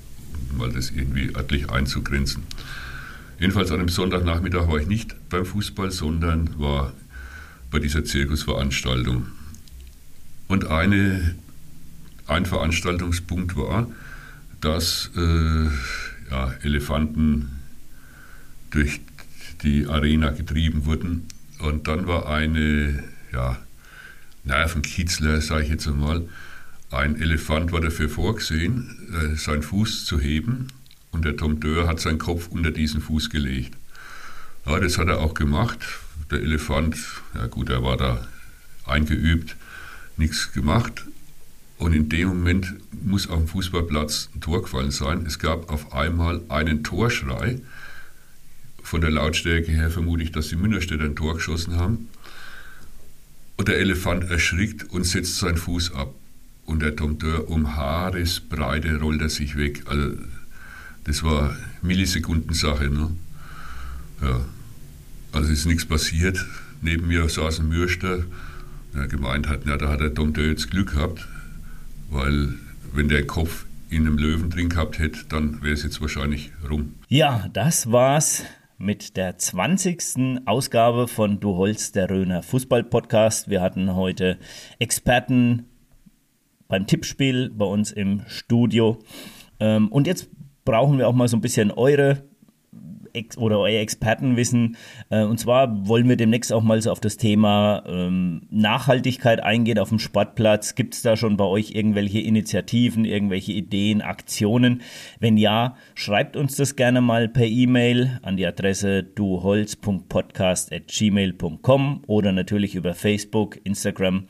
[0.51, 2.43] um mal das irgendwie örtlich einzugrenzen.
[3.43, 6.93] Jedenfalls an einem Sonntagnachmittag war ich nicht beim Fußball, sondern war
[7.71, 9.27] bei dieser Zirkusveranstaltung.
[10.47, 11.35] Und eine,
[12.25, 13.91] ein Veranstaltungspunkt war,
[14.61, 15.65] dass äh,
[16.31, 17.49] ja, Elefanten
[18.71, 19.01] durch
[19.61, 21.27] die Arena getrieben wurden.
[21.59, 23.03] Und dann war eine
[23.33, 23.59] ja,
[24.45, 26.29] Nervenkitzler, sage ich jetzt einmal,
[26.91, 30.69] ein Elefant war dafür vorgesehen, äh, seinen Fuß zu heben
[31.13, 33.77] und der Dompteur hat seinen Kopf unter diesen Fuß gelegt.
[34.65, 35.79] Ja, das hat er auch gemacht.
[36.31, 36.97] Der Elefant,
[37.35, 38.27] ja gut, er war da
[38.85, 39.55] eingeübt,
[40.17, 41.05] nichts gemacht.
[41.77, 45.25] Und in dem Moment muss auf dem Fußballplatz ein Tor gefallen sein.
[45.25, 47.61] Es gab auf einmal einen Torschrei.
[48.81, 52.09] Von der Lautstärke her vermute ich, dass die Münnerstädter ein Tor geschossen haben.
[53.57, 56.13] Und der Elefant erschrickt und setzt seinen Fuß ab.
[56.65, 59.83] Und der Dompteur um Haaresbreite rollt er sich weg.
[59.85, 60.15] Also,
[61.03, 62.89] das war Millisekundensache.
[62.89, 63.11] Ne?
[64.21, 64.41] Ja.
[65.31, 66.45] Also ist nichts passiert.
[66.81, 68.23] Neben mir saß ein Mürster,
[68.93, 71.27] ja, gemeint hat, ja, da hat der Dompteur jetzt Glück gehabt,
[72.09, 72.49] weil
[72.93, 76.95] wenn der Kopf in einem Löwen drin gehabt hätte, dann wäre es jetzt wahrscheinlich rum.
[77.07, 78.43] Ja, das war's
[78.77, 80.41] mit der 20.
[80.45, 83.49] Ausgabe von Du Holz, der Röner Fußball-Podcast.
[83.49, 84.37] Wir hatten heute
[84.79, 85.65] Experten
[86.67, 88.99] beim Tippspiel bei uns im Studio.
[89.59, 90.29] Ähm, und jetzt
[90.65, 92.23] brauchen wir auch mal so ein bisschen eure
[93.37, 94.75] oder euer Expertenwissen.
[95.09, 99.77] Äh, und zwar wollen wir demnächst auch mal so auf das Thema ähm, Nachhaltigkeit eingehen
[99.79, 100.73] auf dem Sportplatz.
[100.75, 104.81] Gibt es da schon bei euch irgendwelche Initiativen, irgendwelche Ideen, Aktionen?
[105.19, 112.73] Wenn ja, schreibt uns das gerne mal per E-Mail an die Adresse duholz.podcast.gmail.com oder natürlich
[112.75, 114.25] über Facebook, Instagram,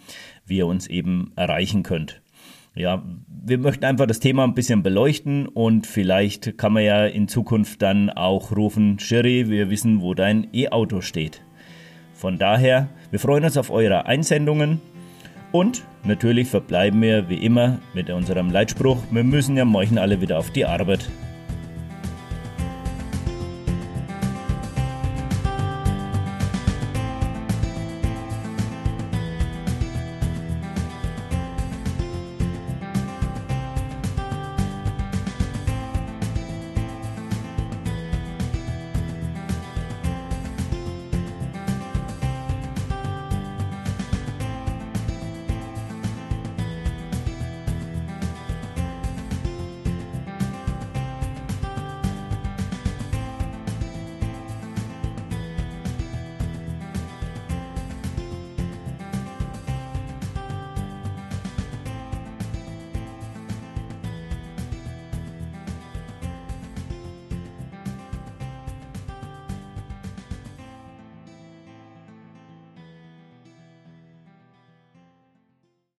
[0.46, 2.23] wie ihr uns eben erreichen könnt
[2.76, 7.28] ja, wir möchten einfach das Thema ein bisschen beleuchten und vielleicht kann man ja in
[7.28, 11.42] Zukunft dann auch rufen, Sherry, wir wissen, wo dein E-Auto steht.
[12.14, 14.82] Von daher, wir freuen uns auf eure Einsendungen
[15.52, 20.40] und natürlich verbleiben wir wie immer mit unserem Leitspruch, wir müssen ja morgen alle wieder
[20.40, 21.10] auf die Arbeit.